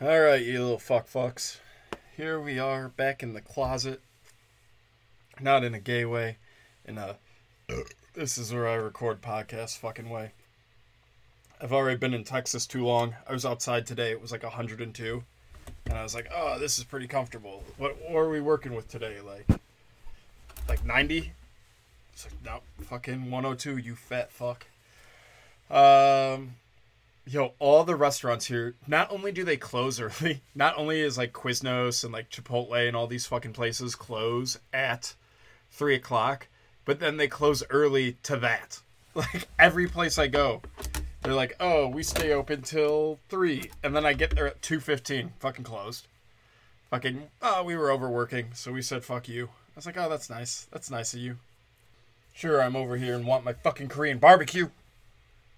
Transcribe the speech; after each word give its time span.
All 0.00 0.20
right, 0.20 0.40
you 0.40 0.62
little 0.62 0.78
fuck 0.78 1.08
fucks. 1.08 1.58
Here 2.16 2.38
we 2.38 2.56
are 2.60 2.88
back 2.88 3.20
in 3.20 3.34
the 3.34 3.40
closet. 3.40 4.00
Not 5.40 5.64
in 5.64 5.74
a 5.74 5.80
gay 5.80 6.04
way, 6.04 6.36
in 6.84 6.98
a 6.98 7.16
this 8.14 8.38
is 8.38 8.54
where 8.54 8.68
I 8.68 8.74
record 8.74 9.20
podcasts 9.22 9.76
fucking 9.76 10.08
way. 10.08 10.30
I've 11.60 11.72
already 11.72 11.96
been 11.96 12.14
in 12.14 12.22
Texas 12.22 12.64
too 12.64 12.86
long. 12.86 13.16
I 13.28 13.32
was 13.32 13.44
outside 13.44 13.88
today. 13.88 14.12
It 14.12 14.22
was 14.22 14.30
like 14.30 14.44
102. 14.44 15.24
And 15.86 15.98
I 15.98 16.04
was 16.04 16.14
like, 16.14 16.30
"Oh, 16.32 16.60
this 16.60 16.78
is 16.78 16.84
pretty 16.84 17.08
comfortable." 17.08 17.64
What, 17.76 18.00
what 18.08 18.20
are 18.20 18.30
we 18.30 18.40
working 18.40 18.76
with 18.76 18.86
today? 18.86 19.16
Like 19.20 19.48
like 20.68 20.84
90? 20.84 21.32
It's 22.12 22.24
like, 22.24 22.34
"No, 22.44 22.60
fucking 22.84 23.32
102, 23.32 23.78
you 23.78 23.96
fat 23.96 24.30
fuck." 24.30 24.64
Um 25.68 26.54
Yo, 27.30 27.52
all 27.58 27.84
the 27.84 27.94
restaurants 27.94 28.46
here, 28.46 28.74
not 28.86 29.12
only 29.12 29.30
do 29.30 29.44
they 29.44 29.58
close 29.58 30.00
early, 30.00 30.40
not 30.54 30.74
only 30.78 30.98
is 30.98 31.18
like 31.18 31.30
Quiznos 31.30 32.02
and 32.02 32.10
like 32.10 32.30
Chipotle 32.30 32.88
and 32.88 32.96
all 32.96 33.06
these 33.06 33.26
fucking 33.26 33.52
places 33.52 33.94
close 33.94 34.58
at 34.72 35.14
three 35.70 35.94
o'clock, 35.94 36.46
but 36.86 37.00
then 37.00 37.18
they 37.18 37.28
close 37.28 37.62
early 37.68 38.16
to 38.22 38.36
that. 38.38 38.80
Like 39.14 39.48
every 39.58 39.88
place 39.88 40.16
I 40.16 40.28
go, 40.28 40.62
they're 41.22 41.34
like, 41.34 41.56
"Oh, 41.58 41.88
we 41.88 42.04
stay 42.04 42.32
open 42.32 42.62
till 42.62 43.18
three, 43.28 43.70
and 43.82 43.96
then 43.96 44.06
I 44.06 44.12
get 44.12 44.36
there 44.36 44.46
at 44.46 44.62
two 44.62 44.78
fifteen, 44.78 45.32
fucking 45.40 45.64
closed. 45.64 46.06
Fucking, 46.90 47.28
oh, 47.42 47.64
we 47.64 47.76
were 47.76 47.90
overworking, 47.90 48.50
so 48.54 48.70
we 48.70 48.80
said 48.80 49.04
fuck 49.04 49.28
you. 49.28 49.46
I 49.46 49.74
was 49.74 49.86
like, 49.86 49.96
oh, 49.98 50.08
that's 50.08 50.30
nice. 50.30 50.68
That's 50.70 50.90
nice 50.90 51.14
of 51.14 51.20
you. 51.20 51.38
Sure, 52.32 52.62
I'm 52.62 52.76
over 52.76 52.96
here 52.96 53.16
and 53.16 53.26
want 53.26 53.44
my 53.44 53.54
fucking 53.54 53.88
Korean 53.88 54.18
barbecue 54.18 54.68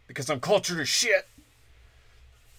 because 0.07 0.31
I'm 0.31 0.41
cultured 0.41 0.81
as 0.81 0.89
shit. 0.89 1.29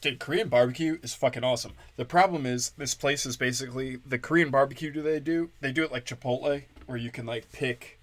Dude, 0.01 0.17
Korean 0.17 0.49
barbecue 0.49 0.97
is 1.03 1.13
fucking 1.13 1.43
awesome. 1.43 1.73
The 1.95 2.05
problem 2.05 2.47
is 2.47 2.71
this 2.71 2.95
place 2.95 3.23
is 3.27 3.37
basically 3.37 3.97
the 4.03 4.17
Korean 4.17 4.49
barbecue. 4.49 4.91
Do 4.91 5.03
they 5.03 5.19
do? 5.19 5.51
They 5.61 5.71
do 5.71 5.83
it 5.83 5.91
like 5.91 6.05
Chipotle, 6.05 6.63
where 6.87 6.97
you 6.97 7.11
can 7.11 7.27
like 7.27 7.51
pick, 7.51 7.99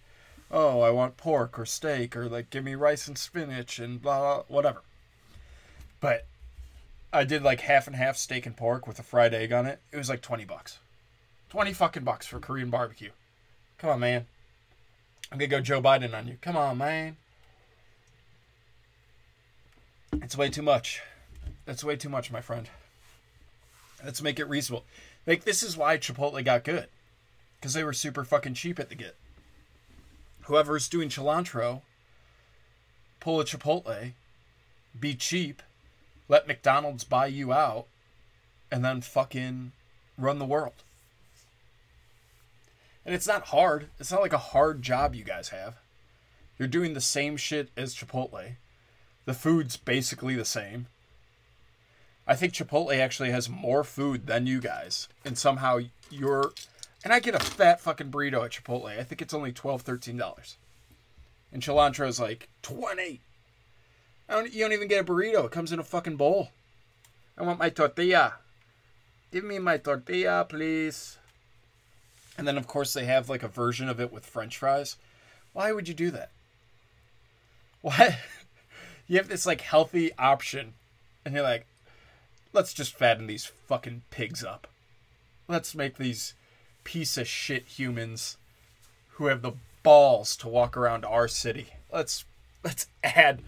oh, 0.49 0.81
I 0.81 0.91
want 0.91 1.17
pork 1.17 1.59
or 1.59 1.67
steak 1.67 2.17
or 2.17 2.29
like 2.29 2.51
give 2.51 2.63
me 2.63 2.77
rice 2.77 3.09
and 3.09 3.19
spinach 3.19 3.81
and 3.81 4.01
blah, 4.01 4.21
blah 4.21 4.43
whatever. 4.47 4.83
But 5.99 6.27
I 7.13 7.25
did 7.25 7.43
like 7.43 7.63
half 7.63 7.89
and 7.89 7.97
half 7.97 8.17
steak 8.17 8.47
and 8.47 8.57
pork 8.57 8.87
with 8.87 9.01
a 9.01 9.03
fried 9.03 9.35
egg 9.35 9.53
on 9.53 9.67
it. 9.67 9.81
It 9.91 9.97
was 9.97 10.09
like 10.09 10.23
twenty 10.23 10.45
bucks, 10.45 10.79
twenty 11.51 11.73
fucking 11.73 12.05
bucks 12.05 12.29
for 12.29 12.39
Korean 12.39 12.71
barbecue. 12.71 13.11
Come 13.79 13.91
on, 13.91 14.01
man. 14.01 14.27
I'm 15.33 15.39
gonna 15.39 15.49
go 15.49 15.61
Joe 15.61 15.83
Biden 15.83 16.17
on 16.17 16.29
you. 16.29 16.39
Come 16.41 16.57
on, 16.57 16.79
man. 16.79 17.17
It's 20.13 20.37
way 20.37 20.49
too 20.49 20.63
much. 20.63 21.03
That's 21.69 21.85
way 21.85 21.97
too 21.97 22.09
much, 22.09 22.33
my 22.33 22.41
friend. 22.41 22.67
Let's 24.03 24.23
make 24.23 24.41
it 24.41 24.49
reasonable. 24.49 24.87
Like 25.27 25.45
this 25.45 25.63
is 25.63 25.77
why 25.77 25.99
Chipotle 25.99 26.43
got 26.43 26.65
good, 26.65 26.87
because 27.61 27.75
they 27.75 27.85
were 27.85 27.93
super 27.93 28.25
fucking 28.25 28.55
cheap 28.55 28.81
at 28.81 28.89
the 28.89 28.95
get. 28.95 29.17
Whoever's 30.45 30.89
doing 30.89 31.11
Chi'Lantro, 31.11 31.83
pull 33.21 33.39
a 33.39 33.45
Chipotle, 33.45 34.13
be 34.99 35.15
cheap, 35.15 35.63
let 36.27 36.49
McDonald's 36.49 37.05
buy 37.05 37.27
you 37.27 37.53
out, 37.53 37.85
and 38.73 38.83
then 38.83 39.03
fucking 39.03 39.73
run 40.17 40.39
the 40.39 40.47
world. 40.47 40.83
And 43.05 43.15
it's 43.15 43.29
not 43.29 43.49
hard. 43.49 43.89
It's 44.01 44.11
not 44.11 44.23
like 44.23 44.33
a 44.33 44.39
hard 44.39 44.81
job 44.81 45.15
you 45.15 45.23
guys 45.23 45.51
have. 45.51 45.75
You're 46.59 46.67
doing 46.67 46.95
the 46.95 47.03
same 47.03 47.37
shit 47.37 47.69
as 47.77 47.95
Chipotle. 47.95 48.53
The 49.27 49.35
food's 49.35 49.77
basically 49.77 50.35
the 50.35 50.47
same. 50.47 50.87
I 52.29 52.37
think 52.37 52.53
Chipotle 52.53 52.97
actually 52.97 53.31
has 53.31 53.49
more 53.49 53.83
food 53.83 54.27
than 54.27 54.47
you 54.47 54.61
guys. 54.61 55.09
And 55.25 55.37
somehow 55.37 55.79
you're. 56.11 56.53
And 57.03 57.13
I 57.13 57.21
get 57.21 57.35
a 57.35 57.41
fat 57.41 57.81
fucking 57.81 58.11
burrito 58.11 58.45
at 58.45 58.53
Chipotle. 58.53 58.99
I 58.99 59.03
think 59.03 59.23
it's 59.23 59.35
only 59.35 59.53
$12, 59.53 59.83
$13. 59.83 60.57
And 61.53 61.63
Chi'Lantro 61.63 62.07
is 62.07 62.21
like 62.21 62.49
20 62.63 63.21
I 64.29 64.35
don't, 64.35 64.53
You 64.53 64.61
don't 64.61 64.73
even 64.73 64.89
get 64.89 65.01
a 65.01 65.05
burrito. 65.05 65.47
It 65.47 65.53
comes 65.53 65.73
in 65.73 65.79
a 65.79 65.85
fucking 65.85 66.17
bowl. 66.17 66.51
I 67.37 67.43
want 67.45 67.59
my 67.59 67.71
tortilla. 67.71 68.35
Give 69.33 69.45
me 69.45 69.59
my 69.59 69.79
tortilla, 69.79 70.45
please. 70.49 71.17
And 72.37 72.47
then, 72.47 72.59
of 72.59 72.67
course, 72.67 72.93
they 72.93 73.07
have 73.07 73.29
like 73.29 73.43
a 73.43 73.49
version 73.49 73.89
of 73.89 74.01
it 74.01 74.13
with 74.13 74.27
french 74.27 74.59
fries. 74.59 74.97
Why 75.53 75.73
would 75.73 75.89
you 75.89 75.95
do 75.95 76.11
that? 76.11 76.31
Why? 77.81 78.19
you 79.07 79.17
have 79.17 79.29
this 79.29 79.47
like 79.47 79.61
healthy 79.61 80.13
option, 80.19 80.75
and 81.25 81.35
you're 81.35 81.43
like, 81.43 81.67
let's 82.53 82.73
just 82.73 82.95
fatten 82.95 83.27
these 83.27 83.47
fucking 83.47 84.03
pigs 84.11 84.45
up. 84.45 84.67
Let's 85.47 85.75
make 85.75 85.97
these 85.97 86.35
piece 86.85 87.17
of 87.17 87.27
shit 87.27 87.67
humans 87.67 88.37
who 89.13 89.27
have 89.27 89.43
the 89.43 89.53
balls 89.83 90.37
to 90.37 90.49
walk 90.49 90.77
around 90.77 91.05
our 91.05 91.29
city. 91.29 91.69
Let's 91.93 92.25
let's 92.65 92.87
add 93.03 93.43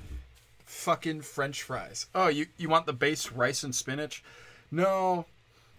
fucking 0.65 1.23
french 1.23 1.63
fries. 1.63 2.07
Oh, 2.15 2.29
you 2.29 2.47
you 2.57 2.69
want 2.69 2.87
the 2.87 2.93
base 2.93 3.31
rice 3.33 3.63
and 3.63 3.75
spinach? 3.75 4.23
No. 4.71 5.27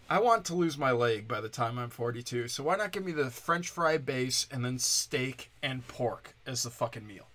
I 0.09 0.20
want 0.20 0.44
to 0.46 0.56
lose 0.56 0.78
my 0.78 0.92
leg 0.92 1.26
by 1.28 1.40
the 1.40 1.48
time 1.48 1.80
I'm 1.80 1.90
42. 1.90 2.50
So 2.50 2.64
why 2.64 2.76
not 2.76 2.92
give 2.92 3.06
me 3.06 3.14
the 3.14 3.30
french 3.30 3.70
fry 3.70 3.98
base 3.98 4.46
and 4.52 4.66
then 4.66 4.78
steak 4.78 5.50
and 5.64 5.88
pork 5.88 6.36
as 6.46 6.64
the 6.64 6.70
fucking 6.70 7.08
meal? 7.08 7.28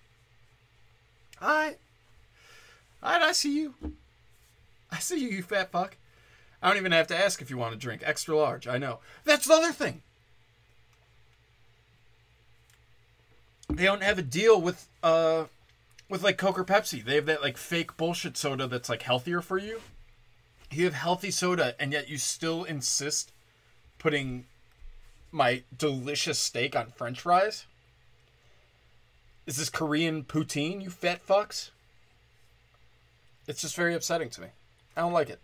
I 1.41 1.75
I 3.01 3.19
I 3.19 3.31
see 3.31 3.57
you. 3.57 3.73
I 4.91 4.99
see 4.99 5.19
you, 5.19 5.29
you 5.29 5.43
fat 5.43 5.71
fuck. 5.71 5.97
I 6.61 6.69
don't 6.69 6.77
even 6.77 6.91
have 6.91 7.07
to 7.07 7.17
ask 7.17 7.41
if 7.41 7.49
you 7.49 7.57
want 7.57 7.75
a 7.75 7.77
drink. 7.77 8.01
Extra 8.03 8.35
large, 8.35 8.67
I 8.67 8.77
know. 8.77 8.99
That's 9.25 9.47
the 9.47 9.53
other 9.53 9.71
thing. 9.71 10.01
They 13.69 13.83
don't 13.83 14.03
have 14.03 14.17
a 14.17 14.23
deal 14.23 14.59
with 14.59 14.87
uh 15.03 15.45
with 16.09 16.23
like 16.23 16.37
Coke 16.37 16.57
or 16.57 16.63
Pepsi. 16.63 17.03
They 17.03 17.15
have 17.15 17.25
that 17.25 17.41
like 17.41 17.57
fake 17.57 17.97
bullshit 17.97 18.37
soda 18.37 18.65
that's 18.65 18.89
like 18.89 19.03
healthier 19.03 19.41
for 19.41 19.57
you. 19.57 19.81
You 20.71 20.85
have 20.85 20.93
healthy 20.93 21.31
soda 21.31 21.75
and 21.79 21.91
yet 21.91 22.09
you 22.09 22.17
still 22.17 22.63
insist 22.63 23.31
putting 23.99 24.45
my 25.31 25.63
delicious 25.77 26.39
steak 26.39 26.75
on 26.75 26.87
french 26.91 27.21
fries? 27.21 27.65
Is 29.45 29.57
this 29.57 29.69
Korean 29.69 30.23
poutine, 30.23 30.81
you 30.81 30.89
fat 30.89 31.25
fucks? 31.25 31.69
It's 33.47 33.61
just 33.61 33.75
very 33.75 33.93
upsetting 33.93 34.29
to 34.31 34.41
me. 34.41 34.47
I 34.97 35.01
don't 35.01 35.13
like 35.13 35.29
it. 35.29 35.39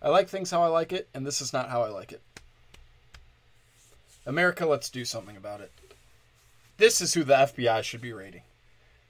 I 0.00 0.08
like 0.08 0.30
things 0.30 0.50
how 0.50 0.62
I 0.62 0.68
like 0.68 0.92
it, 0.92 1.06
and 1.12 1.26
this 1.26 1.42
is 1.42 1.52
not 1.52 1.68
how 1.68 1.82
I 1.82 1.90
like 1.90 2.10
it. 2.10 2.22
America, 4.24 4.64
let's 4.64 4.88
do 4.88 5.04
something 5.04 5.36
about 5.36 5.60
it. 5.60 5.70
This 6.78 7.02
is 7.02 7.12
who 7.12 7.22
the 7.22 7.34
FBI 7.34 7.82
should 7.82 8.00
be 8.00 8.14
raiding. 8.14 8.42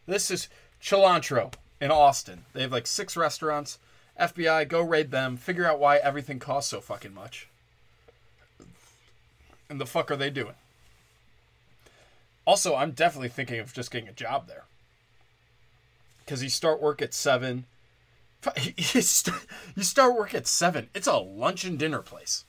This 0.04 0.32
is 0.32 0.48
Chi'Lantro 0.82 1.52
in 1.80 1.92
Austin. 1.92 2.44
They 2.52 2.62
have 2.62 2.72
like 2.72 2.88
six 2.88 3.16
restaurants. 3.16 3.78
FBI, 4.20 4.68
go 4.68 4.82
raid 4.82 5.12
them. 5.12 5.36
Figure 5.36 5.64
out 5.64 5.78
why 5.78 5.98
everything 5.98 6.40
costs 6.40 6.70
so 6.70 6.80
fucking 6.80 7.14
much. 7.14 7.48
And 9.70 9.80
the 9.80 9.86
fuck 9.86 10.10
are 10.10 10.16
they 10.16 10.28
doing? 10.28 10.54
Also, 12.44 12.74
I'm 12.74 12.90
definitely 12.90 13.28
thinking 13.28 13.60
of 13.60 13.72
just 13.72 13.92
getting 13.92 14.08
a 14.08 14.12
job 14.12 14.48
there. 14.48 14.64
Because 16.24 16.42
you 16.42 16.50
start 16.50 16.82
work 16.82 17.00
at 17.00 17.14
7, 17.14 17.64
you 18.76 19.02
start 19.02 20.14
work 20.14 20.34
at 20.34 20.46
seven. 20.46 20.88
It's 20.94 21.06
a 21.06 21.16
lunch 21.16 21.64
and 21.64 21.78
dinner 21.78 22.02
place. 22.02 22.44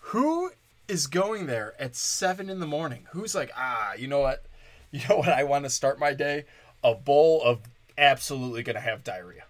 Who 0.00 0.50
is 0.88 1.06
going 1.06 1.46
there 1.46 1.74
at 1.78 1.96
seven 1.96 2.48
in 2.48 2.60
the 2.60 2.66
morning? 2.66 3.06
Who's 3.10 3.34
like, 3.34 3.50
ah, 3.56 3.94
you 3.94 4.08
know 4.08 4.20
what? 4.20 4.44
You 4.92 5.00
know 5.10 5.16
what? 5.16 5.28
I 5.28 5.42
want 5.42 5.64
to 5.64 5.70
start 5.70 5.98
my 5.98 6.14
day. 6.14 6.44
A 6.82 6.94
bowl 6.94 7.42
of 7.42 7.58
absolutely 7.98 8.62
gonna 8.62 8.80
have 8.80 9.02
diarrhea. 9.04 9.42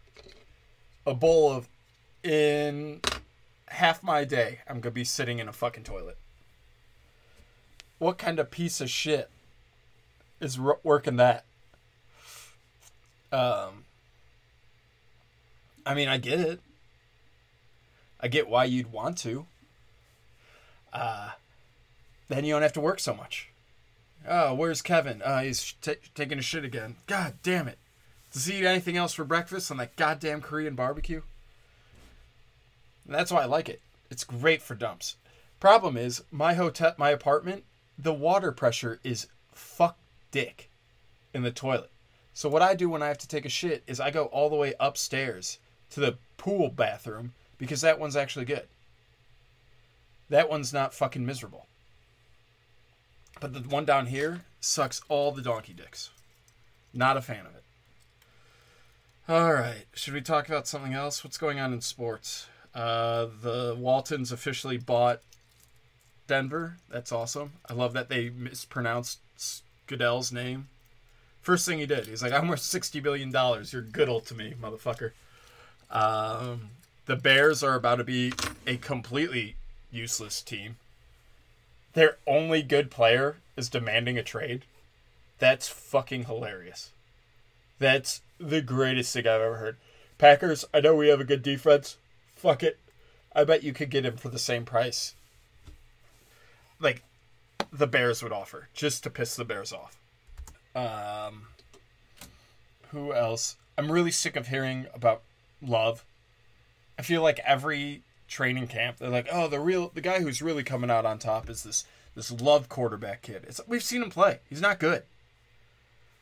A 1.07 1.15
bowl 1.15 1.53
of 1.53 1.69
in 2.25 3.03
half 3.69 4.03
my 4.03 4.25
day. 4.25 4.61
I'm 4.67 4.81
gonna 4.81 4.93
be 4.93 5.05
sitting 5.05 5.39
in 5.39 5.47
a 5.47 5.53
fucking 5.53 5.85
toilet. 5.85 6.17
What 7.99 8.17
kind 8.19 8.41
of 8.41 8.51
piece 8.51 8.81
of 8.81 8.91
shit 8.91 9.31
is 10.41 10.59
working 10.59 11.17
that? 11.17 11.45
Um 13.31 13.85
I 15.87 15.95
mean, 15.95 16.09
I 16.09 16.19
get 16.19 16.41
it. 16.41 16.61
I 18.21 18.27
get 18.27 18.49
why 18.49 18.65
you'd 18.65 18.91
want 18.91 19.19
to. 19.19 19.47
Uh, 20.93 21.31
then 22.29 22.45
you 22.45 22.53
don't 22.53 22.63
have 22.63 22.73
to 22.73 22.81
work 22.81 22.99
so 22.99 23.15
much. 23.15 23.51
Oh, 24.29 24.53
where's 24.55 24.83
Kevin? 24.83 25.23
Uh, 25.23 25.43
he's 25.43 25.75
t- 25.81 25.95
taking 26.15 26.39
a 26.39 26.43
shit 26.43 26.65
again. 26.65 26.97
God 27.07 27.35
damn 27.45 27.69
it. 27.69 27.79
Does 28.33 28.47
he 28.47 28.59
eat 28.59 28.67
anything 28.67 28.97
else 28.97 29.15
for 29.15 29.25
breakfast 29.25 29.71
on 29.71 29.77
that 29.77 29.95
goddamn 29.95 30.41
Korean 30.41 30.75
barbecue? 30.75 31.23
And 33.07 33.15
that's 33.15 33.31
why 33.31 33.43
I 33.43 33.47
like 33.47 33.69
it. 33.69 33.81
It's 34.11 34.25
great 34.25 34.63
for 34.63 34.75
dumps. 34.75 35.17
Problem 35.61 35.97
is, 35.97 36.25
my 36.33 36.55
hotel, 36.55 36.95
my 36.99 37.11
apartment, 37.11 37.65
the 37.97 38.13
water 38.13 38.51
pressure 38.51 38.99
is 39.05 39.29
fuck 39.53 39.97
dick 40.33 40.69
in 41.33 41.43
the 41.43 41.53
toilet. 41.53 41.91
So 42.35 42.49
what 42.49 42.63
I 42.63 42.75
do 42.75 42.91
when 42.91 43.03
I 43.03 43.09
have 43.09 43.19
to 43.19 43.29
take 43.29 43.47
a 43.47 43.51
shit 43.51 43.85
is 43.87 44.01
I 44.01 44.11
go 44.11 44.25
all 44.27 44.51
the 44.51 44.57
way 44.57 44.75
upstairs 44.81 45.59
to 45.91 46.01
the 46.01 46.17
pool 46.37 46.69
bathroom 46.69 47.33
because 47.59 47.81
that 47.81 47.99
one's 47.99 48.17
actually 48.17 48.45
good. 48.45 48.67
That 50.29 50.51
one's 50.51 50.73
not 50.73 50.95
fucking 50.95 51.25
miserable. 51.25 51.67
But 53.41 53.53
the 53.53 53.61
one 53.61 53.85
down 53.85 54.07
here 54.07 54.43
sucks 54.61 55.01
all 55.09 55.33
the 55.33 55.43
donkey 55.43 55.73
dicks. 55.73 56.11
Not 56.93 57.17
a 57.17 57.23
fan 57.23 57.47
of 57.47 57.55
it. 57.55 57.63
All 59.29 59.53
right. 59.53 59.87
Should 59.95 60.15
we 60.15 60.21
talk 60.21 60.49
about 60.49 60.67
something 60.67 60.95
else? 60.95 61.23
What's 61.23 61.39
going 61.39 61.61
on 61.61 61.73
in 61.73 61.81
sports? 61.81 62.47
Uh, 62.75 63.27
the 63.43 63.77
Waltons 63.79 64.33
officially 64.33 64.79
bought 64.79 65.21
Denver. 66.27 66.77
That's 66.91 67.13
awesome. 67.13 67.53
I 67.69 67.75
love 67.75 67.93
that 67.95 68.09
they 68.09 68.31
mispronounced 68.31 69.19
Goodell's 69.87 70.33
name. 70.33 70.69
First 71.41 71.67
thing 71.67 71.79
he 71.79 71.87
did, 71.87 72.07
he's 72.07 72.23
like, 72.23 72.33
"I'm 72.33 72.49
worth 72.49 72.61
sixty 72.61 72.99
billion 72.99 73.31
dollars. 73.31 73.73
You're 73.73 73.83
Goodell 73.83 74.21
to 74.21 74.35
me, 74.35 74.55
motherfucker." 74.61 75.13
Um, 75.91 76.71
the 77.07 77.17
Bears 77.17 77.63
are 77.63 77.75
about 77.75 77.97
to 77.97 78.05
be 78.05 78.33
a 78.67 78.77
completely 78.77 79.57
useless 79.91 80.43
team. 80.43 80.77
Their 81.95 82.17
only 82.27 82.63
good 82.63 82.91
player 82.91 83.37
is 83.57 83.69
demanding 83.69 84.19
a 84.19 84.23
trade. 84.23 84.65
That's 85.39 85.69
fucking 85.69 86.25
hilarious. 86.25 86.91
That's 87.79 88.21
the 88.39 88.61
greatest 88.61 89.13
thing 89.13 89.27
I've 89.27 89.41
ever 89.41 89.57
heard. 89.57 89.77
Packers, 90.19 90.65
I 90.73 90.81
know 90.81 90.95
we 90.95 91.09
have 91.09 91.21
a 91.21 91.25
good 91.25 91.43
defense. 91.43 91.97
Fuck 92.35 92.63
it. 92.63 92.79
I 93.35 93.45
bet 93.45 93.63
you 93.63 93.73
could 93.73 93.91
get 93.91 94.07
him 94.07 94.17
for 94.17 94.29
the 94.29 94.39
same 94.39 94.65
price. 94.65 95.15
Like 96.81 97.03
the 97.73 97.87
Bears 97.87 98.23
would 98.23 98.33
offer, 98.33 98.69
just 98.75 99.03
to 99.03 99.11
piss 99.11 99.37
the 99.37 99.45
Bears 99.45 99.73
off. 99.73 99.97
Um 100.75 101.49
who 102.91 103.13
else? 103.13 103.57
I'm 103.77 103.93
really 103.93 104.11
sick 104.11 104.37
of 104.37 104.49
hearing 104.49 104.87
about 104.95 105.23
Love. 105.63 106.05
I 106.99 107.03
feel 107.03 107.23
like 107.23 107.39
every 107.41 108.03
training 108.29 108.67
camp 108.69 108.99
they're 108.99 109.09
like, 109.09 109.29
"Oh, 109.31 109.49
the 109.49 109.61
real 109.61 109.91
the 109.95 110.01
guy 110.01 110.21
who's 110.21 110.43
really 110.43 110.63
coming 110.63 110.91
out 110.91 111.07
on 111.07 111.19
top 111.19 111.49
is 111.49 111.63
this 111.63 111.85
this 112.15 112.31
Love 112.31 112.69
quarterback 112.69 113.23
kid." 113.23 113.45
It's 113.49 113.61
we've 113.67 113.83
seen 113.83 114.03
him 114.03 114.11
play. 114.11 114.41
He's 114.49 114.61
not 114.61 114.79
good. 114.79 115.05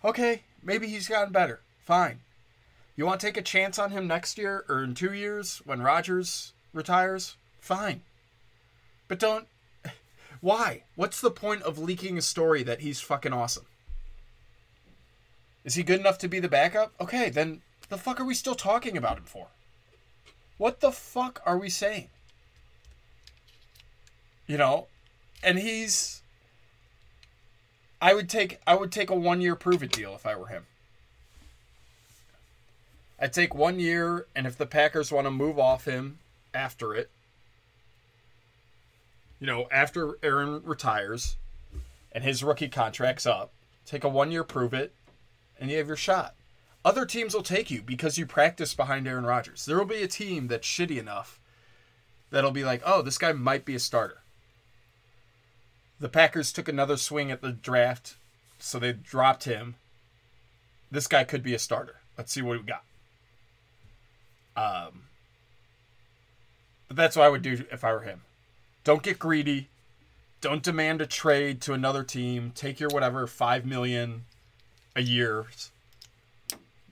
Okay, 0.04 0.42
maybe 0.62 0.86
he's 0.86 1.08
gotten 1.08 1.32
better. 1.32 1.60
Fine. 1.84 2.20
You 2.96 3.06
want 3.06 3.20
to 3.20 3.26
take 3.26 3.36
a 3.36 3.42
chance 3.42 3.78
on 3.78 3.90
him 3.90 4.06
next 4.06 4.38
year 4.38 4.64
or 4.68 4.84
in 4.84 4.94
2 4.94 5.12
years 5.12 5.60
when 5.64 5.82
Rodgers 5.82 6.52
retires? 6.72 7.36
Fine. 7.58 8.02
But 9.08 9.18
don't 9.18 9.48
why? 10.40 10.84
What's 10.94 11.20
the 11.20 11.30
point 11.30 11.62
of 11.62 11.78
leaking 11.78 12.18
a 12.18 12.22
story 12.22 12.62
that 12.62 12.80
he's 12.80 13.00
fucking 13.00 13.32
awesome? 13.32 13.66
Is 15.64 15.74
he 15.74 15.82
good 15.82 16.00
enough 16.00 16.18
to 16.18 16.28
be 16.28 16.40
the 16.40 16.48
backup? 16.48 16.92
Okay, 17.00 17.30
then 17.30 17.62
the 17.94 18.00
fuck 18.00 18.18
are 18.18 18.24
we 18.24 18.34
still 18.34 18.56
talking 18.56 18.96
about 18.96 19.18
him 19.18 19.24
for? 19.24 19.46
What 20.58 20.80
the 20.80 20.90
fuck 20.90 21.40
are 21.46 21.56
we 21.56 21.68
saying? 21.68 22.08
You 24.48 24.58
know, 24.58 24.88
and 25.44 25.60
he's 25.60 26.22
I 28.02 28.12
would 28.14 28.28
take 28.28 28.58
I 28.66 28.74
would 28.74 28.90
take 28.90 29.10
a 29.10 29.14
one 29.14 29.40
year 29.40 29.54
prove 29.54 29.80
it 29.84 29.92
deal 29.92 30.12
if 30.12 30.26
I 30.26 30.34
were 30.34 30.48
him. 30.48 30.66
I'd 33.20 33.32
take 33.32 33.54
one 33.54 33.78
year, 33.78 34.26
and 34.34 34.44
if 34.44 34.58
the 34.58 34.66
Packers 34.66 35.12
want 35.12 35.28
to 35.28 35.30
move 35.30 35.56
off 35.56 35.84
him 35.84 36.18
after 36.52 36.94
it, 36.94 37.10
you 39.38 39.46
know, 39.46 39.68
after 39.70 40.18
Aaron 40.20 40.62
retires 40.64 41.36
and 42.10 42.24
his 42.24 42.42
rookie 42.42 42.68
contract's 42.68 43.24
up, 43.24 43.52
take 43.86 44.02
a 44.02 44.08
one 44.08 44.32
year 44.32 44.42
prove 44.42 44.74
it, 44.74 44.92
and 45.60 45.70
you 45.70 45.78
have 45.78 45.86
your 45.86 45.96
shot. 45.96 46.34
Other 46.84 47.06
teams 47.06 47.34
will 47.34 47.42
take 47.42 47.70
you 47.70 47.80
because 47.80 48.18
you 48.18 48.26
practice 48.26 48.74
behind 48.74 49.08
Aaron 49.08 49.24
Rodgers. 49.24 49.64
There 49.64 49.78
will 49.78 49.86
be 49.86 50.02
a 50.02 50.08
team 50.08 50.48
that's 50.48 50.68
shitty 50.68 50.98
enough 50.98 51.40
that'll 52.30 52.50
be 52.50 52.64
like, 52.64 52.82
oh, 52.84 53.00
this 53.00 53.16
guy 53.16 53.32
might 53.32 53.64
be 53.64 53.74
a 53.74 53.80
starter. 53.80 54.18
The 55.98 56.08
Packers 56.08 56.52
took 56.52 56.68
another 56.68 56.96
swing 56.96 57.30
at 57.30 57.40
the 57.40 57.52
draft, 57.52 58.16
so 58.58 58.78
they 58.78 58.92
dropped 58.92 59.44
him. 59.44 59.76
This 60.90 61.06
guy 61.06 61.24
could 61.24 61.42
be 61.42 61.54
a 61.54 61.58
starter. 61.58 61.96
Let's 62.18 62.32
see 62.32 62.42
what 62.42 62.58
we 62.58 62.64
got. 62.64 62.82
Um, 64.56 65.04
but 66.88 66.96
that's 66.96 67.16
what 67.16 67.24
I 67.24 67.28
would 67.28 67.42
do 67.42 67.64
if 67.72 67.82
I 67.82 67.92
were 67.92 68.00
him. 68.00 68.22
Don't 68.84 69.02
get 69.02 69.18
greedy. 69.18 69.68
Don't 70.40 70.62
demand 70.62 71.00
a 71.00 71.06
trade 71.06 71.62
to 71.62 71.72
another 71.72 72.04
team. 72.04 72.52
Take 72.54 72.78
your 72.78 72.90
whatever 72.90 73.26
five 73.26 73.64
million 73.64 74.26
a 74.94 75.00
year. 75.00 75.46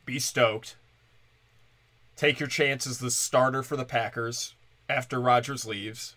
Be 0.05 0.19
stoked. 0.19 0.77
Take 2.17 2.41
your 2.41 2.49
chance 2.49 2.87
as 2.87 2.99
the 2.99 3.11
starter 3.11 3.63
for 3.63 3.77
the 3.77 3.85
Packers 3.85 4.55
after 4.89 5.21
Rodgers 5.21 5.67
leaves. 5.67 6.15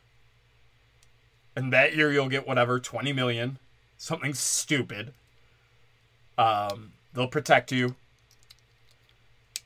And 1.55 1.71
that 1.71 1.95
year 1.95 2.11
you'll 2.11 2.29
get 2.29 2.47
whatever, 2.47 2.79
20 2.79 3.13
million. 3.13 3.59
Something 3.97 4.33
stupid. 4.33 5.13
Um, 6.37 6.93
they'll 7.13 7.27
protect 7.27 7.71
you. 7.71 7.95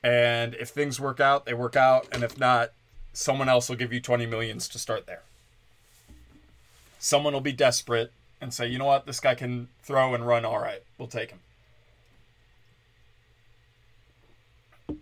And 0.04 0.54
if 0.56 0.70
things 0.70 1.00
work 1.00 1.20
out, 1.20 1.46
they 1.46 1.54
work 1.54 1.76
out. 1.76 2.08
And 2.12 2.24
if 2.24 2.38
not, 2.38 2.72
someone 3.14 3.50
else 3.50 3.68
will 3.68 3.76
give 3.76 3.92
you 3.92 4.00
20 4.00 4.26
millions 4.26 4.68
to 4.70 4.80
start 4.80 5.08
there. 5.08 5.24
Someone 7.00 7.34
will 7.34 7.42
be 7.42 7.52
desperate 7.52 8.12
and 8.40 8.54
say, 8.54 8.68
you 8.68 8.78
know 8.78 8.86
what, 8.86 9.06
this 9.06 9.20
guy 9.20 9.36
can 9.36 9.68
throw 9.84 10.14
and 10.14 10.26
run 10.26 10.46
all 10.46 10.60
right. 10.60 10.84
We'll 10.98 11.08
take 11.08 11.32
him. 11.32 11.40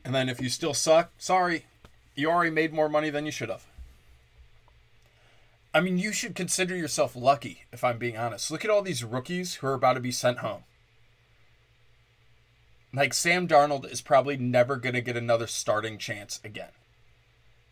And 0.03 0.13
then 0.13 0.29
if 0.29 0.41
you 0.41 0.49
still 0.49 0.73
suck, 0.73 1.11
sorry, 1.17 1.65
you 2.15 2.29
already 2.29 2.51
made 2.51 2.73
more 2.73 2.89
money 2.89 3.09
than 3.09 3.25
you 3.25 3.31
should 3.31 3.49
have. 3.49 3.65
I 5.73 5.81
mean, 5.81 5.97
you 5.97 6.11
should 6.11 6.33
consider 6.33 6.75
yourself 6.75 7.15
lucky, 7.15 7.65
if 7.71 7.83
I'm 7.83 7.97
being 7.97 8.17
honest. 8.17 8.49
Look 8.49 8.65
at 8.65 8.71
all 8.71 8.81
these 8.81 9.03
rookies 9.03 9.55
who 9.55 9.67
are 9.67 9.73
about 9.73 9.93
to 9.93 9.99
be 9.99 10.11
sent 10.11 10.39
home. 10.39 10.63
Like, 12.93 13.13
Sam 13.13 13.47
Darnold 13.47 13.89
is 13.91 14.01
probably 14.01 14.37
never 14.37 14.77
going 14.77 14.95
to 14.95 15.01
get 15.01 15.17
another 15.17 15.45
starting 15.45 15.97
chance 15.97 16.39
again. 16.43 16.71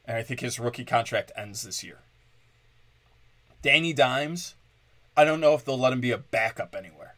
And 0.06 0.18
I 0.18 0.24
think 0.24 0.42
his 0.42 0.60
rookie 0.60 0.86
contract 0.86 1.32
ends 1.36 1.64
this 1.64 1.84
year. 1.84 2.00
Danny 3.64 3.94
Dimes, 3.94 4.54
I 5.18 5.24
don't 5.24 5.40
know 5.40 5.56
if 5.56 5.66
they'll 5.66 5.80
let 5.80 5.94
him 5.94 6.02
be 6.02 6.12
a 6.12 6.18
backup 6.20 6.76
anywhere. 6.76 7.16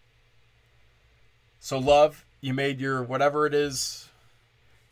So, 1.59 1.77
Love, 1.77 2.23
you 2.39 2.53
made 2.53 2.79
your 2.79 3.03
whatever 3.03 3.45
it 3.45 3.53
is 3.53 4.06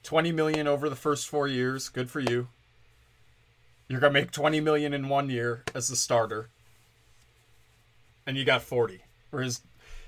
20 0.05 0.31
million 0.31 0.67
over 0.67 0.87
the 0.87 0.95
first 0.95 1.27
four 1.27 1.47
years. 1.47 1.89
Good 1.89 2.11
for 2.11 2.19
you. 2.19 2.47
You're 3.87 3.99
gonna 3.99 4.13
make 4.13 4.31
20 4.31 4.61
million 4.61 4.93
in 4.93 5.09
one 5.09 5.29
year 5.29 5.63
as 5.73 5.87
the 5.87 5.95
starter, 5.95 6.49
and 8.25 8.37
you 8.37 8.45
got 8.45 8.61
40. 8.61 9.01
Whereas 9.31 9.61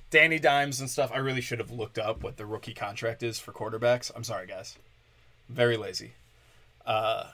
Danny 0.09 0.39
Dimes 0.39 0.79
and 0.79 0.89
stuff, 0.89 1.11
I 1.13 1.17
really 1.17 1.41
should 1.41 1.59
have 1.59 1.71
looked 1.71 1.97
up 1.97 2.23
what 2.23 2.37
the 2.37 2.45
rookie 2.45 2.73
contract 2.73 3.23
is 3.23 3.39
for 3.39 3.51
quarterbacks. 3.51 4.11
I'm 4.15 4.23
sorry, 4.23 4.47
guys. 4.47 4.77
Very 5.49 5.77
lazy. 5.77 6.13
Uh, 6.85 7.31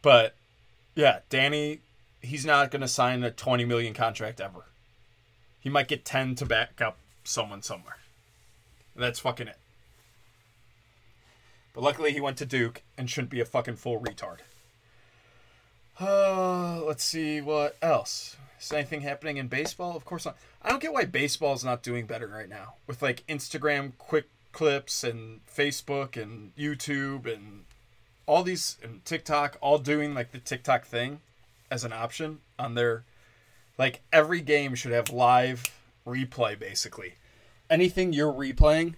but 0.00 0.34
yeah, 0.94 1.20
Danny, 1.28 1.80
he's 2.22 2.46
not 2.46 2.70
gonna 2.70 2.88
sign 2.88 3.22
a 3.22 3.30
20 3.30 3.66
million 3.66 3.92
contract 3.92 4.40
ever. 4.40 4.64
He 5.60 5.68
might 5.68 5.88
get 5.88 6.04
10 6.06 6.36
to 6.36 6.46
back 6.46 6.80
up 6.80 6.96
someone 7.22 7.62
somewhere. 7.62 7.98
That's 8.96 9.20
fucking 9.20 9.48
it. 9.48 9.56
But 11.72 11.82
luckily 11.82 12.12
he 12.12 12.20
went 12.20 12.36
to 12.38 12.46
Duke 12.46 12.82
and 12.98 13.08
shouldn't 13.08 13.30
be 13.30 13.40
a 13.40 13.44
fucking 13.44 13.76
full 13.76 14.00
retard. 14.00 14.38
Uh, 16.00 16.80
let's 16.84 17.04
see 17.04 17.40
what 17.40 17.76
else. 17.82 18.36
Is 18.60 18.72
anything 18.72 19.00
happening 19.00 19.38
in 19.38 19.48
baseball? 19.48 19.96
Of 19.96 20.04
course 20.04 20.24
not. 20.24 20.36
I 20.62 20.70
don't 20.70 20.80
get 20.80 20.92
why 20.92 21.04
baseball 21.04 21.54
is 21.54 21.64
not 21.64 21.82
doing 21.82 22.06
better 22.06 22.28
right 22.28 22.48
now 22.48 22.74
with 22.86 23.02
like 23.02 23.26
Instagram 23.26 23.92
quick 23.98 24.26
clips 24.52 25.02
and 25.02 25.40
Facebook 25.46 26.20
and 26.20 26.54
YouTube 26.56 27.32
and 27.32 27.64
all 28.26 28.42
these 28.42 28.78
and 28.82 29.04
TikTok 29.04 29.56
all 29.60 29.78
doing 29.78 30.14
like 30.14 30.30
the 30.30 30.38
TikTok 30.38 30.84
thing 30.84 31.20
as 31.70 31.84
an 31.84 31.92
option 31.92 32.38
on 32.58 32.74
their 32.74 33.04
like 33.78 34.02
every 34.12 34.40
game 34.40 34.74
should 34.74 34.92
have 34.92 35.10
live 35.10 35.64
replay 36.06 36.58
basically. 36.58 37.14
Anything 37.68 38.12
you're 38.12 38.32
replaying 38.32 38.94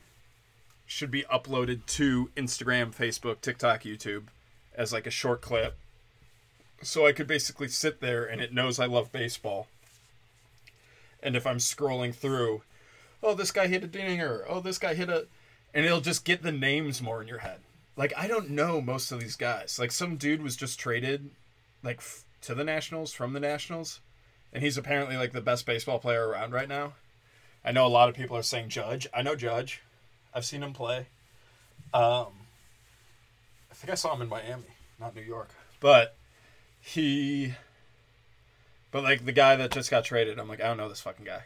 should 0.95 1.11
be 1.11 1.25
uploaded 1.25 1.85
to 1.87 2.31
Instagram, 2.37 2.95
Facebook, 2.95 3.41
TikTok, 3.41 3.83
YouTube 3.83 4.27
as 4.77 4.93
like 4.93 5.09
a 5.09 5.11
short 5.11 5.41
clip 5.41 5.77
so 6.83 7.05
I 7.05 7.11
could 7.11 7.27
basically 7.27 7.67
sit 7.67 8.01
there 8.01 8.25
and 8.25 8.41
it 8.41 8.55
knows 8.55 8.79
I 8.79 8.87
love 8.87 9.11
baseball. 9.11 9.67
And 11.21 11.35
if 11.35 11.49
I'm 11.49 11.59
scrolling 11.59 12.15
through, 12.15 12.63
oh, 13.25 13.35
this 13.35 13.51
guy 13.51 13.67
hit 13.67 13.83
a 13.83 13.89
dinger. 13.89 14.45
Oh, 14.49 14.61
this 14.61 14.79
guy 14.79 14.95
hit 14.95 15.09
a. 15.09 15.27
And 15.75 15.85
it'll 15.85 16.01
just 16.01 16.25
get 16.25 16.45
the 16.45 16.53
names 16.53 17.03
more 17.03 17.21
in 17.21 17.27
your 17.27 17.39
head. 17.39 17.59
Like, 17.97 18.13
I 18.17 18.29
don't 18.29 18.51
know 18.51 18.81
most 18.81 19.11
of 19.11 19.19
these 19.19 19.35
guys. 19.35 19.77
Like, 19.81 19.91
some 19.91 20.17
dude 20.17 20.43
was 20.43 20.55
just 20.55 20.79
traded, 20.79 21.31
like, 21.83 21.99
f- 21.99 22.25
to 22.43 22.55
the 22.55 22.63
Nationals 22.63 23.13
from 23.13 23.33
the 23.33 23.41
Nationals. 23.41 24.01
And 24.53 24.63
he's 24.63 24.79
apparently, 24.79 25.17
like, 25.17 25.33
the 25.33 25.41
best 25.41 25.67
baseball 25.67 25.99
player 25.99 26.29
around 26.29 26.53
right 26.53 26.69
now. 26.69 26.93
I 27.65 27.73
know 27.73 27.85
a 27.85 27.89
lot 27.89 28.09
of 28.09 28.15
people 28.15 28.37
are 28.37 28.43
saying 28.43 28.69
Judge. 28.69 29.09
I 29.13 29.23
know 29.23 29.35
Judge. 29.35 29.83
I've 30.35 30.45
seen 30.45 30.63
him 30.63 30.73
play. 30.73 31.07
Um, 31.93 32.33
I 33.71 33.75
think 33.75 33.91
I 33.93 33.95
saw 33.95 34.15
him 34.15 34.23
in 34.23 34.29
Miami, 34.29 34.65
not 34.99 35.15
New 35.15 35.23
York. 35.23 35.51
But 35.81 36.17
he 36.81 37.55
But 38.91 39.03
like 39.03 39.25
the 39.25 39.33
guy 39.33 39.57
that 39.57 39.73
just 39.73 39.91
got 39.91 40.05
traded, 40.05 40.39
I'm 40.39 40.49
like, 40.49 40.61
I 40.61 40.67
don't 40.67 40.77
know 40.77 40.89
this 40.89 41.01
fucking 41.01 41.25
guy. 41.25 41.43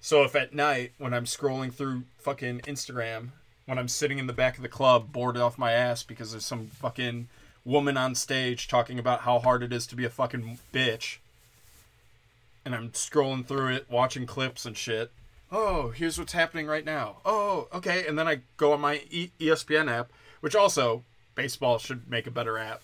So 0.00 0.24
if 0.24 0.36
at 0.36 0.54
night 0.54 0.92
when 0.98 1.12
I'm 1.12 1.24
scrolling 1.24 1.72
through 1.72 2.04
fucking 2.18 2.60
Instagram, 2.60 3.30
when 3.66 3.78
I'm 3.78 3.88
sitting 3.88 4.18
in 4.18 4.26
the 4.26 4.32
back 4.32 4.56
of 4.56 4.62
the 4.62 4.68
club 4.68 5.12
bored 5.12 5.36
off 5.36 5.58
my 5.58 5.72
ass 5.72 6.02
because 6.02 6.30
there's 6.30 6.46
some 6.46 6.68
fucking 6.68 7.28
woman 7.64 7.96
on 7.96 8.14
stage 8.14 8.68
talking 8.68 8.98
about 8.98 9.20
how 9.20 9.38
hard 9.38 9.62
it 9.62 9.72
is 9.72 9.86
to 9.88 9.96
be 9.96 10.04
a 10.04 10.10
fucking 10.10 10.58
bitch, 10.72 11.18
and 12.64 12.74
I'm 12.74 12.90
scrolling 12.90 13.44
through 13.44 13.74
it, 13.74 13.86
watching 13.90 14.24
clips 14.24 14.64
and 14.64 14.76
shit. 14.76 15.10
Oh, 15.50 15.90
here's 15.90 16.18
what's 16.18 16.34
happening 16.34 16.66
right 16.66 16.84
now. 16.84 17.16
Oh, 17.24 17.68
okay. 17.72 18.06
And 18.06 18.18
then 18.18 18.28
I 18.28 18.40
go 18.56 18.72
on 18.72 18.80
my 18.80 19.02
e- 19.10 19.30
ESPN 19.40 19.90
app, 19.90 20.10
which 20.40 20.54
also 20.54 21.04
baseball 21.34 21.78
should 21.78 22.10
make 22.10 22.26
a 22.26 22.30
better 22.30 22.58
app. 22.58 22.82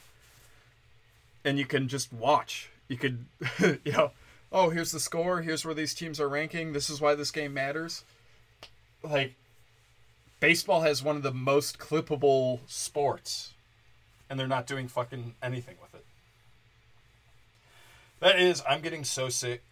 And 1.45 1.59
you 1.59 1.67
can 1.67 1.89
just 1.89 2.13
watch. 2.13 2.71
You 2.89 2.97
could, 2.97 3.27
you 3.85 3.93
know, 3.93 4.13
oh, 4.51 4.71
here's 4.71 4.93
the 4.93 5.01
score. 5.01 5.43
Here's 5.43 5.65
where 5.65 5.75
these 5.75 5.95
teams 5.95 6.21
are 6.21 6.29
ranking. 6.29 6.73
This 6.73 6.89
is 6.89 7.01
why 7.01 7.15
this 7.15 7.31
game 7.31 7.53
matters. 7.53 8.05
Like, 9.03 9.35
baseball 10.41 10.81
has 10.81 11.03
one 11.03 11.17
of 11.17 11.23
the 11.23 11.33
most 11.33 11.79
clippable 11.79 12.61
sports, 12.67 13.53
and 14.31 14.41
they're 14.41 14.47
not 14.47 14.67
doing 14.67 14.89
fucking 14.89 15.35
anything 15.43 15.77
with 15.83 15.95
it. 15.95 16.07
That 18.21 18.39
is, 18.39 18.63
I'm 18.67 18.81
getting 18.81 19.05
so 19.05 19.29
sick. 19.29 19.63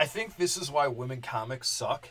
I 0.00 0.06
think 0.06 0.36
this 0.36 0.56
is 0.56 0.72
why 0.72 0.88
women 0.88 1.20
comics 1.20 1.68
suck 1.68 2.08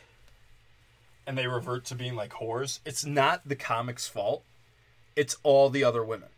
and 1.26 1.36
they 1.38 1.46
revert 1.46 1.84
to 1.86 1.94
being 1.94 2.14
like 2.14 2.32
whores. 2.32 2.80
It's 2.84 3.04
not 3.04 3.48
the 3.48 3.56
comics' 3.56 4.08
fault. 4.08 4.42
It's 5.14 5.36
all 5.42 5.70
the 5.70 5.84
other 5.84 6.04
women. 6.04 6.28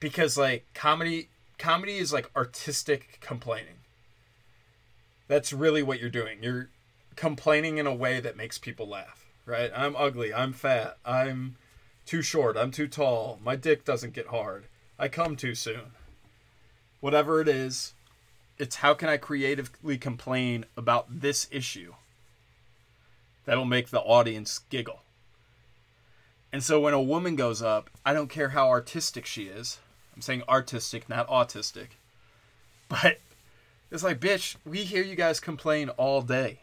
Because 0.00 0.36
like 0.36 0.64
comedy 0.74 1.28
comedy 1.58 1.96
is 1.96 2.12
like 2.12 2.30
artistic 2.36 3.18
complaining. 3.20 3.78
That's 5.28 5.52
really 5.52 5.82
what 5.82 6.00
you're 6.00 6.10
doing. 6.10 6.42
You're 6.42 6.68
complaining 7.16 7.78
in 7.78 7.86
a 7.86 7.94
way 7.94 8.20
that 8.20 8.36
makes 8.36 8.58
people 8.58 8.86
laugh, 8.86 9.26
right? 9.44 9.72
I'm 9.74 9.96
ugly, 9.96 10.32
I'm 10.32 10.52
fat, 10.52 10.98
I'm 11.04 11.56
too 12.04 12.22
short, 12.22 12.56
I'm 12.56 12.70
too 12.70 12.86
tall, 12.86 13.40
my 13.42 13.56
dick 13.56 13.84
doesn't 13.84 14.12
get 14.12 14.28
hard, 14.28 14.66
I 14.98 15.08
come 15.08 15.34
too 15.34 15.54
soon. 15.54 15.92
Whatever 17.00 17.40
it 17.40 17.48
is, 17.48 17.94
it's 18.58 18.76
how 18.76 18.94
can 18.94 19.08
I 19.08 19.16
creatively 19.16 19.98
complain 19.98 20.66
about 20.76 21.20
this 21.20 21.48
issue 21.50 21.94
that'll 23.46 23.64
make 23.64 23.88
the 23.88 24.00
audience 24.00 24.60
giggle. 24.68 25.00
And 26.52 26.62
so 26.62 26.80
when 26.80 26.94
a 26.94 27.00
woman 27.00 27.36
goes 27.36 27.62
up, 27.62 27.90
I 28.04 28.12
don't 28.12 28.28
care 28.28 28.50
how 28.50 28.68
artistic 28.68 29.24
she 29.24 29.44
is. 29.44 29.78
I'm 30.14 30.22
saying 30.22 30.42
artistic, 30.48 31.08
not 31.08 31.28
autistic. 31.28 31.88
But 32.88 33.18
it's 33.90 34.04
like, 34.04 34.20
bitch, 34.20 34.54
we 34.64 34.84
hear 34.84 35.02
you 35.02 35.16
guys 35.16 35.40
complain 35.40 35.88
all 35.88 36.22
day. 36.22 36.60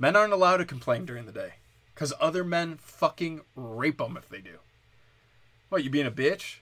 Men 0.00 0.16
aren't 0.16 0.32
allowed 0.32 0.56
to 0.56 0.64
complain 0.64 1.06
during 1.06 1.26
the 1.26 1.32
day 1.32 1.54
because 1.94 2.12
other 2.20 2.42
men 2.42 2.76
fucking 2.80 3.42
rape 3.54 3.98
them 3.98 4.16
if 4.16 4.28
they 4.28 4.40
do. 4.40 4.58
What, 5.68 5.84
you 5.84 5.90
being 5.90 6.08
a 6.08 6.10
bitch? 6.10 6.56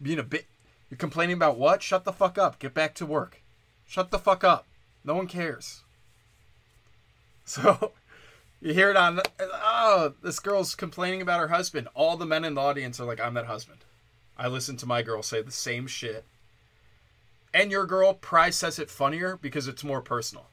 Being 0.00 0.18
a 0.18 0.22
bit. 0.22 0.46
You're 0.88 0.96
complaining 0.96 1.34
about 1.34 1.58
what? 1.58 1.82
Shut 1.82 2.04
the 2.04 2.12
fuck 2.12 2.38
up. 2.38 2.58
Get 2.58 2.72
back 2.72 2.94
to 2.94 3.04
work. 3.04 3.42
Shut 3.86 4.10
the 4.10 4.18
fuck 4.18 4.42
up. 4.42 4.66
No 5.04 5.14
one 5.14 5.26
cares. 5.26 5.82
So 7.48 7.92
you 8.60 8.72
hear 8.72 8.90
it 8.90 8.96
on, 8.96 9.20
oh, 9.40 10.14
this 10.22 10.40
girl's 10.40 10.74
complaining 10.74 11.20
about 11.20 11.40
her 11.40 11.48
husband. 11.48 11.88
All 11.94 12.16
the 12.16 12.26
men 12.26 12.44
in 12.44 12.54
the 12.54 12.60
audience 12.60 12.98
are 12.98 13.04
like, 13.04 13.20
I'm 13.20 13.34
that 13.34 13.46
husband. 13.46 13.80
I 14.38 14.48
listen 14.48 14.76
to 14.78 14.86
my 14.86 15.02
girl 15.02 15.22
say 15.22 15.42
the 15.42 15.50
same 15.50 15.86
shit. 15.86 16.24
And 17.52 17.70
your 17.70 17.86
girl 17.86 18.14
probably 18.14 18.52
says 18.52 18.78
it 18.78 18.90
funnier 18.90 19.38
because 19.40 19.68
it's 19.68 19.84
more 19.84 20.00
personal. 20.00 20.46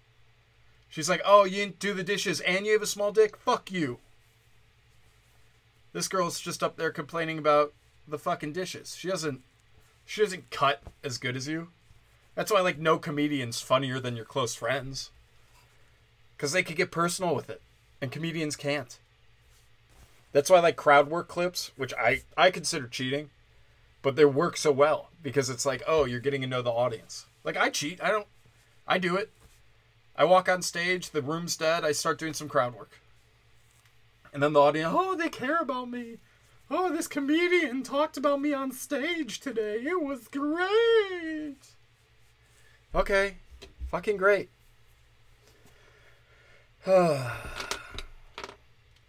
She's 0.90 1.10
like, 1.10 1.22
oh, 1.26 1.44
you 1.44 1.58
didn't 1.58 1.80
do 1.80 1.94
the 1.94 2.04
dishes 2.04 2.40
and 2.42 2.66
you 2.66 2.74
have 2.74 2.82
a 2.82 2.88
small 2.88 3.12
dick? 3.12 3.36
Fuck 3.36 3.72
you. 3.72 4.00
This 5.92 6.08
girl's 6.08 6.40
just 6.40 6.64
up 6.64 6.78
there 6.78 6.92
complaining 6.92 7.38
about 7.38 7.74
the 8.08 8.20
fucking 8.20 8.54
dishes. 8.54 8.96
She 8.96 9.08
doesn't 9.08 9.42
she 10.06 10.22
doesn't 10.22 10.52
cut 10.52 10.82
as 11.04 11.18
good 11.18 11.38
as 11.38 11.48
you. 11.48 11.70
That's 12.36 12.52
why 12.52 12.62
like 12.62 12.78
no 12.78 12.98
comedian's 12.98 13.62
funnier 13.62 14.00
than 14.00 14.16
your 14.16 14.26
close 14.26 14.56
friends. 14.56 15.12
Cuz 16.38 16.52
they 16.52 16.64
could 16.64 16.76
get 16.76 16.92
personal 16.92 17.34
with 17.34 17.50
it 17.50 17.62
and 18.04 18.12
comedians 18.12 18.58
can't. 18.58 19.00
That's 20.34 20.50
why 20.50 20.58
I 20.58 20.60
like 20.60 20.76
crowd 20.76 21.08
work 21.08 21.30
clips, 21.30 21.72
which 21.78 21.94
I 21.94 22.24
I 22.36 22.52
consider 22.52 22.86
cheating, 22.86 23.30
but 24.02 24.18
they 24.18 24.26
work 24.26 24.58
so 24.58 24.74
well 24.74 25.10
because 25.22 25.50
it's 25.50 25.66
like, 25.66 25.82
oh, 25.88 26.04
you're 26.04 26.20
getting 26.20 26.42
to 26.42 26.48
know 26.48 26.62
the 26.62 26.70
audience. 26.70 27.28
Like 27.46 27.56
I 27.56 27.70
cheat, 27.70 28.04
I 28.04 28.12
don't, 28.12 28.28
I 28.86 28.98
do 28.98 29.16
it. 29.16 29.32
I 30.18 30.26
walk 30.26 30.50
on 30.50 30.62
stage, 30.62 31.12
the 31.12 31.22
room's 31.22 31.56
dead, 31.56 31.86
I 31.86 31.94
start 31.94 32.20
doing 32.20 32.34
some 32.34 32.50
crowd 32.50 32.76
work, 32.76 33.00
and 34.34 34.44
then 34.44 34.52
the 34.52 34.60
audience, 34.60 34.94
oh, 34.94 35.16
they 35.16 35.30
care 35.30 35.60
about 35.60 35.90
me. 35.90 36.18
Oh, 36.70 36.92
this 36.92 37.08
comedian 37.08 37.84
talked 37.84 38.18
about 38.18 38.42
me 38.42 38.54
on 38.54 38.74
stage 38.74 39.40
today. 39.40 39.76
It 39.76 40.04
was 40.04 40.28
great. 40.28 41.56
Okay, 42.94 43.38
fucking 43.90 44.18
great. 44.18 44.50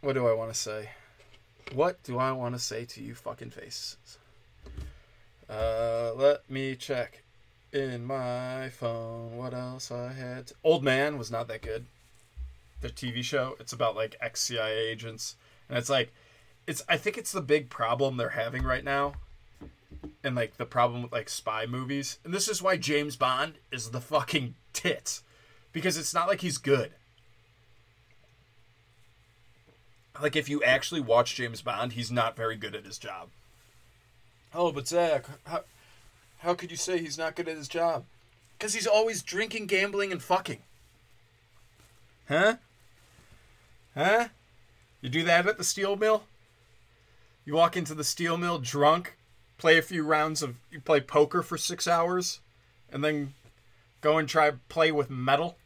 What 0.04 0.12
do 0.12 0.26
I 0.26 0.34
want 0.34 0.52
to 0.52 0.61
say? 0.61 0.90
What 1.73 2.02
do 2.02 2.18
I 2.18 2.30
want 2.32 2.54
to 2.54 2.58
say 2.58 2.84
to 2.84 3.02
you 3.02 3.14
fucking 3.14 3.49
faces? 3.49 4.18
Uh, 5.49 6.12
let 6.14 6.50
me 6.50 6.76
check 6.76 7.23
in 7.73 8.04
my 8.04 8.68
phone 8.68 9.38
what 9.38 9.54
else 9.54 9.90
I 9.90 10.12
had. 10.12 10.52
Old 10.62 10.84
Man 10.84 11.16
was 11.16 11.30
not 11.30 11.49
that 11.49 11.62
good. 11.62 11.87
The 12.82 12.90
TV 12.90 13.25
show. 13.25 13.56
It's 13.58 13.73
about 13.73 13.96
like 13.96 14.14
ex 14.20 14.42
CIA 14.42 14.76
agents, 14.76 15.37
and 15.70 15.78
it's 15.78 15.88
like, 15.88 16.12
it's. 16.66 16.82
I 16.87 16.99
think 16.99 17.16
it's 17.16 17.32
the 17.32 17.40
big 17.40 17.70
problem 17.70 18.18
they're 18.18 18.28
having 18.28 18.62
right 18.62 18.84
now, 18.84 19.14
and 20.23 20.34
like 20.34 20.58
the 20.58 20.66
problem 20.66 21.02
with 21.02 21.12
like 21.12 21.30
spy 21.30 21.64
movies. 21.64 22.18
And 22.25 22.34
this 22.34 22.46
is 22.46 22.61
why 22.61 22.76
James 22.76 23.16
Bond 23.16 23.54
is 23.73 23.90
the 23.90 24.02
fucking 24.02 24.54
tits, 24.75 25.23
because 25.73 25.96
it's 25.96 26.12
not 26.12 26.28
like 26.28 26.42
he's 26.42 26.58
good 26.58 26.92
like 30.21 30.37
if 30.37 30.49
you 30.49 30.62
actually 30.62 31.00
watch 31.00 31.35
James 31.35 31.62
Bond, 31.62 31.92
he's 31.92 32.11
not 32.11 32.37
very 32.37 32.56
good 32.56 32.75
at 32.75 32.85
his 32.85 32.99
job. 32.99 33.28
Oh, 34.54 34.71
but 34.71 34.87
Zach, 34.87 35.26
how, 35.44 35.64
how 36.38 36.54
could 36.54 36.71
you 36.71 36.76
say 36.76 36.99
he's 36.99 37.18
not 37.18 37.35
good 37.35 37.49
at 37.49 37.56
his 37.56 37.68
job? 37.68 38.04
Because 38.56 38.75
he's 38.75 38.87
always 38.87 39.23
drinking, 39.23 39.66
gambling, 39.66 40.12
and 40.12 40.23
fucking. 40.23 40.61
Huh? 42.28 42.56
Huh? 43.94 44.28
You 45.00 45.09
do 45.11 45.25
that 45.25 45.47
at 45.47 45.59
the 45.59 45.64
steel 45.64 45.97
mill? 45.97 46.25
You 47.44 47.54
walk 47.54 47.76
into 47.76 47.94
the 47.94 48.04
steel 48.04 48.37
mill 48.37 48.59
drunk, 48.59 49.16
play 49.59 49.76
a 49.76 49.83
few 49.83 50.04
rounds 50.04 50.42
of. 50.42 50.56
You 50.71 50.80
play 50.80 51.00
poker 51.00 51.42
for 51.42 51.59
six 51.59 51.87
hours, 51.87 52.40
and 52.90 53.04
then 53.04 53.35
go 54.00 54.16
and 54.16 54.28
try 54.28 54.52
play 54.68 54.92
with 54.92 55.11
metal? 55.11 55.56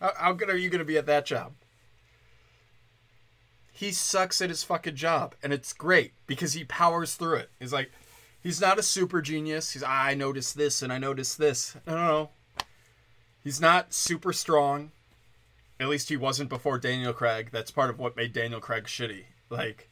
How, 0.00 0.12
how 0.16 0.32
good 0.32 0.50
are 0.50 0.56
you 0.56 0.68
going 0.68 0.80
to 0.80 0.84
be 0.84 0.98
at 0.98 1.06
that 1.06 1.24
job? 1.24 1.52
He 3.82 3.90
sucks 3.90 4.40
at 4.40 4.48
his 4.48 4.62
fucking 4.62 4.94
job 4.94 5.34
and 5.42 5.52
it's 5.52 5.72
great 5.72 6.12
because 6.28 6.52
he 6.52 6.62
powers 6.62 7.16
through 7.16 7.34
it. 7.34 7.50
He's 7.58 7.72
like 7.72 7.90
he's 8.40 8.60
not 8.60 8.78
a 8.78 8.82
super 8.82 9.20
genius. 9.20 9.72
He's 9.72 9.82
i 9.82 10.14
noticed 10.14 10.56
this 10.56 10.82
and 10.82 10.92
i 10.92 10.98
noticed 10.98 11.36
this. 11.36 11.74
No 11.84 11.96
no 11.96 12.06
no. 12.06 12.30
He's 13.42 13.60
not 13.60 13.92
super 13.92 14.32
strong. 14.32 14.92
At 15.80 15.88
least 15.88 16.10
he 16.10 16.16
wasn't 16.16 16.48
before 16.48 16.78
daniel 16.78 17.12
craig. 17.12 17.48
That's 17.50 17.72
part 17.72 17.90
of 17.90 17.98
what 17.98 18.16
made 18.16 18.32
daniel 18.32 18.60
craig 18.60 18.84
shitty. 18.84 19.24
Like 19.50 19.90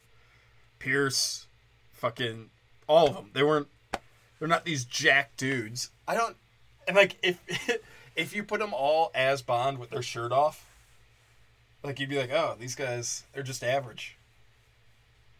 pierce 0.79 1.47
fucking 1.91 2.49
all 2.87 3.09
of 3.09 3.15
them 3.15 3.29
they 3.33 3.43
weren't 3.43 3.67
they're 4.39 4.47
not 4.47 4.63
these 4.63 4.85
jack 4.85 5.35
dudes. 5.35 5.89
I 6.07 6.15
don't 6.15 6.37
and 6.87 6.95
like 6.95 7.17
if 7.21 7.41
if 8.15 8.33
you 8.33 8.45
put 8.45 8.61
them 8.61 8.73
all 8.73 9.11
as 9.13 9.41
bond 9.41 9.79
with 9.79 9.89
their 9.89 10.01
shirt 10.01 10.31
off 10.31 10.70
like 11.83 11.99
you'd 11.99 12.09
be 12.09 12.17
like, 12.17 12.31
oh, 12.31 12.55
these 12.59 12.75
guys 12.75 13.23
they're 13.33 13.43
just 13.43 13.63
average. 13.63 14.17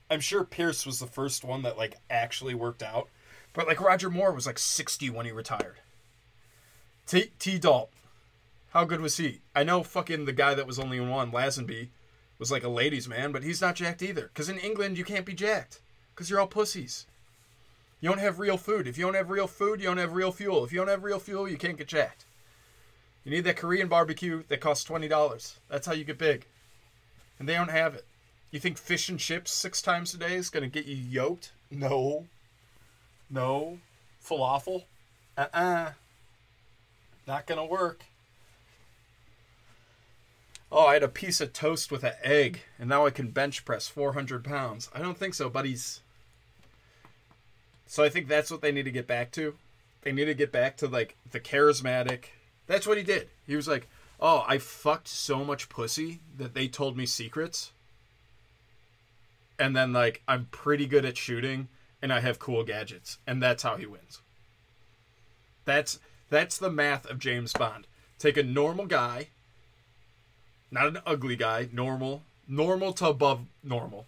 I'm 0.10 0.20
sure 0.20 0.44
Pierce 0.44 0.86
was 0.86 1.00
the 1.00 1.08
first 1.08 1.44
one 1.44 1.62
that 1.62 1.78
like 1.78 1.98
actually 2.10 2.54
worked 2.54 2.84
out, 2.84 3.08
but 3.54 3.68
like 3.68 3.80
Roger 3.80 4.10
Moore 4.10 4.34
was 4.34 4.46
like 4.46 4.60
60 4.60 5.10
when 5.10 5.26
he 5.26 5.32
retired. 5.32 5.78
T 7.08 7.32
T 7.40 7.58
Dalt, 7.58 7.90
how 8.72 8.86
good 8.86 9.02
was 9.02 9.18
he? 9.18 9.42
I 9.56 9.64
know 9.64 9.84
fucking 9.84 10.26
the 10.26 10.34
guy 10.34 10.54
that 10.54 10.68
was 10.68 10.80
only 10.80 10.98
in 10.98 11.10
one, 11.10 11.32
Lazenby, 11.32 11.90
was 12.40 12.52
like 12.52 12.64
a 12.64 12.70
ladies' 12.70 13.08
man, 13.08 13.32
but 13.32 13.44
he's 13.44 13.62
not 13.62 13.76
jacked 13.76 14.02
either. 14.02 14.30
Because 14.34 14.50
in 14.50 14.58
England 14.58 14.98
you 14.98 15.04
can't 15.04 15.26
be 15.26 15.34
jacked, 15.34 15.80
because 16.14 16.30
you're 16.30 16.40
all 16.40 16.48
pussies. 16.48 17.06
You 18.00 18.10
don't 18.10 18.20
have 18.20 18.40
real 18.40 18.58
food. 18.58 18.88
If 18.88 18.98
you 18.98 19.06
don't 19.06 19.14
have 19.14 19.30
real 19.30 19.48
food, 19.48 19.80
you 19.80 19.86
don't 19.86 19.98
have 19.98 20.14
real 20.14 20.32
fuel. 20.32 20.66
If 20.66 20.74
you 20.74 20.80
don't 20.80 20.88
have 20.88 21.04
real 21.04 21.20
fuel, 21.20 21.48
you 21.48 21.58
can't 21.58 21.78
get 21.78 21.88
jacked. 21.88 22.26
You 23.24 23.32
need 23.32 23.42
that 23.42 23.58
Korean 23.58 23.88
barbecue 23.88 24.44
that 24.48 24.62
costs 24.62 24.84
twenty 24.84 25.08
dollars. 25.08 25.58
That's 25.70 25.86
how 25.88 25.94
you 25.94 26.04
get 26.04 26.18
big. 26.18 26.46
And 27.40 27.48
they 27.48 27.54
don't 27.54 27.70
have 27.70 27.96
it. 27.96 28.06
You 28.52 28.60
think 28.60 28.78
fish 28.78 29.10
and 29.10 29.20
chips 29.20 29.52
six 29.52 29.82
times 29.82 30.14
a 30.14 30.18
day 30.18 30.36
is 30.36 30.50
gonna 30.50 30.68
get 30.68 30.86
you 30.86 30.96
yoked? 30.96 31.52
No. 31.70 32.28
No. 33.30 33.80
Falafel? 34.24 34.84
Uh 35.38 35.48
uh-uh. 35.54 35.60
uh 35.60 35.92
Not 37.28 37.48
gonna 37.48 37.66
work. 37.66 38.04
Oh, 40.72 40.88
I 40.88 40.94
had 40.94 41.04
a 41.04 41.10
piece 41.10 41.42
of 41.42 41.52
toast 41.52 41.92
with 41.92 42.04
an 42.04 42.14
egg, 42.24 42.62
and 42.80 42.88
now 42.88 43.06
I 43.06 43.10
can 43.10 43.30
bench 43.30 43.66
press 43.66 43.90
400 43.90 44.44
pounds. 44.44 44.90
I 44.96 45.00
don't 45.00 45.18
think 45.18 45.34
so, 45.34 45.50
buddies. 45.50 46.00
So 47.88 48.06
I 48.06 48.10
think 48.10 48.30
that's 48.30 48.50
what 48.50 48.62
they 48.62 48.72
need 48.72 48.86
to 48.86 48.92
get 48.92 49.06
back 49.06 49.32
to. 49.34 49.56
They 50.04 50.14
need 50.14 50.26
to 50.26 50.34
get 50.34 50.52
back 50.52 50.78
to 50.78 50.88
like 50.88 51.18
the 51.30 51.42
charismatic. 51.42 52.26
That's 52.72 52.88
what 52.88 52.98
he 52.98 53.04
did. 53.04 53.28
He 53.46 53.58
was 53.58 53.68
like, 53.68 53.90
"Oh, 54.18 54.46
I 54.48 54.58
fucked 54.58 55.10
so 55.10 55.44
much 55.44 55.68
pussy 55.68 56.22
that 56.38 56.54
they 56.54 56.70
told 56.70 56.96
me 56.96 57.06
secrets." 57.06 57.74
And 59.60 59.76
then 59.76 59.92
like 59.92 60.22
I'm 60.26 60.46
pretty 60.52 60.86
good 60.86 61.04
at 61.04 61.18
shooting 61.18 61.68
and 62.02 62.14
I 62.14 62.22
have 62.22 62.40
cool 62.40 62.64
gadgets, 62.64 63.18
and 63.28 63.44
that's 63.44 63.64
how 63.64 63.76
he 63.76 63.86
wins. 63.86 64.22
That's 65.66 66.00
that's 66.30 66.58
the 66.58 66.72
math 66.72 67.06
of 67.06 67.20
James 67.20 67.52
Bond. 67.52 67.88
Take 68.18 68.38
a 68.38 68.44
normal 68.44 68.86
guy, 68.86 69.28
not 70.72 70.88
an 70.88 71.00
ugly 71.06 71.36
guy, 71.36 71.68
normal, 71.74 72.24
normal 72.48 72.94
to 72.94 73.08
above 73.10 73.48
normal, 73.62 74.06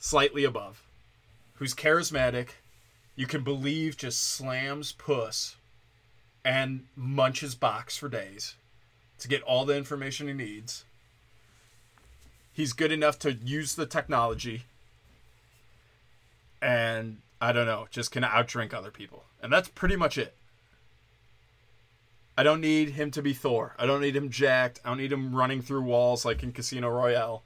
slightly 0.00 0.42
above, 0.42 0.82
who's 1.54 1.74
charismatic, 1.74 2.48
you 3.14 3.28
can 3.28 3.44
believe 3.44 3.96
just 3.96 4.20
slams 4.20 4.90
puss 4.90 5.54
and 6.44 6.86
munches 6.96 7.54
box 7.54 7.96
for 7.96 8.08
days 8.08 8.54
to 9.18 9.28
get 9.28 9.42
all 9.42 9.64
the 9.64 9.76
information 9.76 10.26
he 10.26 10.34
needs. 10.34 10.84
He's 12.52 12.72
good 12.72 12.92
enough 12.92 13.18
to 13.20 13.32
use 13.32 13.74
the 13.74 13.86
technology 13.86 14.64
and 16.60 17.18
I 17.40 17.52
don't 17.52 17.66
know, 17.66 17.88
just 17.90 18.12
can 18.12 18.22
outdrink 18.22 18.72
other 18.72 18.92
people. 18.92 19.24
And 19.42 19.52
that's 19.52 19.68
pretty 19.68 19.96
much 19.96 20.16
it. 20.16 20.34
I 22.38 22.44
don't 22.44 22.60
need 22.60 22.90
him 22.90 23.10
to 23.10 23.20
be 23.20 23.34
Thor. 23.34 23.74
I 23.78 23.84
don't 23.84 24.00
need 24.00 24.16
him 24.16 24.30
jacked. 24.30 24.80
I 24.84 24.88
don't 24.88 24.98
need 24.98 25.12
him 25.12 25.34
running 25.34 25.60
through 25.60 25.82
walls 25.82 26.24
like 26.24 26.42
in 26.42 26.52
Casino 26.52 26.88
Royale. 26.88 27.42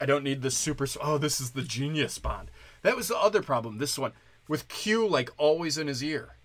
I 0.00 0.06
don't 0.06 0.22
need 0.22 0.42
the 0.42 0.50
super. 0.50 0.86
Oh, 1.02 1.18
this 1.18 1.40
is 1.40 1.52
the 1.52 1.62
genius 1.62 2.18
Bond. 2.18 2.50
That 2.82 2.96
was 2.96 3.08
the 3.08 3.16
other 3.16 3.42
problem. 3.42 3.78
This 3.78 3.98
one 3.98 4.12
with 4.46 4.68
Q 4.68 5.08
like 5.08 5.30
always 5.38 5.78
in 5.78 5.86
his 5.86 6.04
ear. 6.04 6.35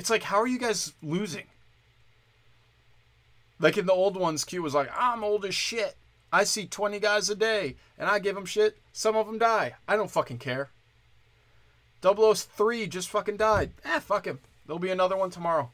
It's 0.00 0.08
like, 0.08 0.22
how 0.22 0.40
are 0.40 0.46
you 0.46 0.58
guys 0.58 0.94
losing? 1.02 1.44
Like 3.58 3.76
in 3.76 3.84
the 3.84 3.92
old 3.92 4.16
ones, 4.16 4.46
Q 4.46 4.62
was 4.62 4.74
like, 4.74 4.88
I'm 4.98 5.22
old 5.22 5.44
as 5.44 5.54
shit. 5.54 5.94
I 6.32 6.44
see 6.44 6.64
20 6.64 6.98
guys 6.98 7.28
a 7.28 7.34
day 7.34 7.76
and 7.98 8.08
I 8.08 8.18
give 8.18 8.34
them 8.34 8.46
shit. 8.46 8.78
Some 8.94 9.14
of 9.14 9.26
them 9.26 9.36
die. 9.36 9.74
I 9.86 9.96
don't 9.96 10.10
fucking 10.10 10.38
care. 10.38 10.70
003 12.02 12.86
just 12.86 13.10
fucking 13.10 13.36
died. 13.36 13.72
Eh, 13.84 13.98
fuck 13.98 14.24
him. 14.24 14.38
There'll 14.64 14.78
be 14.78 14.88
another 14.88 15.18
one 15.18 15.28
tomorrow. 15.28 15.70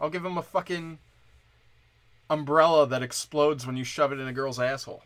I'll 0.00 0.10
give 0.10 0.26
him 0.26 0.38
a 0.38 0.42
fucking 0.42 0.98
umbrella 2.28 2.88
that 2.88 3.04
explodes 3.04 3.64
when 3.64 3.76
you 3.76 3.84
shove 3.84 4.10
it 4.10 4.18
in 4.18 4.26
a 4.26 4.32
girl's 4.32 4.58
asshole. 4.58 5.04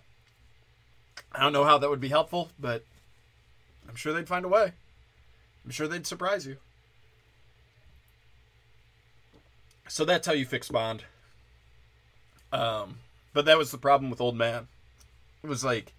I 1.31 1.41
don't 1.41 1.53
know 1.53 1.65
how 1.65 1.77
that 1.77 1.91
would 1.91 2.01
be 2.01 2.09
helpful, 2.09 2.49
but 2.59 2.87
I'm 3.87 3.97
sure 3.97 4.15
they'd 4.15 4.27
find 4.27 4.47
a 4.47 4.49
way. 4.49 4.73
I'm 5.63 5.71
sure 5.73 5.87
they'd 5.87 6.07
surprise 6.07 6.47
you. 6.47 6.57
So 9.89 10.05
that's 10.05 10.27
how 10.27 10.33
you 10.33 10.45
fix 10.45 10.69
Bond. 10.69 11.05
Um, 12.53 12.99
but 13.33 13.45
that 13.45 13.59
was 13.59 13.71
the 13.71 13.79
problem 13.79 14.11
with 14.11 14.21
Old 14.21 14.37
Man. 14.37 14.69
It 15.43 15.49
was 15.49 15.65
like 15.65 15.93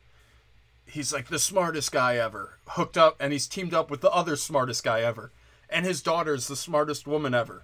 he's 0.88 1.14
like 1.14 1.28
the 1.28 1.40
smartest 1.40 1.92
guy 1.92 2.18
ever, 2.18 2.58
hooked 2.68 2.98
up, 2.98 3.16
and 3.20 3.34
he's 3.34 3.48
teamed 3.48 3.74
up 3.74 3.92
with 3.92 4.02
the 4.02 4.12
other 4.12 4.36
smartest 4.36 4.84
guy 4.84 5.02
ever, 5.02 5.32
and 5.70 5.86
his 5.86 6.02
daughter's 6.02 6.48
the 6.48 6.56
smartest 6.56 7.06
woman 7.06 7.34
ever. 7.34 7.64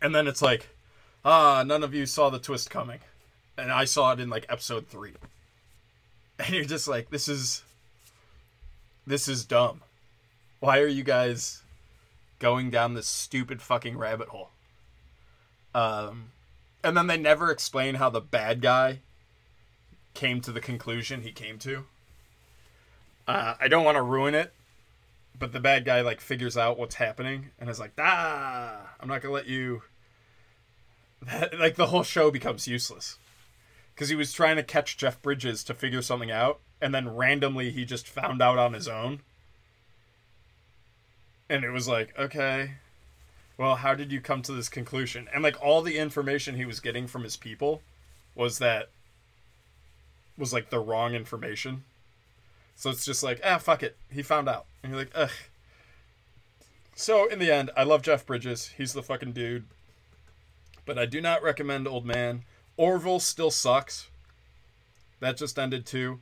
And 0.00 0.14
then 0.14 0.26
it's 0.26 0.42
like, 0.42 0.68
ah, 1.24 1.62
none 1.66 1.82
of 1.82 1.94
you 1.94 2.06
saw 2.06 2.30
the 2.30 2.38
twist 2.38 2.70
coming, 2.70 3.00
and 3.56 3.70
I 3.70 3.84
saw 3.84 4.12
it 4.12 4.20
in 4.20 4.30
like 4.30 4.46
episode 4.48 4.86
three. 4.88 5.12
And 6.38 6.54
you're 6.54 6.64
just 6.64 6.88
like, 6.88 7.10
this 7.10 7.28
is, 7.28 7.62
this 9.06 9.28
is 9.28 9.44
dumb. 9.44 9.82
Why 10.60 10.78
are 10.80 10.88
you 10.88 11.04
guys 11.04 11.62
going 12.38 12.70
down 12.70 12.94
this 12.94 13.06
stupid 13.06 13.60
fucking 13.60 13.98
rabbit 13.98 14.28
hole? 14.28 14.51
Um, 15.74 16.32
and 16.84 16.96
then 16.96 17.06
they 17.06 17.16
never 17.16 17.50
explain 17.50 17.96
how 17.96 18.10
the 18.10 18.20
bad 18.20 18.60
guy 18.60 19.00
came 20.14 20.40
to 20.42 20.52
the 20.52 20.60
conclusion 20.60 21.22
he 21.22 21.32
came 21.32 21.58
to. 21.60 21.84
Uh, 23.26 23.54
I 23.60 23.68
don't 23.68 23.84
want 23.84 23.96
to 23.96 24.02
ruin 24.02 24.34
it, 24.34 24.52
but 25.38 25.52
the 25.52 25.60
bad 25.60 25.84
guy 25.84 26.00
like 26.00 26.20
figures 26.20 26.56
out 26.56 26.78
what's 26.78 26.96
happening 26.96 27.50
and 27.58 27.70
is 27.70 27.80
like, 27.80 27.92
"Ah, 27.98 28.94
I'm 29.00 29.08
not 29.08 29.22
gonna 29.22 29.34
let 29.34 29.46
you." 29.46 29.82
That, 31.24 31.56
like 31.56 31.76
the 31.76 31.86
whole 31.86 32.02
show 32.02 32.32
becomes 32.32 32.66
useless 32.66 33.16
because 33.94 34.08
he 34.08 34.16
was 34.16 34.32
trying 34.32 34.56
to 34.56 34.64
catch 34.64 34.96
Jeff 34.96 35.22
Bridges 35.22 35.62
to 35.62 35.72
figure 35.72 36.02
something 36.02 36.32
out, 36.32 36.58
and 36.80 36.92
then 36.92 37.14
randomly 37.14 37.70
he 37.70 37.84
just 37.84 38.08
found 38.08 38.42
out 38.42 38.58
on 38.58 38.72
his 38.72 38.88
own 38.88 39.20
and 41.52 41.64
it 41.64 41.70
was 41.70 41.86
like, 41.86 42.18
okay, 42.18 42.72
well, 43.56 43.76
how 43.76 43.94
did 43.94 44.12
you 44.12 44.20
come 44.20 44.42
to 44.42 44.52
this 44.52 44.68
conclusion? 44.68 45.28
And 45.32 45.42
like 45.42 45.56
all 45.62 45.82
the 45.82 45.98
information 45.98 46.56
he 46.56 46.64
was 46.64 46.80
getting 46.80 47.06
from 47.06 47.22
his 47.22 47.36
people 47.36 47.82
was 48.34 48.58
that 48.58 48.88
was 50.38 50.52
like 50.52 50.70
the 50.70 50.80
wrong 50.80 51.14
information. 51.14 51.84
So 52.74 52.90
it's 52.90 53.04
just 53.04 53.22
like, 53.22 53.40
ah, 53.44 53.58
fuck 53.58 53.82
it. 53.82 53.96
He 54.10 54.22
found 54.22 54.48
out. 54.48 54.66
And 54.82 54.92
you're 54.92 55.00
like, 55.00 55.12
ugh. 55.14 55.30
So 56.94 57.26
in 57.26 57.38
the 57.38 57.50
end, 57.50 57.70
I 57.76 57.84
love 57.84 58.02
Jeff 58.02 58.26
Bridges. 58.26 58.72
He's 58.76 58.92
the 58.92 59.02
fucking 59.02 59.32
dude. 59.32 59.66
But 60.84 60.98
I 60.98 61.06
do 61.06 61.20
not 61.20 61.42
recommend 61.42 61.86
Old 61.86 62.04
Man. 62.04 62.42
Orville 62.76 63.20
still 63.20 63.50
sucks. 63.50 64.08
That 65.20 65.36
just 65.36 65.58
ended 65.58 65.86
too. 65.86 66.20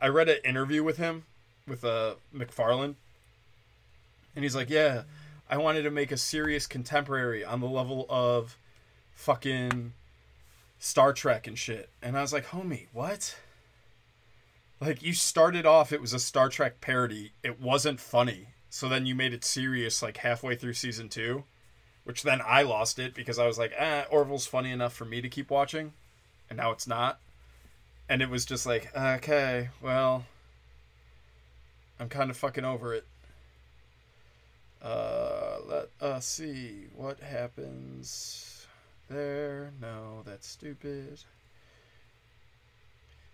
I 0.00 0.08
read 0.08 0.28
an 0.28 0.38
interview 0.44 0.82
with 0.82 0.98
him, 0.98 1.24
with 1.66 1.84
uh, 1.84 2.16
MacFarlane, 2.32 2.96
and 4.34 4.44
he's 4.44 4.56
like, 4.56 4.68
yeah, 4.68 5.02
I 5.52 5.58
wanted 5.58 5.82
to 5.82 5.90
make 5.90 6.10
a 6.10 6.16
serious 6.16 6.66
contemporary 6.66 7.44
on 7.44 7.60
the 7.60 7.68
level 7.68 8.06
of 8.08 8.56
fucking 9.12 9.92
Star 10.78 11.12
Trek 11.12 11.46
and 11.46 11.58
shit. 11.58 11.90
And 12.00 12.16
I 12.16 12.22
was 12.22 12.32
like, 12.32 12.46
homie, 12.46 12.86
what? 12.94 13.36
Like, 14.80 15.02
you 15.02 15.12
started 15.12 15.66
off, 15.66 15.92
it 15.92 16.00
was 16.00 16.14
a 16.14 16.18
Star 16.18 16.48
Trek 16.48 16.80
parody. 16.80 17.32
It 17.42 17.60
wasn't 17.60 18.00
funny. 18.00 18.46
So 18.70 18.88
then 18.88 19.04
you 19.04 19.14
made 19.14 19.34
it 19.34 19.44
serious, 19.44 20.02
like, 20.02 20.16
halfway 20.16 20.56
through 20.56 20.72
season 20.72 21.10
two, 21.10 21.44
which 22.04 22.22
then 22.22 22.40
I 22.42 22.62
lost 22.62 22.98
it 22.98 23.12
because 23.12 23.38
I 23.38 23.46
was 23.46 23.58
like, 23.58 23.74
ah, 23.78 24.06
Orville's 24.10 24.46
funny 24.46 24.70
enough 24.70 24.94
for 24.94 25.04
me 25.04 25.20
to 25.20 25.28
keep 25.28 25.50
watching. 25.50 25.92
And 26.48 26.56
now 26.56 26.70
it's 26.70 26.86
not. 26.86 27.20
And 28.08 28.22
it 28.22 28.30
was 28.30 28.46
just 28.46 28.64
like, 28.64 28.90
okay, 28.96 29.68
well, 29.82 30.24
I'm 32.00 32.08
kind 32.08 32.30
of 32.30 32.38
fucking 32.38 32.64
over 32.64 32.94
it. 32.94 33.04
Uh, 34.82 35.58
let 35.66 35.88
us 36.00 36.26
see 36.26 36.86
what 36.96 37.20
happens 37.20 38.66
there. 39.08 39.70
No, 39.80 40.22
that's 40.24 40.46
stupid. 40.48 41.20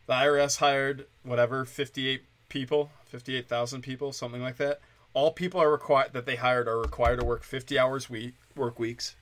The 0.07 0.13
IRS 0.13 0.59
hired 0.59 1.07
whatever 1.23 1.65
58 1.65 2.23
people, 2.51 2.91
58,000 3.07 3.81
people, 3.81 4.13
something 4.13 4.43
like 4.43 4.59
that. 4.59 4.81
All 5.15 5.33
people 5.33 5.61
are 5.61 5.71
required 5.71 6.13
that 6.13 6.27
they 6.27 6.37
hired 6.37 6.69
are 6.69 6.81
required 6.81 7.21
to 7.21 7.27
work 7.27 7.43
50 7.43 7.79
hours 7.79 8.11
week 8.11 8.35
work 8.55 8.79
weeks, 8.79 9.15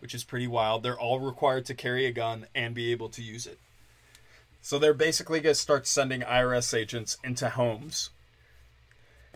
which 0.00 0.14
is 0.14 0.24
pretty 0.24 0.46
wild. 0.46 0.82
They're 0.82 0.98
all 0.98 1.18
required 1.18 1.64
to 1.66 1.74
carry 1.74 2.04
a 2.04 2.12
gun 2.12 2.46
and 2.54 2.74
be 2.74 2.92
able 2.92 3.08
to 3.10 3.22
use 3.22 3.46
it. 3.46 3.58
So 4.60 4.78
they're 4.78 4.92
basically 4.92 5.40
going 5.40 5.54
to 5.54 5.60
start 5.60 5.86
sending 5.86 6.20
IRS 6.20 6.76
agents 6.76 7.16
into 7.24 7.48
homes 7.48 8.10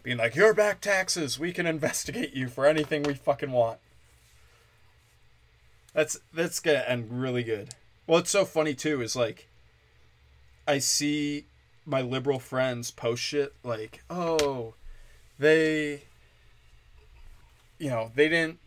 being 0.04 0.18
like, 0.18 0.36
"You're 0.36 0.54
back 0.54 0.80
taxes. 0.80 1.38
We 1.38 1.52
can 1.52 1.66
investigate 1.66 2.34
you 2.34 2.48
for 2.48 2.66
anything 2.66 3.02
we 3.02 3.14
fucking 3.14 3.50
want." 3.50 3.80
That's 5.94 6.18
that's 6.32 6.60
gonna 6.60 6.84
end 6.86 7.20
really 7.20 7.42
good. 7.42 7.70
Well, 8.06 8.18
it's 8.18 8.30
so 8.30 8.44
funny 8.44 8.74
too. 8.74 9.00
Is 9.00 9.16
like, 9.16 9.48
I 10.68 10.78
see 10.78 11.46
my 11.86 12.02
liberal 12.02 12.38
friends 12.38 12.90
post 12.90 13.22
shit 13.22 13.54
like, 13.64 14.04
"Oh, 14.10 14.74
they, 15.38 16.04
you 17.78 17.88
know, 17.90 18.12
they 18.14 18.28
didn't. 18.28 18.58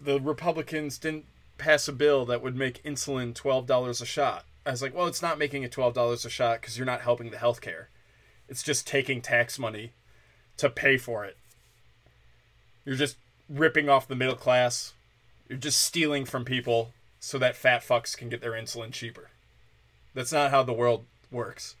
The 0.00 0.20
Republicans 0.20 0.98
didn't 0.98 1.24
pass 1.56 1.88
a 1.88 1.92
bill 1.92 2.24
that 2.26 2.42
would 2.42 2.54
make 2.56 2.82
insulin 2.84 3.34
twelve 3.34 3.66
dollars 3.66 4.02
a 4.02 4.06
shot." 4.06 4.44
I 4.66 4.72
was 4.72 4.82
like, 4.82 4.94
"Well, 4.94 5.06
it's 5.06 5.22
not 5.22 5.38
making 5.38 5.62
it 5.62 5.72
twelve 5.72 5.94
dollars 5.94 6.26
a 6.26 6.30
shot 6.30 6.60
because 6.60 6.76
you're 6.76 6.84
not 6.84 7.00
helping 7.00 7.30
the 7.30 7.38
healthcare. 7.38 7.86
It's 8.48 8.62
just 8.62 8.86
taking 8.86 9.22
tax 9.22 9.58
money 9.58 9.92
to 10.58 10.68
pay 10.70 10.96
for 10.96 11.24
it. 11.24 11.36
You're 12.84 12.96
just 12.96 13.16
ripping 13.48 13.88
off 13.88 14.06
the 14.08 14.14
middle 14.14 14.36
class. 14.36 14.92
You're 15.48 15.58
just 15.58 15.80
stealing 15.80 16.24
from 16.24 16.44
people 16.44 16.92
so 17.20 17.38
that 17.38 17.56
fat 17.56 17.82
fucks 17.82 18.16
can 18.16 18.28
get 18.28 18.40
their 18.40 18.52
insulin 18.52 18.92
cheaper. 18.92 19.30
That's 20.14 20.32
not 20.32 20.50
how 20.50 20.62
the 20.62 20.72
world 20.72 21.04
works. 21.30 21.74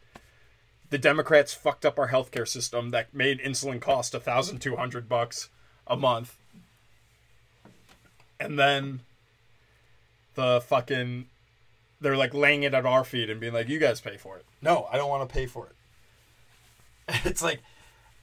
The 0.90 0.98
Democrats 0.98 1.52
fucked 1.52 1.84
up 1.84 1.98
our 1.98 2.08
healthcare 2.08 2.48
system 2.48 2.90
that 2.90 3.12
made 3.14 3.40
insulin 3.40 3.80
cost 3.80 4.14
a 4.14 4.20
thousand 4.20 4.60
two 4.60 4.76
hundred 4.76 5.08
bucks 5.08 5.48
a 5.86 5.96
month. 5.96 6.36
and 8.40 8.58
then 8.58 9.00
the 10.34 10.60
fucking 10.66 11.26
they're 12.00 12.16
like 12.16 12.32
laying 12.32 12.62
it 12.62 12.72
at 12.74 12.86
our 12.86 13.04
feet 13.04 13.28
and 13.28 13.40
being 13.40 13.52
like, 13.52 13.68
"You 13.68 13.78
guys 13.78 14.00
pay 14.00 14.16
for 14.16 14.36
it." 14.36 14.44
No, 14.62 14.88
I 14.90 14.96
don't 14.96 15.10
want 15.10 15.28
to 15.28 15.32
pay 15.32 15.46
for 15.46 15.66
it. 15.66 15.74
It's 17.24 17.42
like 17.42 17.60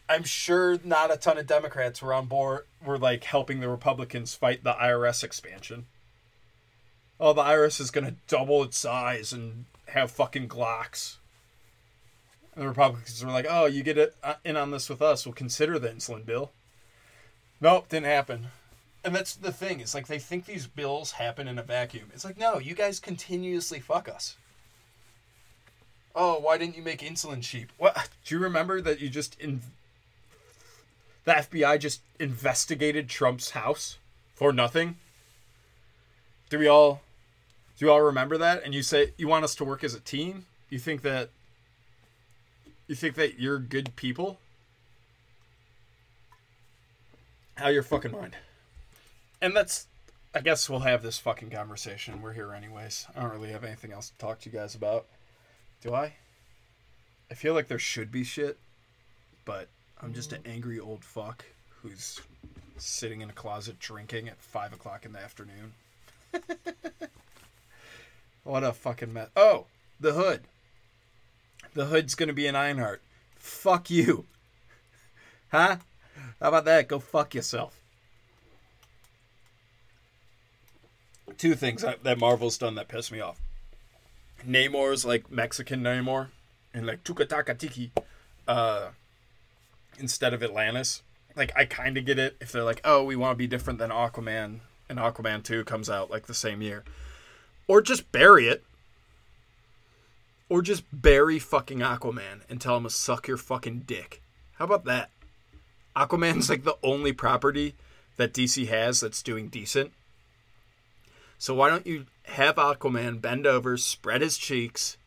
I'm 0.08 0.24
sure 0.24 0.80
not 0.84 1.12
a 1.12 1.18
ton 1.18 1.38
of 1.38 1.48
Democrats 1.48 2.02
were 2.02 2.14
on 2.14 2.28
board 2.28 2.66
were 2.84 2.98
like 2.98 3.24
helping 3.24 3.60
the 3.60 3.70
Republicans 3.70 4.36
fight 4.36 4.64
the 4.64 4.74
IRS 4.74 5.24
expansion. 5.24 5.86
Oh, 7.20 7.34
the 7.34 7.42
IRS 7.42 7.80
is 7.80 7.92
going 7.92 8.06
to 8.06 8.16
double 8.28 8.64
its 8.64 8.78
size 8.78 9.34
and 9.34 9.66
have 9.88 10.12
fucking 10.12 10.48
Glocks. 10.48 11.18
And 12.54 12.64
the 12.64 12.68
Republicans 12.68 13.24
were 13.24 13.32
like, 13.32 13.48
"Oh, 13.50 13.66
you 13.66 13.84
get 13.84 13.98
it 13.98 14.16
uh, 14.24 14.36
in 14.44 14.58
on 14.58 14.72
this 14.72 14.90
with 14.90 15.02
us. 15.02 15.26
We'll 15.26 15.34
consider 15.34 15.80
the 15.80 15.90
insulin 15.90 16.26
bill." 16.26 16.52
Nope, 17.62 17.90
didn't 17.90 18.06
happen. 18.06 18.48
And 19.04 19.16
that's 19.16 19.36
the 19.36 19.52
thing. 19.52 19.80
It's 19.80 19.94
like 19.94 20.08
they 20.08 20.20
think 20.20 20.46
these 20.46 20.68
bills 20.68 21.12
happen 21.12 21.48
in 21.48 21.60
a 21.60 21.64
vacuum. 21.64 22.10
It's 22.14 22.26
like, 22.26 22.38
no, 22.38 22.58
you 22.58 22.74
guys 22.74 23.00
continuously 23.00 23.80
fuck 23.80 24.10
us. 24.10 24.36
Oh, 26.16 26.40
why 26.40 26.58
didn't 26.58 26.76
you 26.76 26.82
make 26.82 27.02
insulin 27.02 27.44
cheap? 27.44 27.72
What? 27.78 28.10
Do 28.26 28.36
you 28.36 28.42
remember 28.42 28.82
that 28.82 29.00
you 29.00 29.10
just 29.10 29.40
in 29.40 29.62
the 31.26 31.34
FBI 31.34 31.80
just 31.80 32.02
investigated 32.20 33.10
Trump's 33.10 33.52
house 33.52 33.98
for 34.34 34.54
nothing? 34.54 34.98
Do 36.50 36.60
we 36.60 36.68
all 36.68 37.02
do 37.78 37.86
you 37.86 37.92
all 37.92 38.02
remember 38.02 38.38
that? 38.38 38.64
And 38.64 38.74
you 38.74 38.82
say 38.82 39.12
you 39.18 39.28
want 39.28 39.44
us 39.44 39.56
to 39.56 39.66
work 39.66 39.84
as 39.84 39.94
a 39.94 40.00
team? 40.00 40.46
You 40.70 40.80
think 40.80 41.02
that 41.02 41.30
you 42.88 42.96
think 42.96 43.16
that 43.16 43.40
you're 43.40 43.60
good 43.60 43.96
people? 43.96 44.40
How 47.56 47.70
your 47.70 47.84
fucking 47.84 48.12
mind? 48.12 48.36
And 49.42 49.56
that's 49.56 49.88
I 50.34 50.42
guess 50.42 50.70
we'll 50.70 50.82
have 50.82 51.02
this 51.02 51.18
fucking 51.18 51.50
conversation. 51.50 52.22
We're 52.22 52.34
here 52.34 52.54
anyways. 52.54 53.08
I 53.16 53.22
don't 53.22 53.32
really 53.32 53.52
have 53.52 53.64
anything 53.64 53.92
else 53.92 54.10
to 54.10 54.18
talk 54.18 54.40
to 54.42 54.50
you 54.50 54.58
guys 54.58 54.76
about. 54.76 55.06
Do 55.82 55.94
I? 55.94 56.14
I 57.32 57.34
feel 57.34 57.54
like 57.54 57.68
there 57.68 57.80
should 57.80 58.12
be 58.12 58.24
shit, 58.24 58.58
but 59.46 59.70
I'm 60.02 60.14
just 60.14 60.34
an 60.34 60.42
angry 60.46 60.80
old 60.80 61.04
fuck 61.04 61.46
who's 61.82 62.22
sitting 62.78 63.22
in 63.22 63.30
a 63.30 63.34
closet 63.34 63.80
drinking 63.80 64.30
at 64.30 64.42
five 64.42 64.74
o'clock 64.74 65.06
in 65.06 65.14
the 65.14 65.20
afternoon. 65.20 65.74
what 68.44 68.64
a 68.64 68.74
fucking 68.74 69.14
mess. 69.14 69.30
Oh, 69.36 69.66
the 70.00 70.14
hood. 70.14 70.42
The 71.74 71.86
hood's 71.86 72.16
gonna 72.16 72.34
be 72.34 72.48
an 72.48 72.56
Ironheart. 72.56 73.02
Fuck 73.36 73.90
you. 73.90 74.26
Huh? 75.52 75.78
How 76.42 76.50
about 76.50 76.66
that? 76.66 76.90
Go 76.90 77.00
fuck 77.00 77.34
yourself. 77.34 77.80
Two 81.38 81.56
things 81.56 81.84
that, 81.84 82.18
Marvel's 82.18 82.58
done 82.58 82.76
that 82.76 82.88
piss 82.88 83.12
me 83.12 83.22
off. 83.22 83.40
Namor's 84.46 85.06
like 85.06 85.32
Mexican 85.32 85.82
Namor 85.82 86.28
and 86.74 86.86
like 86.86 87.04
Tukataka 87.04 87.58
Tiki 87.58 87.92
uh, 88.48 88.90
instead 90.00 90.34
of 90.34 90.44
Atlantis. 90.44 91.02
Like 91.36 91.52
I 91.56 91.66
kind 91.66 91.98
of 91.98 92.06
get 92.06 92.20
it 92.20 92.38
if 92.40 92.52
they're 92.52 92.64
like, 92.64 92.82
oh, 92.84 93.04
we 93.04 93.16
want 93.16 93.34
to 93.34 93.38
be 93.38 93.48
different 93.48 93.80
than 93.80 93.90
Aquaman, 93.90 94.60
and 94.90 95.00
Aquaman 95.00 95.44
two 95.44 95.64
comes 95.64 95.90
out 95.90 96.10
like 96.10 96.28
the 96.28 96.34
same 96.34 96.62
year, 96.62 96.84
or 97.68 97.82
just 97.82 98.12
bury 98.12 98.48
it, 98.48 98.64
or 100.50 100.62
just 100.62 100.84
bury 100.94 101.40
fucking 101.40 101.80
Aquaman 101.80 102.42
and 102.50 102.62
tell 102.62 102.78
him 102.78 102.84
to 102.84 102.90
suck 102.90 103.28
your 103.28 103.38
fucking 103.38 103.84
dick. 103.86 104.22
How 104.56 104.66
about 104.66 104.86
that? 104.86 105.10
Aquaman's 105.96 106.50
like 106.50 106.64
the 106.64 106.78
only 106.84 107.14
property 107.14 107.76
that 108.18 108.34
DC 108.34 108.68
has 108.68 109.02
that's 109.02 109.24
doing 109.24 109.48
decent. 109.48 109.92
So 111.38 111.54
why 111.54 111.70
don't 111.70 111.88
you 111.88 112.06
have 112.24 112.56
Aquaman 112.56 113.22
bend 113.22 113.46
over, 113.46 113.78
spread 113.78 114.22
his 114.22 114.38
cheeks, 114.38 114.98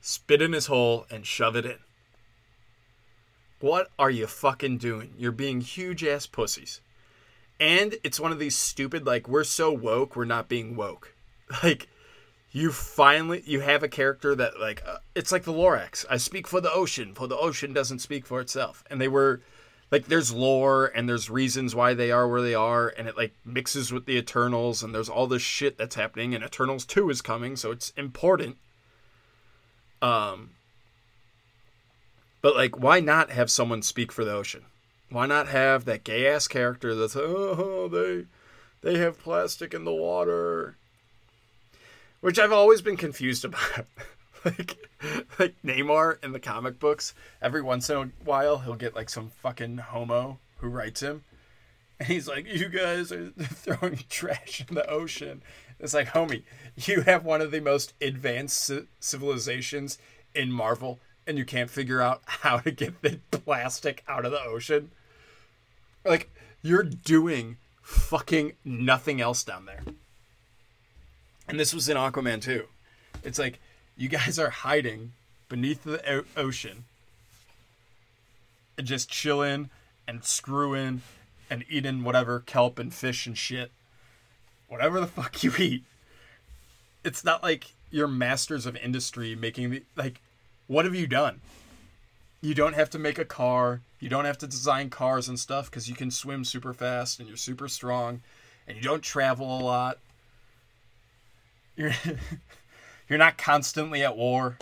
spit 0.00 0.40
in 0.40 0.52
his 0.52 0.66
hole, 0.66 1.06
and 1.10 1.26
shove 1.26 1.56
it 1.56 1.66
in? 1.66 1.78
What 3.60 3.90
are 3.98 4.10
you 4.10 4.26
fucking 4.26 4.78
doing? 4.78 5.14
You're 5.18 5.32
being 5.32 5.60
huge 5.60 6.04
ass 6.04 6.26
pussies. 6.26 6.80
And 7.60 7.96
it's 8.04 8.20
one 8.20 8.30
of 8.30 8.38
these 8.38 8.56
stupid, 8.56 9.04
like, 9.04 9.28
we're 9.28 9.44
so 9.44 9.72
woke, 9.72 10.14
we're 10.14 10.24
not 10.24 10.48
being 10.48 10.76
woke. 10.76 11.14
Like, 11.62 11.88
you 12.50 12.72
finally, 12.72 13.42
you 13.46 13.60
have 13.60 13.82
a 13.82 13.88
character 13.88 14.34
that, 14.34 14.60
like, 14.60 14.82
uh, 14.86 14.98
it's 15.14 15.32
like 15.32 15.44
the 15.44 15.52
Lorax. 15.52 16.04
I 16.10 16.18
speak 16.18 16.46
for 16.46 16.60
the 16.60 16.72
ocean, 16.72 17.14
for 17.14 17.26
the 17.26 17.36
ocean 17.36 17.72
doesn't 17.72 18.00
speak 18.00 18.26
for 18.26 18.40
itself. 18.40 18.84
And 18.90 19.00
they 19.00 19.08
were, 19.08 19.40
like, 19.90 20.06
there's 20.06 20.32
lore 20.32 20.86
and 20.86 21.08
there's 21.08 21.30
reasons 21.30 21.74
why 21.74 21.94
they 21.94 22.10
are 22.10 22.28
where 22.28 22.42
they 22.42 22.54
are, 22.54 22.92
and 22.96 23.08
it, 23.08 23.16
like, 23.16 23.34
mixes 23.44 23.92
with 23.92 24.04
the 24.04 24.16
Eternals, 24.18 24.82
and 24.82 24.94
there's 24.94 25.08
all 25.08 25.26
this 25.26 25.42
shit 25.42 25.78
that's 25.78 25.94
happening, 25.94 26.34
and 26.34 26.44
Eternals 26.44 26.84
2 26.84 27.08
is 27.10 27.22
coming, 27.22 27.56
so 27.56 27.70
it's 27.70 27.90
important. 27.96 28.58
Um, 30.02 30.50
but 32.40 32.54
like, 32.54 32.78
why 32.78 33.00
not 33.00 33.30
have 33.30 33.50
someone 33.50 33.82
speak 33.82 34.12
for 34.12 34.24
the 34.24 34.32
ocean? 34.32 34.64
Why 35.10 35.26
not 35.26 35.48
have 35.48 35.84
that 35.86 36.04
gay 36.04 36.26
ass 36.26 36.48
character 36.48 36.94
that's 36.94 37.16
oh, 37.16 37.24
oh 37.24 37.88
they 37.88 38.26
they 38.82 38.98
have 38.98 39.18
plastic 39.18 39.74
in 39.74 39.84
the 39.84 39.92
water, 39.92 40.76
which 42.20 42.38
I've 42.38 42.52
always 42.52 42.82
been 42.82 42.96
confused 42.96 43.44
about. 43.44 43.86
like 44.44 44.76
like 45.38 45.54
Namor 45.64 46.22
in 46.22 46.32
the 46.32 46.40
comic 46.40 46.78
books, 46.78 47.14
every 47.42 47.62
once 47.62 47.90
in 47.90 47.96
a 47.96 48.10
while 48.24 48.58
he'll 48.58 48.74
get 48.74 48.94
like 48.94 49.08
some 49.08 49.30
fucking 49.30 49.78
homo 49.78 50.38
who 50.58 50.68
writes 50.68 51.00
him, 51.00 51.24
and 51.98 52.08
he's 52.08 52.28
like, 52.28 52.46
"You 52.46 52.68
guys 52.68 53.10
are 53.10 53.30
throwing 53.30 54.00
trash 54.08 54.64
in 54.68 54.74
the 54.74 54.88
ocean." 54.88 55.42
It's 55.80 55.94
like, 55.94 56.08
homie, 56.08 56.42
you 56.76 57.02
have 57.02 57.24
one 57.24 57.40
of 57.40 57.52
the 57.52 57.60
most 57.60 57.94
advanced 58.00 58.70
civilizations 58.98 59.98
in 60.34 60.50
Marvel 60.50 60.98
and 61.28 61.36
you 61.36 61.44
can't 61.44 61.70
figure 61.70 62.00
out 62.00 62.22
how 62.26 62.58
to 62.58 62.72
get 62.72 63.02
the 63.02 63.20
plastic 63.30 64.02
out 64.08 64.24
of 64.24 64.32
the 64.32 64.42
ocean. 64.42 64.90
Like, 66.04 66.30
you're 66.62 66.82
doing 66.82 67.58
fucking 67.82 68.54
nothing 68.64 69.20
else 69.20 69.44
down 69.44 69.66
there. 69.66 69.82
And 71.46 71.60
this 71.60 71.72
was 71.72 71.88
in 71.88 71.96
Aquaman 71.96 72.42
too. 72.42 72.64
It's 73.22 73.38
like, 73.38 73.60
you 73.96 74.08
guys 74.08 74.38
are 74.38 74.50
hiding 74.50 75.12
beneath 75.48 75.84
the 75.84 76.02
o- 76.10 76.24
ocean 76.36 76.84
and 78.76 78.86
just 78.86 79.10
chilling 79.10 79.70
and 80.06 80.24
screwing 80.24 81.02
and 81.50 81.64
eating 81.68 82.04
whatever 82.04 82.40
kelp 82.40 82.78
and 82.78 82.92
fish 82.92 83.26
and 83.26 83.36
shit. 83.36 83.70
Whatever 84.68 85.00
the 85.00 85.06
fuck 85.06 85.42
you 85.42 85.52
eat. 85.58 85.84
It's 87.04 87.24
not 87.24 87.42
like 87.42 87.72
you're 87.90 88.08
masters 88.08 88.66
of 88.66 88.76
industry 88.76 89.34
making 89.34 89.70
the 89.70 89.82
like 89.96 90.20
what 90.68 90.84
have 90.84 90.94
you 90.94 91.08
done? 91.08 91.40
You 92.40 92.54
don't 92.54 92.74
have 92.74 92.90
to 92.90 92.98
make 92.98 93.18
a 93.18 93.24
car. 93.24 93.80
You 93.98 94.08
don't 94.08 94.26
have 94.26 94.38
to 94.38 94.46
design 94.46 94.90
cars 94.90 95.28
and 95.28 95.40
stuff 95.40 95.68
because 95.68 95.88
you 95.88 95.96
can 95.96 96.12
swim 96.12 96.44
super 96.44 96.72
fast 96.72 97.18
and 97.18 97.26
you're 97.26 97.36
super 97.36 97.66
strong 97.66 98.20
and 98.68 98.76
you 98.76 98.82
don't 98.82 99.02
travel 99.02 99.58
a 99.58 99.60
lot. 99.60 99.98
You're 101.74 101.94
you're 103.08 103.18
not 103.18 103.38
constantly 103.38 104.04
at 104.04 104.16
war. 104.16 104.58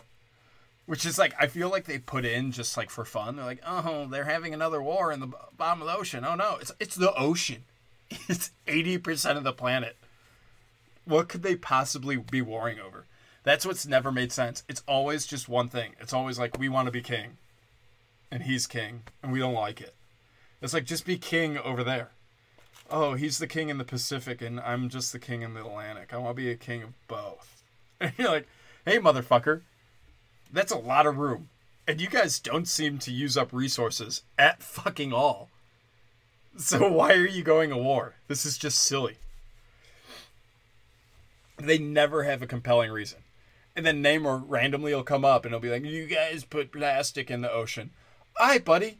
Which 0.87 1.05
is 1.05 1.19
like 1.19 1.35
I 1.38 1.49
feel 1.49 1.69
like 1.69 1.85
they 1.85 1.99
put 1.99 2.25
in 2.25 2.53
just 2.53 2.77
like 2.77 2.90
for 2.90 3.05
fun. 3.05 3.35
They're 3.35 3.45
like, 3.45 3.62
"Oh, 3.66 4.07
they're 4.07 4.25
having 4.25 4.55
another 4.55 4.81
war 4.81 5.11
in 5.11 5.19
the 5.19 5.33
bottom 5.57 5.83
of 5.83 5.88
the 5.88 5.97
ocean." 5.97 6.25
Oh 6.25 6.37
no, 6.37 6.59
it's 6.61 6.71
it's 6.79 6.95
the 6.95 7.12
ocean. 7.14 7.64
It's 8.29 8.53
80% 8.69 9.37
of 9.37 9.42
the 9.42 9.53
planet. 9.53 9.97
What 11.07 11.29
could 11.29 11.42
they 11.42 11.57
possibly 11.57 12.16
be 12.16 12.40
warring 12.40 12.79
over? 12.79 13.05
That's 13.46 13.64
what's 13.64 13.87
never 13.87 14.11
made 14.11 14.32
sense. 14.32 14.64
It's 14.68 14.82
always 14.88 15.24
just 15.24 15.48
one 15.48 15.68
thing. 15.68 15.92
It's 16.00 16.12
always 16.12 16.37
like 16.37 16.59
we 16.59 16.68
want 16.68 16.87
to 16.87 16.92
be 16.92 17.00
king, 17.00 17.37
and 18.28 18.42
he's 18.42 18.66
king, 18.66 19.04
and 19.22 19.30
we 19.30 19.38
don't 19.38 19.54
like 19.54 19.80
it. 19.80 19.94
It's 20.61 20.74
like 20.74 20.85
just 20.85 21.06
be 21.06 21.16
king 21.16 21.56
over 21.56 21.85
there. 21.85 22.11
Oh, 22.90 23.14
he's 23.14 23.38
the 23.38 23.46
king 23.46 23.68
in 23.68 23.78
the 23.78 23.85
Pacific, 23.85 24.42
and 24.42 24.59
I'm 24.59 24.88
just 24.88 25.12
the 25.12 25.20
king 25.20 25.42
in 25.42 25.54
the 25.54 25.61
Atlantic. 25.61 26.12
I 26.12 26.16
want 26.16 26.37
to 26.37 26.42
be 26.42 26.50
a 26.50 26.56
king 26.56 26.82
of 26.82 26.94
both. 27.06 27.62
And 28.00 28.12
you're 28.18 28.30
like, 28.30 28.48
hey, 28.85 28.98
motherfucker, 28.98 29.62
that's 30.52 30.72
a 30.72 30.76
lot 30.76 31.06
of 31.06 31.16
room, 31.16 31.48
and 31.87 32.00
you 32.00 32.09
guys 32.09 32.40
don't 32.40 32.66
seem 32.66 32.98
to 32.98 33.12
use 33.12 33.37
up 33.37 33.52
resources 33.52 34.22
at 34.37 34.61
fucking 34.61 35.12
all. 35.12 35.50
So 36.59 36.90
why 36.92 37.12
are 37.12 37.28
you 37.28 37.44
going 37.44 37.70
to 37.70 37.76
war? 37.76 38.16
This 38.26 38.44
is 38.44 38.59
just 38.59 38.80
silly. 38.80 39.18
They 41.59 41.78
never 41.78 42.24
have 42.24 42.42
a 42.42 42.46
compelling 42.48 42.90
reason. 42.90 43.20
And 43.76 43.84
then 43.84 44.02
Namor 44.02 44.42
randomly 44.48 44.94
will 44.94 45.02
come 45.02 45.24
up 45.24 45.44
and 45.44 45.52
he'll 45.52 45.60
be 45.60 45.70
like, 45.70 45.84
You 45.84 46.06
guys 46.06 46.44
put 46.44 46.72
plastic 46.72 47.30
in 47.30 47.42
the 47.42 47.52
ocean. 47.52 47.90
All 48.40 48.48
right, 48.48 48.64
buddy. 48.64 48.96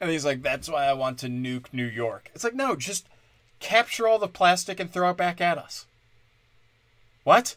And 0.00 0.10
he's 0.10 0.24
like, 0.24 0.42
That's 0.42 0.70
why 0.70 0.86
I 0.86 0.94
want 0.94 1.18
to 1.18 1.28
nuke 1.28 1.66
New 1.72 1.84
York. 1.84 2.30
It's 2.34 2.42
like, 2.42 2.54
No, 2.54 2.74
just 2.74 3.06
capture 3.60 4.08
all 4.08 4.18
the 4.18 4.26
plastic 4.26 4.80
and 4.80 4.90
throw 4.90 5.10
it 5.10 5.18
back 5.18 5.40
at 5.42 5.58
us. 5.58 5.84
What? 7.24 7.56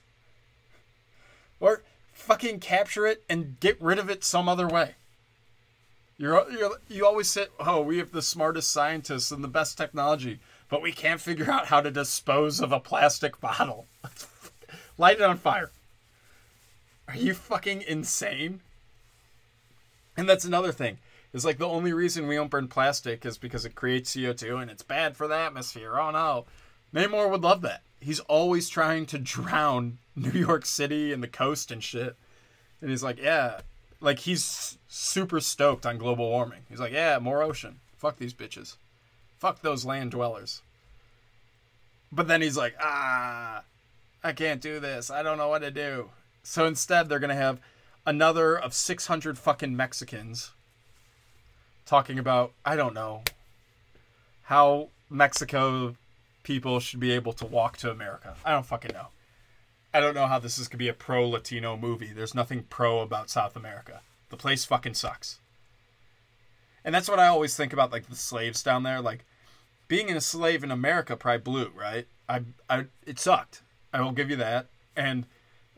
Or 1.62 1.82
fucking 2.12 2.60
capture 2.60 3.08
it 3.08 3.24
and 3.30 3.58
get 3.62 3.82
rid 3.82 3.98
of 3.98 4.10
it 4.10 4.26
some 4.26 4.50
other 4.50 4.68
way. 4.68 4.96
You're, 6.18 6.50
you're, 6.52 6.78
you 6.90 7.06
always 7.06 7.30
say, 7.30 7.48
oh, 7.60 7.82
we 7.82 7.98
have 7.98 8.12
the 8.12 8.22
smartest 8.22 8.72
scientists 8.72 9.32
and 9.32 9.44
the 9.44 9.48
best 9.48 9.78
technology, 9.78 10.40
but 10.70 10.82
we 10.82 10.92
can't 10.92 11.20
figure 11.20 11.50
out 11.50 11.68
how 11.68 11.82
to 11.82 11.90
dispose 11.90 12.60
of 12.60 12.72
a 12.72 12.80
plastic 12.80 13.42
bottle. 13.42 13.88
Light 14.98 15.18
it 15.18 15.24
on 15.24 15.38
fire. 15.38 15.72
Are 17.08 17.16
you 17.16 17.34
fucking 17.34 17.82
insane? 17.82 18.62
And 20.16 20.30
that's 20.30 20.46
another 20.46 20.72
thing. 20.72 21.00
Is 21.34 21.46
like 21.46 21.58
the 21.58 21.68
only 21.68 21.94
reason 21.94 22.28
we 22.28 22.36
don't 22.36 22.52
burn 22.52 22.68
plastic 22.68 23.26
is 23.26 23.38
because 23.38 23.66
it 23.66 23.76
creates 23.76 24.16
CO2 24.16 24.62
and 24.62 24.70
it's 24.70 24.84
bad 24.84 25.18
for 25.18 25.28
the 25.28 25.36
atmosphere. 25.36 26.00
Oh 26.00 26.12
no. 26.12 26.46
Namor 26.94 27.30
would 27.30 27.42
love 27.42 27.62
that. 27.64 27.82
He's 28.00 28.20
always 28.22 28.70
trying 28.70 29.08
to 29.08 29.18
drown 29.18 29.98
New 30.16 30.32
York 30.32 30.66
City 30.66 31.12
and 31.12 31.24
the 31.24 31.28
coast 31.28 31.72
and 31.72 31.84
shit. 31.84 32.16
And 32.82 32.92
he's 32.92 33.04
like, 33.04 33.20
yeah, 33.20 33.62
like 34.00 34.20
he's 34.20 34.78
super 34.88 35.40
stoked 35.40 35.86
on 35.86 35.98
global 35.98 36.30
warming. 36.30 36.64
He's 36.70 36.80
like, 36.80 36.92
yeah, 36.92 37.18
more 37.20 37.42
ocean. 37.42 37.80
Fuck 37.98 38.18
these 38.18 38.34
bitches. 38.34 38.76
Fuck 39.40 39.62
those 39.62 39.86
land 39.86 40.12
dwellers. 40.12 40.62
But 42.12 42.28
then 42.28 42.42
he's 42.42 42.58
like, 42.58 42.76
ah, 42.80 43.64
I 44.24 44.34
can't 44.34 44.62
do 44.62 44.80
this. 44.80 45.10
I 45.10 45.24
don't 45.24 45.38
know 45.38 45.50
what 45.50 45.64
to 45.64 45.72
do. 45.72 46.10
So 46.44 46.66
instead, 46.66 47.08
they're 47.08 47.20
gonna 47.20 47.36
have 47.36 47.60
another 48.06 48.58
of 48.58 48.74
600 48.74 49.38
fucking 49.38 49.76
Mexicans 49.76 50.52
talking 51.86 52.20
about 52.20 52.52
I 52.66 52.76
don't 52.76 52.94
know 52.94 53.24
how 54.44 54.90
Mexico 55.10 55.96
people 56.44 56.80
should 56.80 57.00
be 57.00 57.12
able 57.12 57.34
to 57.34 57.46
walk 57.46 57.78
to 57.78 57.92
America. 57.92 58.36
I 58.44 58.52
don't 58.52 58.66
fucking 58.66 58.94
know. 58.94 59.08
I 59.94 60.00
don't 60.00 60.16
know 60.16 60.28
how 60.28 60.40
this 60.40 60.58
is 60.58 60.68
gonna 60.68 60.80
be 60.80 60.90
a 60.90 60.94
pro 60.94 61.28
Latino 61.28 61.78
movie. 61.78 62.12
There's 62.14 62.36
nothing 62.36 62.64
pro 62.70 63.00
about 63.00 63.30
South 63.30 63.56
America. 63.56 64.02
The 64.30 64.38
place 64.38 64.66
fucking 64.66 64.96
sucks. 64.96 65.40
And 66.84 66.94
that's 66.94 67.08
what 67.10 67.20
I 67.20 67.28
always 67.28 67.56
think 67.56 67.72
about 67.72 67.92
like 67.92 68.10
the 68.10 68.16
slaves 68.16 68.62
down 68.62 68.84
there. 68.84 69.00
Like 69.00 69.24
being 69.88 70.10
a 70.10 70.20
slave 70.20 70.64
in 70.64 70.72
America 70.72 71.16
probably 71.16 71.40
blew, 71.40 71.72
right? 71.76 72.08
I 72.28 72.42
I 72.70 72.86
it 73.06 73.20
sucked. 73.20 73.62
I 73.94 74.02
will 74.02 74.12
give 74.12 74.30
you 74.30 74.36
that. 74.38 74.68
And 74.96 75.26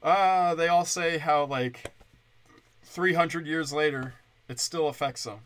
uh 0.06 0.56
they 0.56 0.68
all 0.68 0.86
say 0.86 1.18
how 1.18 1.46
like 1.46 1.92
300 2.84 3.46
years 3.46 3.74
later 3.74 4.14
it 4.48 4.60
still 4.60 4.88
affects 4.88 5.24
them. 5.24 5.40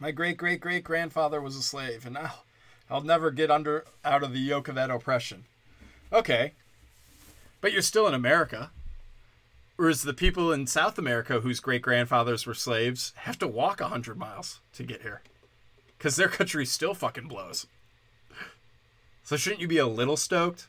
My 0.00 0.10
great 0.10 0.36
great 0.36 0.60
great 0.60 0.82
grandfather 0.82 1.40
was 1.40 1.54
a 1.54 1.62
slave 1.62 2.06
and 2.06 2.14
now 2.14 2.34
I'll 2.90 3.02
never 3.02 3.30
get 3.30 3.50
under 3.50 3.84
out 4.04 4.22
of 4.22 4.32
the 4.32 4.40
yoke 4.40 4.68
of 4.68 4.74
that 4.74 4.90
oppression. 4.90 5.44
Okay, 6.12 6.52
but 7.60 7.72
you're 7.72 7.82
still 7.82 8.06
in 8.06 8.14
America. 8.14 8.70
Whereas 9.76 10.02
the 10.02 10.14
people 10.14 10.52
in 10.52 10.66
South 10.66 10.98
America 10.98 11.40
whose 11.40 11.60
great 11.60 11.82
grandfathers 11.82 12.46
were 12.46 12.54
slaves 12.54 13.12
have 13.16 13.38
to 13.40 13.48
walk 13.48 13.80
100 13.80 14.16
miles 14.16 14.60
to 14.74 14.84
get 14.84 15.02
here. 15.02 15.22
Because 15.98 16.16
their 16.16 16.28
country 16.28 16.64
still 16.64 16.94
fucking 16.94 17.26
blows. 17.26 17.66
So 19.24 19.36
shouldn't 19.36 19.62
you 19.62 19.68
be 19.68 19.78
a 19.78 19.86
little 19.86 20.16
stoked? 20.16 20.68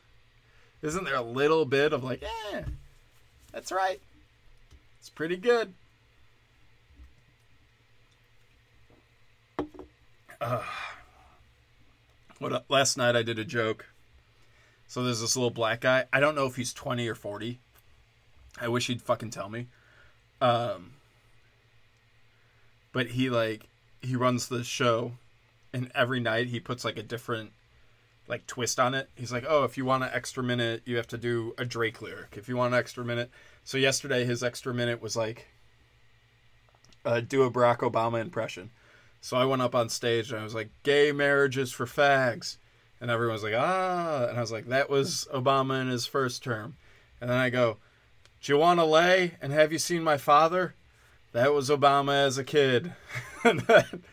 Isn't 0.82 1.04
there 1.04 1.16
a 1.16 1.22
little 1.22 1.64
bit 1.64 1.92
of 1.92 2.04
like, 2.04 2.22
eh, 2.22 2.62
that's 3.52 3.72
right. 3.72 4.00
It's 5.00 5.10
pretty 5.10 5.36
good. 5.36 5.72
Uh, 10.40 10.62
what 12.38 12.64
last 12.68 12.96
night 12.96 13.16
I 13.16 13.22
did 13.22 13.38
a 13.38 13.44
joke 13.44 13.86
so 14.88 15.02
there's 15.02 15.20
this 15.20 15.36
little 15.36 15.50
black 15.50 15.80
guy. 15.80 16.04
I 16.12 16.20
don't 16.20 16.34
know 16.34 16.46
if 16.46 16.56
he's 16.56 16.72
20 16.72 17.06
or 17.08 17.14
40. 17.14 17.58
I 18.60 18.68
wish 18.68 18.86
he'd 18.86 19.02
fucking 19.02 19.30
tell 19.30 19.48
me. 19.48 19.66
Um, 20.40 20.92
but 22.92 23.08
he 23.08 23.28
like 23.28 23.68
he 24.00 24.16
runs 24.16 24.48
the 24.48 24.62
show, 24.62 25.12
and 25.72 25.90
every 25.94 26.20
night 26.20 26.48
he 26.48 26.60
puts 26.60 26.84
like 26.84 26.96
a 26.96 27.02
different 27.02 27.52
like 28.28 28.46
twist 28.46 28.80
on 28.80 28.94
it. 28.94 29.08
He's 29.14 29.32
like, 29.32 29.44
oh, 29.48 29.64
if 29.64 29.76
you 29.76 29.84
want 29.84 30.04
an 30.04 30.10
extra 30.12 30.42
minute, 30.42 30.82
you 30.84 30.96
have 30.96 31.06
to 31.08 31.18
do 31.18 31.54
a 31.58 31.64
Drake 31.64 32.02
lyric. 32.02 32.36
If 32.36 32.48
you 32.48 32.56
want 32.56 32.74
an 32.74 32.78
extra 32.78 33.04
minute, 33.04 33.30
so 33.64 33.78
yesterday 33.78 34.24
his 34.24 34.42
extra 34.42 34.74
minute 34.74 35.00
was 35.00 35.16
like, 35.16 35.46
uh, 37.04 37.20
do 37.20 37.42
a 37.42 37.50
Barack 37.50 37.78
Obama 37.78 38.20
impression. 38.20 38.70
So 39.20 39.36
I 39.36 39.44
went 39.44 39.62
up 39.62 39.74
on 39.74 39.88
stage 39.88 40.30
and 40.30 40.40
I 40.40 40.44
was 40.44 40.54
like, 40.54 40.70
gay 40.82 41.12
marriages 41.12 41.72
for 41.72 41.86
fags 41.86 42.56
and 43.00 43.10
everyone's 43.10 43.42
like, 43.42 43.54
ah, 43.56 44.26
and 44.28 44.38
I 44.38 44.40
was 44.40 44.52
like, 44.52 44.66
that 44.66 44.90
was 44.90 45.28
Obama 45.32 45.80
in 45.80 45.88
his 45.88 46.06
first 46.06 46.42
term, 46.42 46.76
and 47.20 47.30
then 47.30 47.36
I 47.36 47.50
go, 47.50 47.78
do 48.42 48.52
you 48.52 48.58
want 48.58 48.80
to 48.80 48.84
lay 48.84 49.34
and 49.40 49.52
have 49.52 49.72
you 49.72 49.78
seen 49.78 50.02
my 50.02 50.16
father? 50.16 50.74
That 51.32 51.52
was 51.52 51.68
Obama 51.68 52.26
as 52.26 52.38
a 52.38 52.44
kid. 52.44 52.94
and 53.44 53.60
then, 53.60 54.04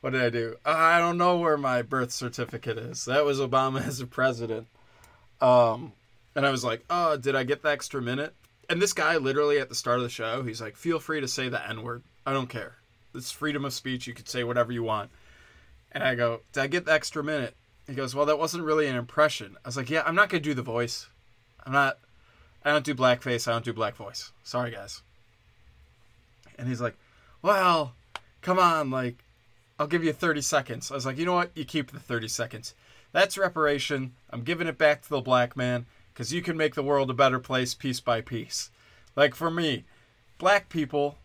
what 0.00 0.10
did 0.10 0.22
I 0.22 0.30
do? 0.30 0.56
I 0.64 0.98
don't 0.98 1.18
know 1.18 1.38
where 1.38 1.56
my 1.56 1.82
birth 1.82 2.12
certificate 2.12 2.78
is. 2.78 3.04
That 3.04 3.24
was 3.24 3.40
Obama 3.40 3.80
as 3.86 4.00
a 4.00 4.06
president. 4.06 4.66
Um, 5.40 5.92
and 6.34 6.46
I 6.46 6.50
was 6.50 6.64
like, 6.64 6.84
oh, 6.90 7.16
did 7.16 7.34
I 7.34 7.44
get 7.44 7.62
the 7.62 7.70
extra 7.70 8.00
minute? 8.00 8.34
And 8.68 8.82
this 8.82 8.92
guy, 8.92 9.16
literally 9.16 9.58
at 9.58 9.68
the 9.68 9.74
start 9.74 9.98
of 9.98 10.02
the 10.02 10.10
show, 10.10 10.42
he's 10.42 10.60
like, 10.60 10.76
feel 10.76 10.98
free 10.98 11.20
to 11.20 11.28
say 11.28 11.48
the 11.48 11.68
N 11.68 11.82
word. 11.82 12.02
I 12.26 12.32
don't 12.32 12.48
care. 12.48 12.74
It's 13.14 13.32
freedom 13.32 13.64
of 13.64 13.72
speech. 13.72 14.06
You 14.06 14.14
could 14.14 14.28
say 14.28 14.44
whatever 14.44 14.72
you 14.72 14.82
want. 14.82 15.10
And 15.92 16.04
I 16.04 16.14
go, 16.14 16.40
did 16.52 16.60
I 16.60 16.66
get 16.66 16.84
the 16.84 16.92
extra 16.92 17.24
minute? 17.24 17.54
He 17.88 17.94
goes, 17.94 18.14
Well, 18.14 18.26
that 18.26 18.38
wasn't 18.38 18.64
really 18.64 18.86
an 18.86 18.96
impression. 18.96 19.56
I 19.64 19.68
was 19.68 19.76
like, 19.76 19.88
Yeah, 19.88 20.02
I'm 20.06 20.14
not 20.14 20.28
going 20.28 20.42
to 20.42 20.48
do 20.48 20.54
the 20.54 20.62
voice. 20.62 21.08
I'm 21.64 21.72
not, 21.72 21.98
I 22.64 22.70
don't 22.70 22.84
do 22.84 22.94
blackface. 22.94 23.48
I 23.48 23.52
don't 23.52 23.64
do 23.64 23.72
black 23.72 23.96
voice. 23.96 24.30
Sorry, 24.44 24.70
guys. 24.70 25.02
And 26.58 26.68
he's 26.68 26.82
like, 26.82 26.96
Well, 27.40 27.94
come 28.42 28.58
on. 28.58 28.90
Like, 28.90 29.24
I'll 29.78 29.86
give 29.86 30.04
you 30.04 30.12
30 30.12 30.40
seconds. 30.42 30.90
I 30.90 30.94
was 30.94 31.06
like, 31.06 31.18
You 31.18 31.26
know 31.26 31.34
what? 31.34 31.50
You 31.54 31.64
keep 31.64 31.92
the 31.92 32.00
30 32.00 32.28
seconds. 32.28 32.74
That's 33.12 33.38
reparation. 33.38 34.12
I'm 34.30 34.42
giving 34.42 34.66
it 34.66 34.78
back 34.78 35.02
to 35.02 35.08
the 35.08 35.20
black 35.20 35.56
man 35.56 35.86
because 36.12 36.32
you 36.32 36.42
can 36.42 36.56
make 36.56 36.74
the 36.74 36.82
world 36.82 37.10
a 37.10 37.14
better 37.14 37.38
place 37.38 37.74
piece 37.74 38.00
by 38.00 38.20
piece. 38.20 38.70
Like, 39.16 39.34
for 39.34 39.50
me, 39.50 39.84
black 40.36 40.68
people, 40.68 41.16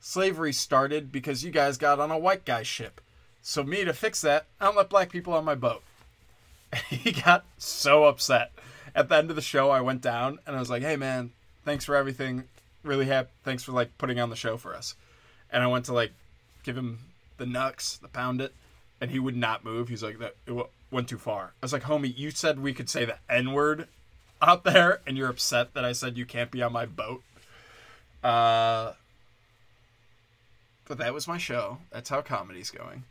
slavery 0.00 0.52
started 0.52 1.12
because 1.12 1.44
you 1.44 1.50
guys 1.50 1.76
got 1.76 2.00
on 2.00 2.10
a 2.10 2.18
white 2.18 2.44
guy 2.44 2.62
ship. 2.62 3.00
So, 3.42 3.62
me 3.62 3.84
to 3.84 3.92
fix 3.92 4.20
that, 4.22 4.46
I 4.60 4.66
don't 4.66 4.76
let 4.76 4.88
black 4.88 5.10
people 5.10 5.34
on 5.34 5.44
my 5.44 5.54
boat. 5.54 5.82
he 6.88 7.12
got 7.12 7.44
so 7.58 8.04
upset. 8.04 8.52
At 8.94 9.08
the 9.08 9.16
end 9.16 9.30
of 9.30 9.36
the 9.36 9.42
show, 9.42 9.70
I 9.70 9.80
went 9.80 10.00
down 10.00 10.38
and 10.46 10.56
I 10.56 10.58
was 10.58 10.70
like, 10.70 10.82
"Hey, 10.82 10.96
man, 10.96 11.30
thanks 11.64 11.84
for 11.84 11.94
everything. 11.94 12.44
Really 12.82 13.06
happy. 13.06 13.30
Thanks 13.44 13.62
for 13.62 13.72
like 13.72 13.96
putting 13.98 14.18
on 14.18 14.30
the 14.30 14.36
show 14.36 14.56
for 14.56 14.74
us." 14.74 14.94
And 15.50 15.62
I 15.62 15.66
went 15.66 15.84
to 15.86 15.94
like 15.94 16.12
give 16.64 16.76
him 16.76 16.98
the 17.38 17.46
nux, 17.46 17.98
the 18.00 18.08
pound 18.08 18.40
it, 18.40 18.52
and 19.00 19.10
he 19.10 19.18
would 19.18 19.36
not 19.36 19.64
move. 19.64 19.88
He's 19.88 20.02
like, 20.02 20.18
"That 20.18 20.36
it 20.46 20.66
went 20.90 21.08
too 21.08 21.18
far." 21.18 21.52
I 21.62 21.64
was 21.64 21.72
like, 21.72 21.84
"Homie, 21.84 22.16
you 22.16 22.30
said 22.30 22.60
we 22.60 22.74
could 22.74 22.90
say 22.90 23.04
the 23.04 23.18
n 23.28 23.52
word 23.52 23.88
out 24.42 24.64
there, 24.64 25.00
and 25.06 25.16
you're 25.16 25.28
upset 25.30 25.74
that 25.74 25.84
I 25.84 25.92
said 25.92 26.18
you 26.18 26.26
can't 26.26 26.50
be 26.50 26.62
on 26.62 26.72
my 26.72 26.86
boat." 26.86 27.22
Uh, 28.22 28.92
but 30.86 30.98
that 30.98 31.14
was 31.14 31.28
my 31.28 31.38
show. 31.38 31.78
That's 31.90 32.08
how 32.08 32.22
comedy's 32.22 32.70
going. 32.70 33.04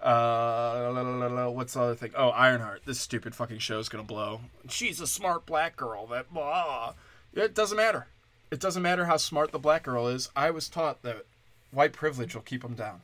Uh, 0.00 1.50
what's 1.50 1.74
the 1.74 1.80
other 1.80 1.94
thing? 1.94 2.12
Oh, 2.14 2.28
Ironheart. 2.28 2.82
This 2.84 3.00
stupid 3.00 3.34
fucking 3.34 3.58
show 3.58 3.78
is 3.78 3.88
gonna 3.88 4.04
blow. 4.04 4.42
She's 4.68 5.00
a 5.00 5.06
smart 5.06 5.46
black 5.46 5.76
girl. 5.76 6.06
That 6.06 6.32
blah. 6.32 6.94
It 7.34 7.54
doesn't 7.54 7.76
matter. 7.76 8.06
It 8.50 8.60
doesn't 8.60 8.82
matter 8.82 9.06
how 9.06 9.16
smart 9.16 9.52
the 9.52 9.58
black 9.58 9.82
girl 9.82 10.06
is. 10.06 10.28
I 10.36 10.50
was 10.50 10.68
taught 10.68 11.02
that 11.02 11.24
white 11.72 11.92
privilege 11.92 12.34
will 12.34 12.42
keep 12.42 12.62
them 12.62 12.74
down. 12.74 13.00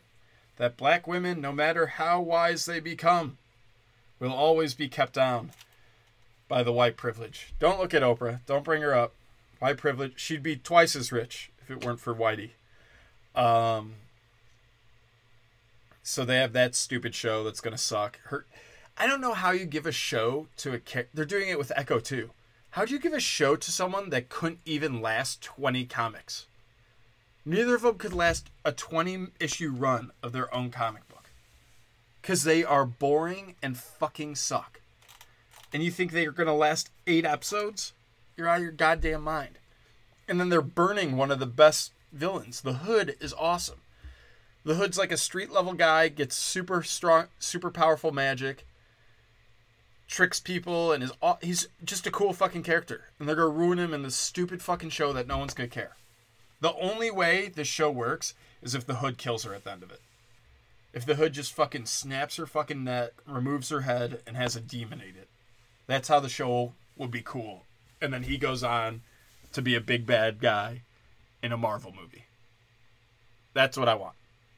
That 0.63 0.77
black 0.77 1.09
women, 1.09 1.41
no 1.41 1.51
matter 1.51 1.87
how 1.89 2.21
wise 2.21 2.67
they 2.67 2.79
become, 2.79 3.37
will 4.21 4.33
always 4.33 4.75
be 4.75 4.87
kept 4.87 5.13
down 5.13 5.51
by 6.47 6.63
the 6.63 6.71
white 6.71 6.97
privilege. 6.97 7.53
Don't 7.59 7.81
look 7.81 7.93
at 7.93 8.03
Oprah. 8.03 8.39
Don't 8.47 8.63
bring 8.63 8.81
her 8.81 8.95
up. 8.95 9.13
White 9.59 9.79
privilege. 9.79 10.13
She'd 10.21 10.41
be 10.41 10.55
twice 10.55 10.95
as 10.95 11.11
rich 11.11 11.51
if 11.63 11.69
it 11.69 11.85
weren't 11.85 11.99
for 11.99 12.15
Whitey. 12.15 12.51
Um, 13.35 13.95
so 16.05 16.25
they 16.25 16.37
have 16.37 16.53
that 16.53 16.77
stupid 16.77 17.17
show 17.17 17.43
that's 17.43 17.61
gonna 17.61 17.77
suck. 17.77 18.21
Her, 18.27 18.47
I 18.97 19.09
don't 19.09 19.21
know 19.21 19.35
how 19.35 19.51
you 19.51 19.65
give 19.65 19.87
a 19.87 19.91
show 19.91 20.47
to 20.59 20.75
a 20.75 20.79
kid. 20.79 21.09
They're 21.13 21.25
doing 21.25 21.49
it 21.49 21.59
with 21.59 21.73
Echo 21.75 21.99
too. 21.99 22.31
How 22.71 22.85
do 22.85 22.95
you 22.95 23.01
give 23.01 23.15
a 23.15 23.19
show 23.19 23.57
to 23.57 23.73
someone 23.73 24.11
that 24.11 24.29
couldn't 24.29 24.61
even 24.65 25.03
last 25.03 25.43
twenty 25.43 25.87
comics? 25.87 26.47
Neither 27.45 27.75
of 27.75 27.83
them 27.83 27.99
could 27.99 28.13
last 28.13 28.51
a 28.65 28.73
twenty 28.73 29.27
issue 29.41 29.71
run 29.71 30.13
of 30.23 30.33
their 30.33 30.55
own 30.55 30.71
comic 30.71 31.09
book, 31.09 31.31
because 32.21 32.45
they 32.45 32.63
are 32.63 32.87
boring 32.87 33.57
and 33.63 33.77
fucking 33.77 34.37
suck. 34.37 34.81
And 35.73 35.83
you 35.83 35.91
think 35.91 36.13
they 36.13 36.27
are 36.27 36.33
gonna 36.33 36.55
last 36.55 36.91
eight 37.07 37.25
episodes? 37.25 37.95
You're 38.37 38.49
out 38.49 38.59
of 38.59 38.63
your 38.63 38.73
goddamn 38.73 39.23
mind. 39.23 39.59
And 40.29 40.39
then 40.39 40.51
they're 40.51 40.63
burning 40.63 41.17
one 41.17 41.31
of 41.31 41.41
the 41.41 41.47
best 41.47 41.93
villains. 42.13 42.61
The 42.61 42.75
Hood 42.75 43.17
is 43.21 43.35
awesome. 43.35 43.81
The 44.65 44.77
Hood's 44.77 44.97
like 44.97 45.11
a 45.11 45.17
street 45.17 45.51
level 45.51 45.73
guy, 45.73 46.09
gets 46.09 46.37
super 46.37 46.85
strong, 46.85 47.27
super 47.41 47.71
powerful 47.71 48.13
magic, 48.13 48.65
tricks 50.07 50.39
people, 50.39 50.93
and 50.93 51.03
is 51.03 51.13
he's 51.41 51.67
just 51.85 52.07
a 52.07 52.13
cool 52.13 52.33
fucking 52.33 52.63
character. 52.63 53.07
And 53.19 53.29
they're 53.29 53.35
gonna 53.35 53.49
ruin 53.49 53.79
him 53.79 53.93
in 53.93 54.03
this 54.03 54.15
stupid 54.15 54.63
fucking 54.63 54.91
show 54.91 55.13
that 55.13 55.27
no 55.27 55.39
one's 55.39 55.55
gonna 55.55 55.69
care. 55.69 55.97
The 56.63 56.75
only 56.77 57.11
way 57.11 57.49
this 57.49 57.67
show 57.69 57.91
works 57.91 58.35
is 58.63 58.75
if 58.75 58.87
the 58.87 58.95
Hood 58.95 59.19
kills 59.19 59.43
her 59.43 59.53
at 59.53 59.65
the 59.65 59.73
end 59.73 59.83
of 59.83 59.91
it. 59.91 60.01
if 60.93 61.07
the 61.07 61.15
hood 61.15 61.33
just 61.33 61.53
fucking 61.53 61.87
snaps 61.87 62.37
her 62.37 62.47
fucking 62.47 62.85
neck, 62.85 63.13
removes 63.27 63.71
her 63.71 63.83
head, 63.83 64.21
and 64.27 64.37
has 64.37 64.55
a 64.57 64.61
demon 64.61 65.03
eat 65.07 65.17
it. 65.17 65.29
That's 65.87 66.09
how 66.09 66.21
the 66.21 66.29
show 66.29 66.75
would 66.97 67.11
be 67.11 67.23
cool. 67.23 67.65
And 68.01 68.13
then 68.13 68.25
he 68.25 68.37
goes 68.37 68.63
on 68.63 69.03
to 69.53 69.63
be 69.63 69.75
a 69.75 69.81
big 69.81 70.07
bad 70.07 70.41
guy 70.41 70.83
in 71.43 71.53
a 71.53 71.57
Marvel 71.57 71.93
movie. 71.99 72.27
That's 73.55 73.77
what 73.77 73.89
I 73.89 73.95
want. 73.95 74.15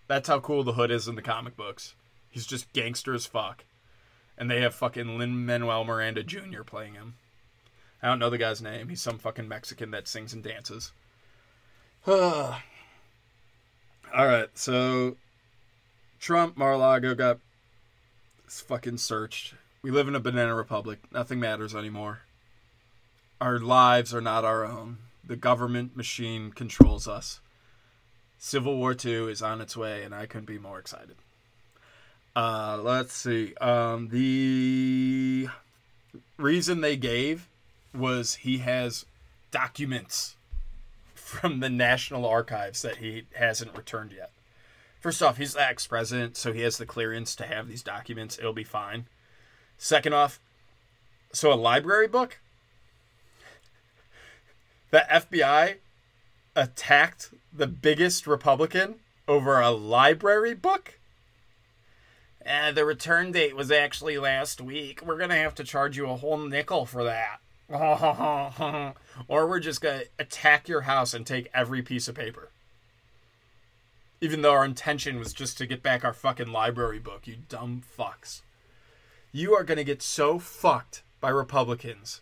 That's 0.07 0.29
how 0.29 0.41
cool 0.41 0.65
the 0.65 0.75
hood 0.75 0.91
is 0.91 1.09
in 1.09 1.15
the 1.15 1.23
comic 1.23 1.57
books. 1.57 1.95
He's 2.31 2.47
just 2.47 2.73
gangster 2.73 3.15
as 3.15 3.27
fuck. 3.27 3.65
And 4.37 4.51
they 4.51 4.61
have 4.61 4.75
fucking 4.75 5.17
Lin 5.19 5.47
Manuel 5.47 5.85
Miranda 5.85 6.25
Jr. 6.25 6.63
playing 6.67 6.95
him. 6.95 7.15
I 8.03 8.09
don't 8.09 8.19
know 8.19 8.29
the 8.31 8.39
guy's 8.39 8.61
name. 8.61 8.89
He's 8.89 9.01
some 9.01 9.19
fucking 9.19 9.49
Mexican 9.49 9.93
that 9.93 10.09
sings 10.09 10.33
and 10.33 10.43
dances. 10.43 10.93
All 12.07 12.53
right, 14.15 14.51
so 14.53 15.17
Trump, 16.21 16.55
Mar-a-Lago 16.55 17.15
got 17.15 17.39
fucking 18.47 18.99
searched. 18.99 19.55
We 19.81 19.91
live 19.91 20.07
in 20.07 20.15
a 20.15 20.21
banana 20.21 20.55
republic. 20.55 20.99
Nothing 21.11 21.41
matters 21.41 21.75
anymore. 21.75 22.21
Our 23.41 23.59
lives 23.59 24.15
are 24.15 24.21
not 24.21 24.45
our 24.45 24.67
own. 24.67 24.99
The 25.27 25.37
government 25.37 25.97
machine 25.97 26.53
controls 26.53 27.09
us. 27.09 27.41
Civil 28.37 28.77
War 28.77 28.95
II 29.03 29.33
is 29.33 29.41
on 29.41 29.63
its 29.63 29.75
way, 29.75 30.03
and 30.03 30.15
I 30.15 30.27
couldn't 30.27 30.45
be 30.45 30.59
more 30.59 30.79
excited. 30.79 31.17
Uh, 32.37 32.81
let's 32.83 33.15
see. 33.15 33.55
Um, 33.63 34.09
the 34.09 35.49
reason 36.37 36.83
they 36.83 36.97
gave 36.97 37.49
was 37.95 38.35
he 38.35 38.59
has 38.59 39.07
documents 39.51 40.37
from 41.35 41.61
the 41.61 41.71
National 41.71 42.27
Archives 42.27 42.83
that 42.83 42.97
he 42.97 43.27
hasn't 43.35 43.77
returned 43.77 44.13
yet. 44.13 44.31
First 45.01 45.23
off, 45.23 45.37
he's 45.37 45.55
the 45.55 45.63
ex 45.63 45.87
president, 45.87 46.37
so 46.37 46.53
he 46.53 46.63
has 46.63 46.79
the 46.79 46.87
clearance 46.87 47.37
to 47.37 47.45
have 47.45 47.69
these 47.69 47.83
documents. 47.83 48.39
It'll 48.39 48.55
be 48.55 48.65
fine. 48.65 49.07
Second 49.77 50.15
off, 50.15 50.41
so 51.33 51.53
a 51.53 51.55
library 51.55 52.09
book? 52.09 52.39
The 54.91 55.05
FBI 55.11 55.77
attacked 56.55 57.31
the 57.53 57.67
biggest 57.67 58.27
Republican 58.27 58.97
over 59.27 59.61
a 59.61 59.71
library 59.71 60.55
book? 60.55 60.99
Uh, 62.47 62.73
the 62.73 62.85
return 62.85 63.33
date 63.33 63.57
was 63.57 63.71
actually 63.71 64.19
last 64.19 64.61
week. 64.61 65.03
We're 65.05 65.19
going 65.19 65.31
to 65.31 65.37
have 65.37 65.55
to 65.57 65.65
charge 65.65 65.97
you 65.97 66.09
a 66.09 66.17
whole 66.17 66.39
nickel 66.39 66.87
for 66.87 67.05
that. 67.05 67.41
or 69.29 69.47
we're 69.47 69.61
just 69.61 69.81
going 69.81 70.01
to 70.01 70.07
attack 70.19 70.69
your 70.69 70.83
house 70.83 71.13
and 71.13 71.27
take 71.27 71.51
every 71.53 71.83
piece 71.83 72.07
of 72.07 72.15
paper. 72.15 72.51
Even 74.21 74.43
though 74.43 74.53
our 74.53 74.65
intention 74.65 75.19
was 75.19 75.33
just 75.33 75.59
to 75.59 75.67
get 75.67 75.83
back 75.83 76.05
our 76.05 76.13
fucking 76.13 76.53
library 76.53 77.01
book, 77.01 77.27
you 77.27 77.37
dumb 77.49 77.83
fucks. 77.99 78.43
You 79.33 79.55
are 79.55 79.65
going 79.65 79.79
to 79.79 79.85
get 79.85 80.03
so 80.03 80.39
fucked 80.39 81.03
by 81.21 81.31
Republicans 81.31 82.21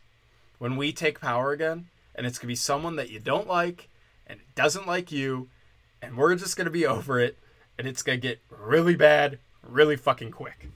when 0.58 0.76
we 0.76 0.92
take 0.92 1.20
power 1.20 1.52
again, 1.52 1.88
and 2.14 2.26
it's 2.26 2.38
going 2.38 2.46
to 2.46 2.52
be 2.52 2.56
someone 2.56 2.96
that 2.96 3.10
you 3.10 3.18
don't 3.20 3.46
like 3.46 3.88
and 4.26 4.40
doesn't 4.54 4.86
like 4.86 5.12
you, 5.12 5.48
and 6.00 6.16
we're 6.16 6.34
just 6.34 6.56
going 6.56 6.64
to 6.64 6.70
be 6.70 6.86
over 6.86 7.20
it, 7.20 7.36
and 7.76 7.86
it's 7.86 8.02
going 8.02 8.20
to 8.20 8.26
get 8.26 8.40
really 8.48 8.96
bad 8.96 9.38
really 9.62 9.96
fucking 9.96 10.30
quick. 10.30 10.68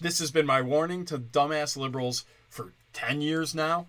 This 0.00 0.18
has 0.18 0.30
been 0.30 0.46
my 0.46 0.62
warning 0.62 1.04
to 1.06 1.18
dumbass 1.18 1.76
liberals 1.76 2.24
for 2.48 2.72
10 2.96 3.20
years 3.20 3.54
now. 3.54 3.86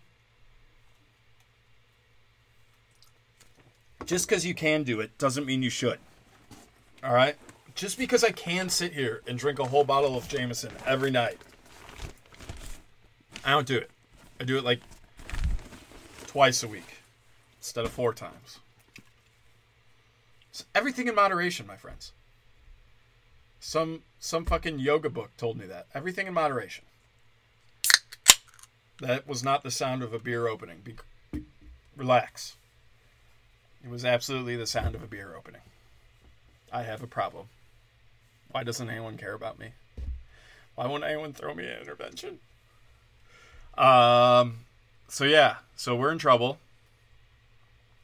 Just 4.05 4.27
because 4.27 4.45
you 4.45 4.53
can 4.53 4.83
do 4.83 4.99
it 4.99 5.17
doesn't 5.17 5.45
mean 5.45 5.63
you 5.63 5.69
should. 5.69 5.97
All 7.01 7.13
right? 7.13 7.37
Just 7.73 7.97
because 7.97 8.25
I 8.25 8.31
can 8.31 8.67
sit 8.67 8.91
here 8.91 9.21
and 9.25 9.39
drink 9.39 9.59
a 9.59 9.63
whole 9.63 9.85
bottle 9.85 10.17
of 10.17 10.27
Jameson 10.27 10.73
every 10.85 11.09
night, 11.09 11.37
I 13.45 13.51
don't 13.51 13.65
do 13.65 13.77
it. 13.77 13.89
I 14.41 14.43
do 14.43 14.57
it 14.57 14.65
like 14.65 14.81
twice 16.25 16.61
a 16.61 16.67
week 16.67 16.97
instead 17.59 17.85
of 17.85 17.91
four 17.91 18.13
times. 18.13 18.59
Everything 20.75 21.07
in 21.07 21.15
moderation, 21.15 21.65
my 21.65 21.77
friends. 21.77 22.11
Some 23.61 24.03
some 24.19 24.43
fucking 24.43 24.79
yoga 24.79 25.09
book 25.09 25.31
told 25.37 25.57
me 25.57 25.65
that. 25.67 25.85
Everything 25.93 26.27
in 26.27 26.33
moderation. 26.33 26.83
That 29.01 29.27
was 29.27 29.43
not 29.43 29.63
the 29.63 29.71
sound 29.71 30.03
of 30.03 30.13
a 30.13 30.19
beer 30.19 30.47
opening. 30.47 30.81
Be, 30.83 30.95
relax. 31.95 32.55
It 33.83 33.89
was 33.89 34.03
absolutely 34.03 34.55
the 34.55 34.67
sound 34.67 34.95
of 34.95 35.03
a 35.03 35.07
beer 35.07 35.33
opening. 35.37 35.61
I 36.71 36.83
have 36.83 37.03
a 37.03 37.07
problem. 37.07 37.47
Why 38.51 38.63
doesn't 38.63 38.89
anyone 38.89 39.17
care 39.17 39.33
about 39.33 39.59
me? 39.59 39.69
Why 40.75 40.87
won't 40.87 41.03
anyone 41.03 41.33
throw 41.33 41.53
me 41.53 41.65
an 41.67 41.79
intervention? 41.79 42.39
Um. 43.77 44.59
So 45.07 45.23
yeah. 45.23 45.57
So 45.75 45.95
we're 45.95 46.11
in 46.11 46.17
trouble. 46.17 46.57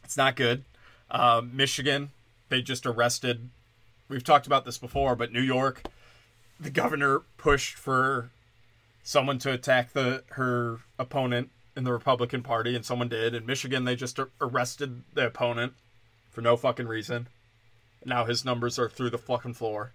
It's 0.03 0.17
not 0.17 0.35
good. 0.35 0.63
Uh, 1.09 1.41
Michigan, 1.43 2.11
they 2.49 2.61
just 2.61 2.85
arrested 2.85 3.49
we've 4.13 4.23
talked 4.23 4.47
about 4.47 4.65
this 4.65 4.77
before, 4.77 5.15
but 5.15 5.31
New 5.31 5.41
York, 5.41 5.83
the 6.59 6.69
governor 6.69 7.21
pushed 7.37 7.75
for 7.75 8.29
someone 9.03 9.37
to 9.39 9.51
attack 9.51 9.91
the 9.91 10.23
her 10.29 10.79
opponent 10.97 11.49
in 11.75 11.83
the 11.83 11.91
Republican 11.91 12.41
Party, 12.41 12.75
and 12.75 12.85
someone 12.85 13.09
did. 13.09 13.35
In 13.35 13.45
Michigan, 13.45 13.83
they 13.83 13.95
just 13.95 14.19
arrested 14.41 15.03
the 15.13 15.27
opponent 15.27 15.73
for 16.31 16.41
no 16.41 16.55
fucking 16.55 16.87
reason. 16.87 17.27
Now 18.05 18.25
his 18.25 18.43
numbers 18.43 18.79
are 18.79 18.89
through 18.89 19.11
the 19.11 19.17
fucking 19.17 19.53
floor 19.53 19.91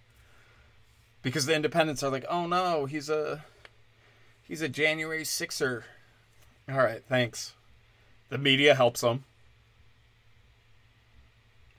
because 1.22 1.46
the 1.46 1.54
independents 1.54 2.02
are 2.02 2.10
like, 2.10 2.24
"Oh 2.28 2.46
no, 2.46 2.86
he's 2.86 3.08
a 3.08 3.44
he's 4.42 4.62
a 4.62 4.68
January 4.68 5.24
sixer." 5.24 5.84
All 6.68 6.78
right, 6.78 7.02
thanks. 7.08 7.54
The 8.28 8.38
media 8.38 8.74
helps 8.74 9.00
them. 9.00 9.24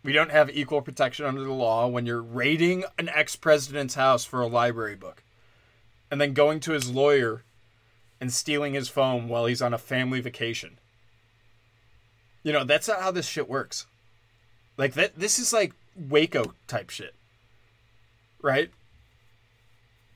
We 0.01 0.13
don't 0.13 0.31
have 0.31 0.49
equal 0.49 0.81
protection 0.81 1.25
under 1.25 1.43
the 1.43 1.51
law 1.51 1.87
when 1.87 2.05
you're 2.05 2.23
raiding 2.23 2.85
an 2.97 3.09
ex 3.09 3.35
president's 3.35 3.95
house 3.95 4.25
for 4.25 4.41
a 4.41 4.47
library 4.47 4.95
book 4.95 5.23
and 6.11 6.19
then 6.19 6.33
going 6.33 6.59
to 6.61 6.71
his 6.71 6.89
lawyer 6.89 7.43
and 8.19 8.33
stealing 8.33 8.73
his 8.73 8.89
phone 8.89 9.27
while 9.27 9.45
he's 9.45 9.61
on 9.61 9.73
a 9.73 9.77
family 9.77 10.19
vacation. 10.19 10.77
You 12.43 12.53
know, 12.53 12.63
that's 12.63 12.87
not 12.87 13.01
how 13.01 13.11
this 13.11 13.27
shit 13.27 13.49
works. 13.49 13.85
Like 14.77 14.93
that 14.93 15.17
this 15.17 15.39
is 15.39 15.53
like 15.53 15.73
Waco 15.95 16.53
type 16.67 16.89
shit. 16.89 17.13
Right? 18.41 18.71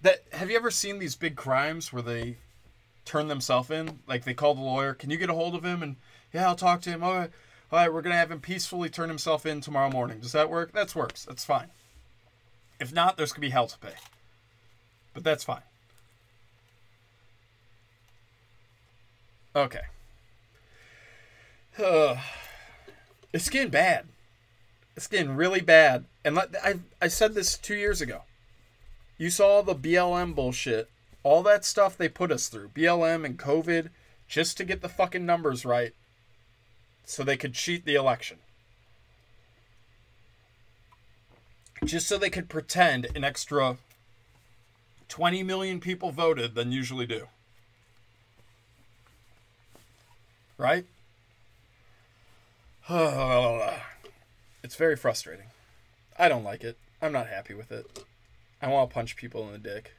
That 0.02 0.24
have 0.32 0.50
you 0.50 0.56
ever 0.56 0.72
seen 0.72 1.00
these 1.00 1.16
big 1.16 1.36
crimes 1.36 1.92
where 1.92 2.02
they 2.02 2.38
turn 3.06 3.28
themselves 3.28 3.70
in? 3.70 4.00
Like 4.08 4.24
they 4.24 4.34
call 4.34 4.56
the 4.56 4.62
lawyer, 4.62 4.94
"Can 4.94 5.10
you 5.10 5.18
get 5.18 5.30
a 5.30 5.34
hold 5.34 5.56
of 5.56 5.66
him?" 5.66 5.84
and 5.84 5.98
"Yeah, 6.34 6.48
I'll 6.48 6.56
talk 6.56 6.82
to 6.82 6.90
him." 6.90 7.04
Oh, 7.04 7.28
all 7.74 7.80
right, 7.80 7.92
we're 7.92 8.04
going 8.04 8.14
to 8.14 8.20
have 8.20 8.32
him 8.32 8.40
peacefully 8.40 8.88
turn 8.88 9.10
himself 9.10 9.48
in 9.48 9.60
tomorrow 9.60 9.90
morning. 9.90 10.20
Does 10.20 10.34
that 10.34 10.50
work? 10.50 10.74
That 10.74 10.96
works. 10.96 11.26
That's 11.26 11.44
fine. 11.44 11.72
If 12.80 12.94
not, 12.94 13.18
there's 13.18 13.32
going 13.32 13.42
to 13.42 13.48
be 13.48 13.50
hell 13.50 13.66
to 13.66 13.80
pay. 13.80 13.96
But 15.14 15.24
that's 15.24 15.44
fine. 15.44 15.64
Okay. 19.56 19.82
Uh, 21.78 22.18
it's 23.34 23.50
getting 23.50 23.70
bad. 23.70 24.06
It's 24.96 25.08
getting 25.08 25.36
really 25.36 25.62
bad. 25.62 26.06
And 26.24 26.40
I, 26.40 26.76
I 27.02 27.08
said 27.08 27.34
this 27.34 27.58
two 27.58 27.76
years 27.76 28.02
ago. 28.02 28.22
You 29.18 29.30
saw 29.30 29.62
the 29.62 29.76
BLM 29.76 30.36
bullshit. 30.36 30.90
All 31.24 31.44
that 31.44 31.66
stuff 31.66 31.98
they 31.98 32.10
put 32.10 32.32
us 32.32 32.48
through. 32.48 32.70
BLM 32.70 33.26
and 33.26 33.40
COVID 33.40 33.90
just 34.28 34.58
to 34.58 34.66
get 34.66 34.82
the 34.82 34.90
fucking 34.90 35.26
numbers 35.26 35.66
right 35.66 35.94
so 37.06 37.24
they 37.24 37.38
could 37.38 37.54
cheat 37.54 37.86
the 37.86 37.96
election. 37.96 38.38
Just 41.86 42.08
so 42.08 42.18
they 42.18 42.30
could 42.30 42.50
pretend 42.50 43.08
an 43.16 43.24
extra 43.24 43.78
20 45.10 45.44
million 45.44 45.80
people 45.80 46.12
voted 46.12 46.56
than 46.56 46.72
usually 46.72 47.06
do. 47.06 47.28
Right? 50.64 50.86
it's 54.64 54.78
very 54.78 54.96
frustrating. 54.96 55.48
I 56.18 56.30
don't 56.30 56.46
like 56.46 56.64
it. 56.64 56.78
I'm 57.02 57.12
not 57.12 57.28
happy 57.28 57.54
with 57.54 57.70
it. 57.70 58.06
I 58.62 58.70
want 58.70 58.90
to 58.90 58.94
punch 58.94 59.18
people 59.18 59.46
in 59.46 59.52
the 59.52 59.58
dick. 59.58 59.92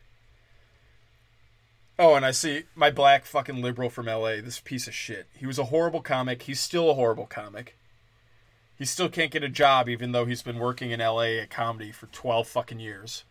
Oh, 1.99 2.15
and 2.15 2.25
I 2.25 2.31
see 2.31 2.63
my 2.75 2.91
black 2.91 3.27
fucking 3.27 3.61
liberal 3.61 3.91
from 3.91 4.07
LA, 4.07 4.37
this 4.37 4.59
piece 4.59 4.89
of 4.89 4.95
shit. 4.95 5.27
He 5.37 5.45
was 5.45 5.59
a 5.59 5.65
horrible 5.65 6.01
comic. 6.01 6.45
He's 6.45 6.61
still 6.61 6.89
a 6.89 6.95
horrible 6.95 7.27
comic. 7.27 7.77
He 8.79 8.87
still 8.87 9.11
can't 9.11 9.31
get 9.31 9.45
a 9.45 9.51
job 9.51 9.91
even 9.91 10.13
though 10.13 10.25
he's 10.25 10.43
been 10.43 10.59
working 10.59 10.93
in 10.93 11.01
LA 11.01 11.41
at 11.43 11.51
comedy 11.51 11.93
for 11.93 12.07
12 12.07 12.49
fucking 12.49 12.81
years. 12.81 13.25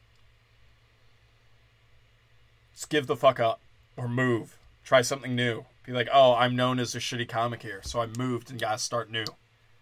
Just 2.76 2.90
give 2.90 3.08
the 3.08 3.16
fuck 3.16 3.40
up 3.40 3.60
or 3.98 4.08
move. 4.08 4.56
Try 4.84 5.02
something 5.02 5.36
new. 5.36 5.66
Be 5.86 5.92
like, 5.92 6.08
oh, 6.14 6.34
I'm 6.34 6.56
known 6.56 6.80
as 6.80 6.96
a 6.96 7.00
shitty 7.00 7.28
comic 7.28 7.62
here, 7.62 7.82
so 7.84 8.00
I 8.00 8.08
moved 8.18 8.50
and 8.50 8.60
got 8.60 8.72
to 8.74 8.78
start 8.78 9.12
new. 9.12 9.26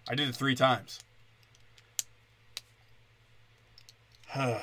I 0.09 0.15
did 0.15 0.29
it 0.29 0.35
three 0.35 0.55
times. 0.55 0.99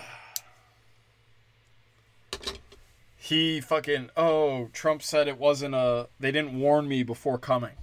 he 3.17 3.61
fucking 3.61 4.09
oh 4.17 4.71
Trump 4.73 5.03
said 5.03 5.29
it 5.29 5.39
wasn't 5.39 5.75
a 5.75 6.09
they 6.19 6.33
didn't 6.33 6.59
warn 6.59 6.89
me 6.89 7.03
before 7.03 7.37
coming. 7.39 7.75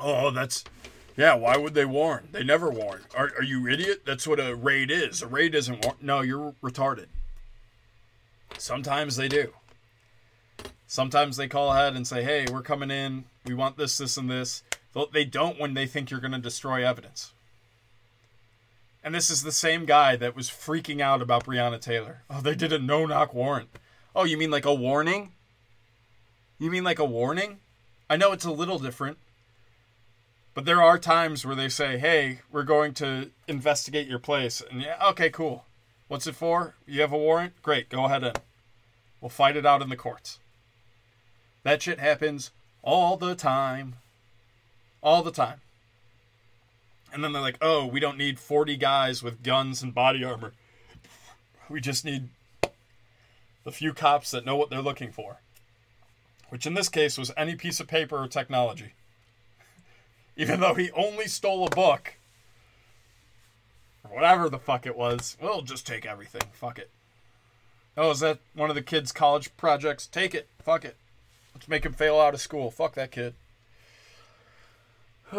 Oh, 0.00 0.32
that's 0.32 0.64
yeah. 1.16 1.34
Why 1.34 1.56
would 1.56 1.74
they 1.74 1.84
warn? 1.84 2.28
They 2.32 2.42
never 2.42 2.68
warn. 2.70 3.02
Are 3.16 3.30
are 3.38 3.44
you 3.44 3.68
idiot? 3.68 4.02
That's 4.04 4.26
what 4.26 4.40
a 4.40 4.56
raid 4.56 4.90
is. 4.90 5.22
A 5.22 5.28
raid 5.28 5.54
isn't 5.54 5.84
warn. 5.84 5.96
No, 6.00 6.20
you're 6.22 6.54
retarded. 6.62 7.06
Sometimes 8.58 9.16
they 9.16 9.28
do. 9.28 9.52
Sometimes 10.94 11.36
they 11.36 11.48
call 11.48 11.72
ahead 11.72 11.96
and 11.96 12.06
say, 12.06 12.22
"Hey, 12.22 12.46
we're 12.48 12.62
coming 12.62 12.88
in. 12.88 13.24
We 13.44 13.52
want 13.52 13.76
this, 13.76 13.98
this, 13.98 14.16
and 14.16 14.30
this." 14.30 14.62
They 15.12 15.24
don't 15.24 15.58
when 15.58 15.74
they 15.74 15.88
think 15.88 16.08
you're 16.08 16.20
going 16.20 16.30
to 16.34 16.38
destroy 16.38 16.86
evidence. 16.86 17.32
And 19.02 19.12
this 19.12 19.28
is 19.28 19.42
the 19.42 19.50
same 19.50 19.86
guy 19.86 20.14
that 20.14 20.36
was 20.36 20.48
freaking 20.48 21.00
out 21.00 21.20
about 21.20 21.46
Breonna 21.46 21.80
Taylor. 21.80 22.22
Oh, 22.30 22.40
they 22.40 22.54
did 22.54 22.72
a 22.72 22.78
no 22.78 23.06
knock 23.06 23.34
warrant. 23.34 23.70
Oh, 24.14 24.22
you 24.22 24.38
mean 24.38 24.52
like 24.52 24.66
a 24.66 24.72
warning? 24.72 25.32
You 26.60 26.70
mean 26.70 26.84
like 26.84 27.00
a 27.00 27.04
warning? 27.04 27.58
I 28.08 28.16
know 28.16 28.30
it's 28.30 28.44
a 28.44 28.52
little 28.52 28.78
different. 28.78 29.18
But 30.54 30.64
there 30.64 30.80
are 30.80 30.96
times 30.96 31.44
where 31.44 31.56
they 31.56 31.70
say, 31.70 31.98
hey, 31.98 32.38
we're 32.52 32.62
going 32.62 32.94
to 32.94 33.32
investigate 33.48 34.06
your 34.06 34.20
place. 34.20 34.62
And 34.70 34.80
yeah, 34.80 35.08
okay, 35.08 35.28
cool. 35.28 35.64
What's 36.06 36.28
it 36.28 36.36
for? 36.36 36.76
You 36.86 37.00
have 37.00 37.12
a 37.12 37.18
warrant? 37.18 37.60
Great, 37.62 37.88
go 37.88 38.04
ahead 38.04 38.22
and 38.22 38.38
we'll 39.20 39.28
fight 39.28 39.56
it 39.56 39.66
out 39.66 39.82
in 39.82 39.88
the 39.88 39.96
courts. 39.96 40.38
That 41.64 41.82
shit 41.82 41.98
happens 41.98 42.52
all 42.82 43.16
the 43.16 43.34
time. 43.34 43.96
All 45.02 45.22
the 45.22 45.32
time. 45.32 45.60
And 47.12 47.24
then 47.24 47.32
they're 47.32 47.42
like, 47.42 47.58
oh, 47.60 47.86
we 47.86 48.00
don't 48.00 48.18
need 48.18 48.38
40 48.38 48.76
guys 48.76 49.22
with 49.22 49.42
guns 49.42 49.82
and 49.82 49.94
body 49.94 50.24
armor. 50.24 50.52
We 51.68 51.80
just 51.80 52.04
need 52.04 52.28
the 53.64 53.72
few 53.72 53.94
cops 53.94 54.30
that 54.30 54.44
know 54.44 54.56
what 54.56 54.68
they're 54.68 54.82
looking 54.82 55.10
for. 55.10 55.38
Which 56.50 56.66
in 56.66 56.74
this 56.74 56.88
case 56.88 57.16
was 57.16 57.32
any 57.36 57.54
piece 57.54 57.80
of 57.80 57.86
paper 57.86 58.18
or 58.18 58.28
technology. 58.28 58.92
Even 60.36 60.60
though 60.60 60.74
he 60.74 60.90
only 60.92 61.26
stole 61.26 61.66
a 61.66 61.70
book. 61.70 62.14
Or 64.04 64.16
whatever 64.16 64.50
the 64.50 64.58
fuck 64.58 64.84
it 64.84 64.96
was. 64.96 65.36
We'll 65.40 65.62
just 65.62 65.86
take 65.86 66.04
everything. 66.04 66.42
Fuck 66.52 66.78
it. 66.78 66.90
Oh, 67.96 68.10
is 68.10 68.20
that 68.20 68.40
one 68.54 68.70
of 68.70 68.76
the 68.76 68.82
kids' 68.82 69.12
college 69.12 69.56
projects? 69.56 70.06
Take 70.06 70.34
it. 70.34 70.48
Fuck 70.60 70.84
it. 70.84 70.96
Let's 71.54 71.68
make 71.68 71.86
him 71.86 71.92
fail 71.92 72.18
out 72.18 72.34
of 72.34 72.40
school. 72.40 72.70
Fuck 72.70 72.94
that 72.94 73.10
kid. 73.10 73.34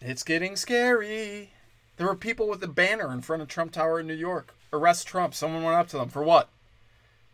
it's 0.00 0.22
getting 0.22 0.56
scary. 0.56 1.50
There 1.96 2.06
were 2.06 2.16
people 2.16 2.48
with 2.48 2.62
a 2.62 2.68
banner 2.68 3.12
in 3.12 3.20
front 3.20 3.42
of 3.42 3.48
Trump 3.48 3.72
Tower 3.72 4.00
in 4.00 4.06
New 4.06 4.14
York. 4.14 4.54
Arrest 4.72 5.06
Trump. 5.06 5.34
Someone 5.34 5.62
went 5.62 5.76
up 5.76 5.88
to 5.88 5.98
them. 5.98 6.08
For 6.08 6.22
what? 6.22 6.48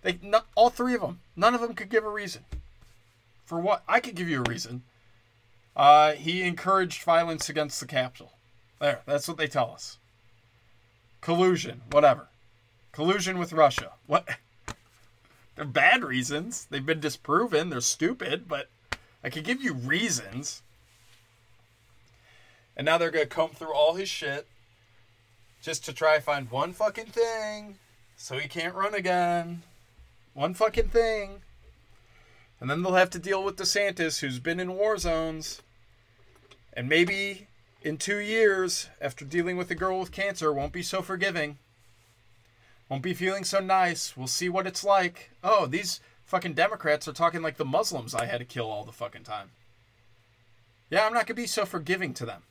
They 0.03 0.18
not, 0.22 0.46
all 0.55 0.70
three 0.70 0.94
of 0.94 1.01
them. 1.01 1.20
None 1.36 1.55
of 1.55 1.61
them 1.61 1.74
could 1.74 1.88
give 1.88 2.05
a 2.05 2.11
reason. 2.11 2.44
For 3.44 3.61
what? 3.61 3.82
I 3.88 4.01
could 4.01 4.14
give 4.14 4.28
you 4.28 4.40
a 4.42 4.51
reason. 4.51 4.82
Uh, 5.76 6.12
he 6.12 6.42
encouraged 6.42 7.03
violence 7.03 7.49
against 7.49 7.78
the 7.80 7.86
Capitol. 7.86 8.32
There, 8.80 9.01
that's 9.07 9.28
what 9.28 9.36
they 9.36 9.46
tell 9.46 9.70
us. 9.70 9.99
Collusion, 11.20 11.82
whatever. 11.90 12.28
Collusion 12.92 13.38
with 13.38 13.53
Russia. 13.53 13.92
What? 14.07 14.28
They're 15.59 15.67
bad 15.67 16.05
reasons. 16.05 16.69
They've 16.71 16.87
been 16.87 17.01
disproven. 17.01 17.69
They're 17.69 17.81
stupid, 17.81 18.47
but 18.47 18.69
I 19.25 19.29
could 19.29 19.43
give 19.43 19.61
you 19.61 19.75
reasons. 19.75 20.63
And 22.77 22.85
now 22.85 22.97
they're 22.97 23.11
to 23.11 23.27
comb 23.27 23.51
through 23.51 23.75
all 23.75 23.95
his 23.95 24.09
shit 24.09 24.47
just 25.61 25.85
to 25.87 25.93
try 25.93 26.21
find 26.21 26.49
one 26.49 26.73
fucking 26.73 27.07
thing 27.07 27.75
so 28.17 28.39
he 28.39 28.47
can't 28.47 28.77
run 28.77 28.95
again. 28.95 29.63
One 30.33 30.55
fucking 30.55 30.91
thing. 30.91 31.41
And 32.61 32.71
then 32.71 32.85
they'll 32.85 32.95
have 32.95 33.11
to 33.11 33.19
deal 33.19 33.43
with 33.43 33.57
DeSantis, 33.57 34.21
who's 34.21 34.39
been 34.39 34.61
in 34.61 34.77
war 34.77 34.97
zones. 34.97 35.61
And 36.73 36.89
maybe 36.89 37.49
in 37.83 37.97
two 37.97 38.19
years, 38.19 38.91
after 39.01 39.25
dealing 39.25 39.57
with 39.57 39.73
a 39.73 39.75
girl 39.75 39.99
with 39.99 40.13
cancer, 40.13 40.53
won't 40.53 40.73
be 40.73 40.85
so 40.85 41.03
forgiving. 41.03 41.59
Won't 42.89 43.03
be 43.03 43.14
feeling 43.14 43.45
so 43.45 43.61
nice. 43.61 44.16
We'll 44.16 44.26
see 44.26 44.49
what 44.49 44.66
it's 44.66 44.82
like. 44.82 45.30
Oh, 45.45 45.66
these 45.66 46.01
fucking 46.24 46.55
Democrats 46.55 47.07
are 47.07 47.12
talking 47.12 47.43
like 47.43 47.57
the 47.57 47.64
Muslims 47.64 48.14
I 48.14 48.26
had 48.26 48.39
to 48.39 48.45
kill 48.45 48.70
all 48.70 48.84
the 48.84 48.93
fucking 48.93 49.24
time. 49.24 49.51
Yeah, 50.91 51.05
I'm 51.05 51.12
not 51.12 51.26
going 51.26 51.34
to 51.36 51.43
be 51.43 51.47
so 51.47 51.66
forgiving 51.66 52.14
to 52.14 52.24
them. 52.24 52.43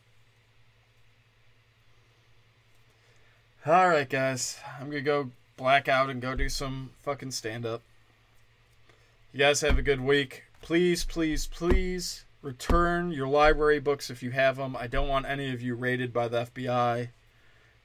All 3.66 3.90
right, 3.90 4.08
guys. 4.08 4.60
I'm 4.80 4.92
going 4.92 5.04
to 5.04 5.10
go 5.10 5.32
black 5.58 5.88
out 5.88 6.10
and 6.10 6.22
go 6.22 6.36
do 6.36 6.50
some 6.50 6.92
fucking 7.02 7.32
stand 7.32 7.66
up. 7.66 7.82
You 9.34 9.40
guys 9.40 9.62
have 9.62 9.78
a 9.78 9.82
good 9.82 10.02
week. 10.02 10.44
Please, 10.62 11.04
please, 11.04 11.48
please 11.48 12.26
return 12.44 13.12
your 13.12 13.28
library 13.28 13.80
books 13.80 14.10
if 14.10 14.22
you 14.22 14.32
have 14.32 14.58
them. 14.58 14.76
I 14.76 14.86
don't 14.86 15.08
want 15.08 15.26
any 15.26 15.52
of 15.52 15.62
you 15.62 15.74
raided 15.74 16.14
by 16.14 16.28
the 16.28 16.46
FBI 16.46 17.10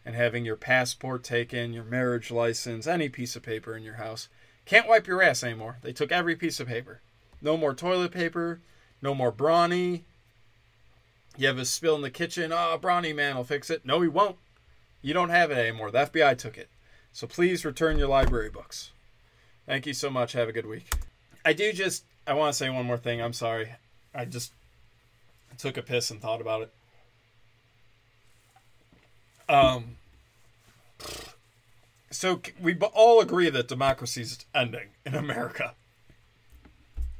and 0.05 0.15
having 0.15 0.45
your 0.45 0.57
passport 0.57 1.23
taken, 1.23 1.73
your 1.73 1.85
marriage 1.85 2.31
license, 2.31 2.87
any 2.87 3.09
piece 3.09 3.37
of 3.37 3.43
paper 3.43 3.77
in 3.77 3.83
your 3.83 3.95
house. 3.95 4.29
Can't 4.65 4.89
wipe 4.89 5.07
your 5.07 5.23
ass 5.23 5.43
anymore. 5.43 5.79
They 5.83 5.93
took 5.93 6.13
every 6.13 6.37
piece 6.37 6.61
of 6.61 6.69
paper. 6.69 7.01
No 7.41 7.57
more 7.57 7.75
toilet 7.75 8.13
paper, 8.13 8.61
no 9.01 9.15
more 9.15 9.33
brawny. 9.33 10.05
You 11.37 11.49
have 11.49 11.59
a 11.59 11.65
spill 11.65 11.97
in 11.97 12.03
the 12.03 12.11
kitchen. 12.11 12.53
Oh, 12.53 12.79
brawny 12.81 13.13
man 13.13 13.37
will 13.37 13.45
fix 13.45 13.71
it. 13.71 13.85
No, 13.85 14.01
he 14.01 14.09
won't. 14.09 14.37
You 15.01 15.15
don't 15.15 15.31
have 15.31 15.51
it 15.51 15.59
anymore. 15.59 15.91
The 15.91 16.07
FBI 16.07 16.39
took 16.39 16.57
it. 16.57 16.69
So 17.13 17.27
please 17.27 17.65
return 17.65 17.99
your 17.99 18.09
library 18.09 18.51
books. 18.51 18.93
Thank 19.67 19.87
you 19.87 19.95
so 19.95 20.11
much. 20.11 20.33
Have 20.33 20.49
a 20.49 20.53
good 20.53 20.67
week. 20.67 20.95
I 21.45 21.53
do 21.53 21.73
just, 21.73 22.05
I 22.27 22.35
want 22.35 22.53
to 22.53 22.59
say 22.59 22.71
one 22.71 22.87
more 22.87 22.99
thing. 22.99 23.21
I'm 23.21 23.33
sorry. 23.33 23.75
I 24.15 24.25
just 24.25 24.53
took 25.59 25.77
a 25.77 25.83
piss 25.83 26.11
and 26.11 26.21
thought 26.21 26.41
about 26.41 26.63
it. 26.63 26.73
Um, 29.53 29.97
so 32.11 32.41
we 32.59 32.75
all 32.79 33.21
agree 33.21 33.51
that 33.51 33.69
democracy 33.69 34.23
is 34.23 34.39
ending 34.55 34.89
in 35.05 35.15
America, 35.15 35.75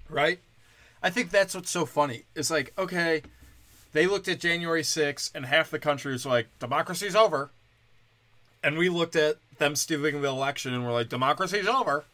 right? 0.09 0.41
I 1.03 1.11
think 1.11 1.31
that's 1.31 1.55
what's 1.55 1.71
so 1.71 1.85
funny. 1.85 2.23
It's 2.35 2.51
like, 2.51 2.73
okay, 2.79 3.23
they 3.93 4.07
looked 4.07 4.29
at 4.29 4.41
January 4.41 4.83
6th 4.83 5.35
and 5.35 5.45
half 5.45 5.71
the 5.71 5.79
country 5.79 6.13
was 6.13 6.25
like, 6.25 6.47
democracy's 6.59 7.15
over. 7.15 7.51
And 8.65 8.79
we 8.79 8.89
looked 8.89 9.17
at 9.17 9.37
them 9.59 9.77
stealing 9.77 10.23
the 10.23 10.29
election 10.29 10.73
and 10.73 10.87
we're 10.87 10.93
like, 10.93 11.11
democracy's 11.11 11.67
over. 11.67 12.05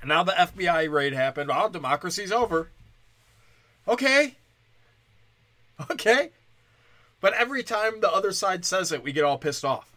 And 0.00 0.08
now 0.08 0.24
the 0.24 0.32
FBI 0.32 0.90
raid 0.90 1.12
happened. 1.12 1.50
Oh, 1.54 1.68
democracy's 1.68 2.32
over. 2.32 2.70
Okay. 3.86 4.34
Okay. 5.90 6.30
But 7.24 7.32
every 7.32 7.62
time 7.62 8.00
the 8.00 8.12
other 8.12 8.32
side 8.32 8.66
says 8.66 8.92
it, 8.92 9.02
we 9.02 9.10
get 9.10 9.24
all 9.24 9.38
pissed 9.38 9.64
off. 9.64 9.96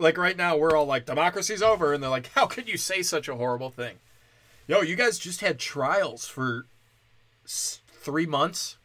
Like 0.00 0.18
right 0.18 0.36
now, 0.36 0.56
we're 0.56 0.76
all 0.76 0.84
like, 0.84 1.06
democracy's 1.06 1.62
over. 1.62 1.92
And 1.92 2.02
they're 2.02 2.10
like, 2.10 2.32
how 2.32 2.46
could 2.46 2.68
you 2.68 2.76
say 2.76 3.02
such 3.02 3.28
a 3.28 3.36
horrible 3.36 3.70
thing? 3.70 3.98
Yo, 4.66 4.80
you 4.80 4.96
guys 4.96 5.16
just 5.16 5.42
had 5.42 5.60
trials 5.60 6.26
for 6.26 6.66
three 7.46 8.26
months, 8.26 8.78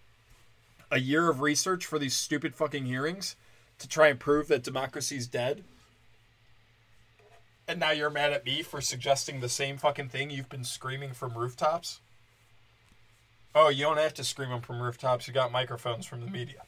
a 0.91 0.99
year 0.99 1.27
of 1.27 1.41
research 1.41 1.83
for 1.83 1.97
these 1.97 2.15
stupid 2.15 2.53
fucking 2.53 2.85
hearings 2.85 3.35
to 3.79 3.87
try 3.87 4.09
and 4.09 4.19
prove 4.19 4.47
that 4.49 4.61
democracy's 4.61 5.25
dead. 5.25 5.63
And 7.67 7.79
now 7.79 7.89
you're 7.89 8.11
mad 8.11 8.31
at 8.31 8.45
me 8.45 8.61
for 8.61 8.79
suggesting 8.79 9.39
the 9.39 9.49
same 9.49 9.79
fucking 9.79 10.09
thing 10.09 10.29
you've 10.29 10.49
been 10.49 10.65
screaming 10.65 11.13
from 11.13 11.35
rooftops? 11.35 11.99
Oh, 13.55 13.69
you 13.69 13.85
don't 13.85 13.97
have 13.97 14.13
to 14.13 14.23
scream 14.23 14.51
them 14.51 14.61
from 14.61 14.83
rooftops. 14.83 15.27
You 15.27 15.33
got 15.33 15.51
microphones 15.51 16.05
from 16.05 16.19
the 16.21 16.29
media. 16.29 16.61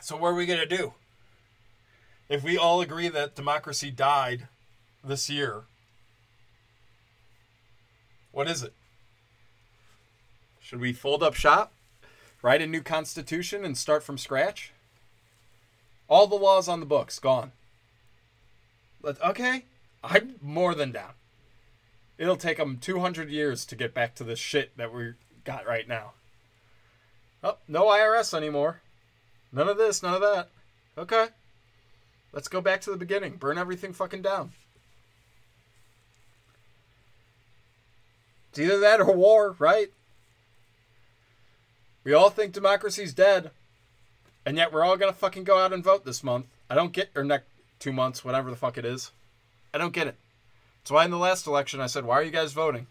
So 0.00 0.16
what 0.16 0.28
are 0.28 0.34
we 0.34 0.46
gonna 0.46 0.66
do? 0.66 0.94
If 2.28 2.42
we 2.42 2.56
all 2.56 2.80
agree 2.80 3.08
that 3.08 3.34
democracy 3.34 3.90
died 3.90 4.48
this 5.02 5.28
year, 5.28 5.64
what 8.32 8.48
is 8.48 8.62
it? 8.62 8.72
Should 10.60 10.80
we 10.80 10.92
fold 10.92 11.22
up 11.22 11.34
shop, 11.34 11.72
write 12.42 12.62
a 12.62 12.66
new 12.66 12.82
constitution, 12.82 13.64
and 13.64 13.76
start 13.76 14.04
from 14.04 14.18
scratch? 14.18 14.72
All 16.08 16.26
the 16.26 16.36
laws 16.36 16.68
on 16.68 16.80
the 16.80 16.86
books 16.86 17.18
gone. 17.18 17.52
Let 19.02 19.20
okay, 19.22 19.64
I'm 20.04 20.36
more 20.40 20.74
than 20.74 20.92
down. 20.92 21.12
It'll 22.18 22.36
take 22.36 22.58
them 22.58 22.78
200 22.78 23.30
years 23.30 23.64
to 23.66 23.74
get 23.74 23.94
back 23.94 24.14
to 24.16 24.24
the 24.24 24.36
shit 24.36 24.76
that 24.76 24.92
we 24.92 25.14
got 25.44 25.66
right 25.66 25.88
now. 25.88 26.12
Oh, 27.42 27.56
no 27.66 27.86
IRS 27.86 28.34
anymore. 28.34 28.80
None 29.52 29.68
of 29.68 29.78
this, 29.78 30.02
none 30.02 30.14
of 30.14 30.20
that. 30.20 30.50
Okay. 30.96 31.26
Let's 32.32 32.48
go 32.48 32.60
back 32.60 32.80
to 32.82 32.90
the 32.90 32.96
beginning. 32.96 33.36
Burn 33.36 33.58
everything 33.58 33.92
fucking 33.92 34.22
down. 34.22 34.52
It's 38.50 38.58
either 38.58 38.78
that 38.80 39.00
or 39.00 39.12
war, 39.14 39.56
right? 39.58 39.90
We 42.04 42.12
all 42.12 42.30
think 42.30 42.52
democracy's 42.52 43.14
dead. 43.14 43.50
And 44.44 44.56
yet 44.56 44.72
we're 44.72 44.84
all 44.84 44.96
gonna 44.96 45.12
fucking 45.12 45.44
go 45.44 45.58
out 45.58 45.72
and 45.72 45.84
vote 45.84 46.04
this 46.04 46.24
month. 46.24 46.46
I 46.68 46.74
don't 46.74 46.92
get 46.92 47.10
or 47.14 47.24
next 47.24 47.46
two 47.78 47.92
months, 47.92 48.24
whatever 48.24 48.50
the 48.50 48.56
fuck 48.56 48.78
it 48.78 48.84
is. 48.84 49.10
I 49.72 49.78
don't 49.78 49.92
get 49.92 50.06
it. 50.06 50.16
That's 50.82 50.90
why 50.90 51.04
in 51.04 51.10
the 51.10 51.18
last 51.18 51.46
election 51.46 51.80
I 51.80 51.86
said, 51.86 52.04
why 52.04 52.16
are 52.16 52.22
you 52.22 52.30
guys 52.30 52.52
voting? 52.52 52.86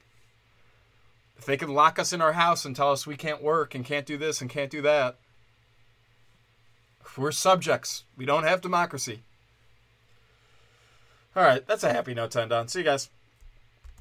If 1.39 1.45
they 1.45 1.55
can 1.55 1.73
lock 1.73 1.97
us 1.97 2.11
in 2.11 2.21
our 2.21 2.33
house 2.33 2.65
and 2.65 2.75
tell 2.75 2.91
us 2.91 3.07
we 3.07 3.15
can't 3.15 3.41
work 3.41 3.73
and 3.73 3.85
can't 3.85 4.05
do 4.05 4.17
this 4.17 4.41
and 4.41 4.49
can't 4.49 4.69
do 4.69 4.81
that, 4.81 5.15
we're 7.17 7.31
subjects. 7.31 8.03
We 8.17 8.25
don't 8.25 8.43
have 8.43 8.61
democracy. 8.61 9.21
All 11.35 11.43
right, 11.43 11.65
that's 11.65 11.83
a 11.83 11.93
happy 11.93 12.13
note 12.13 12.31
to 12.31 12.41
end 12.41 12.51
on. 12.51 12.67
See 12.67 12.79
you 12.79 12.85
guys. 12.85 13.09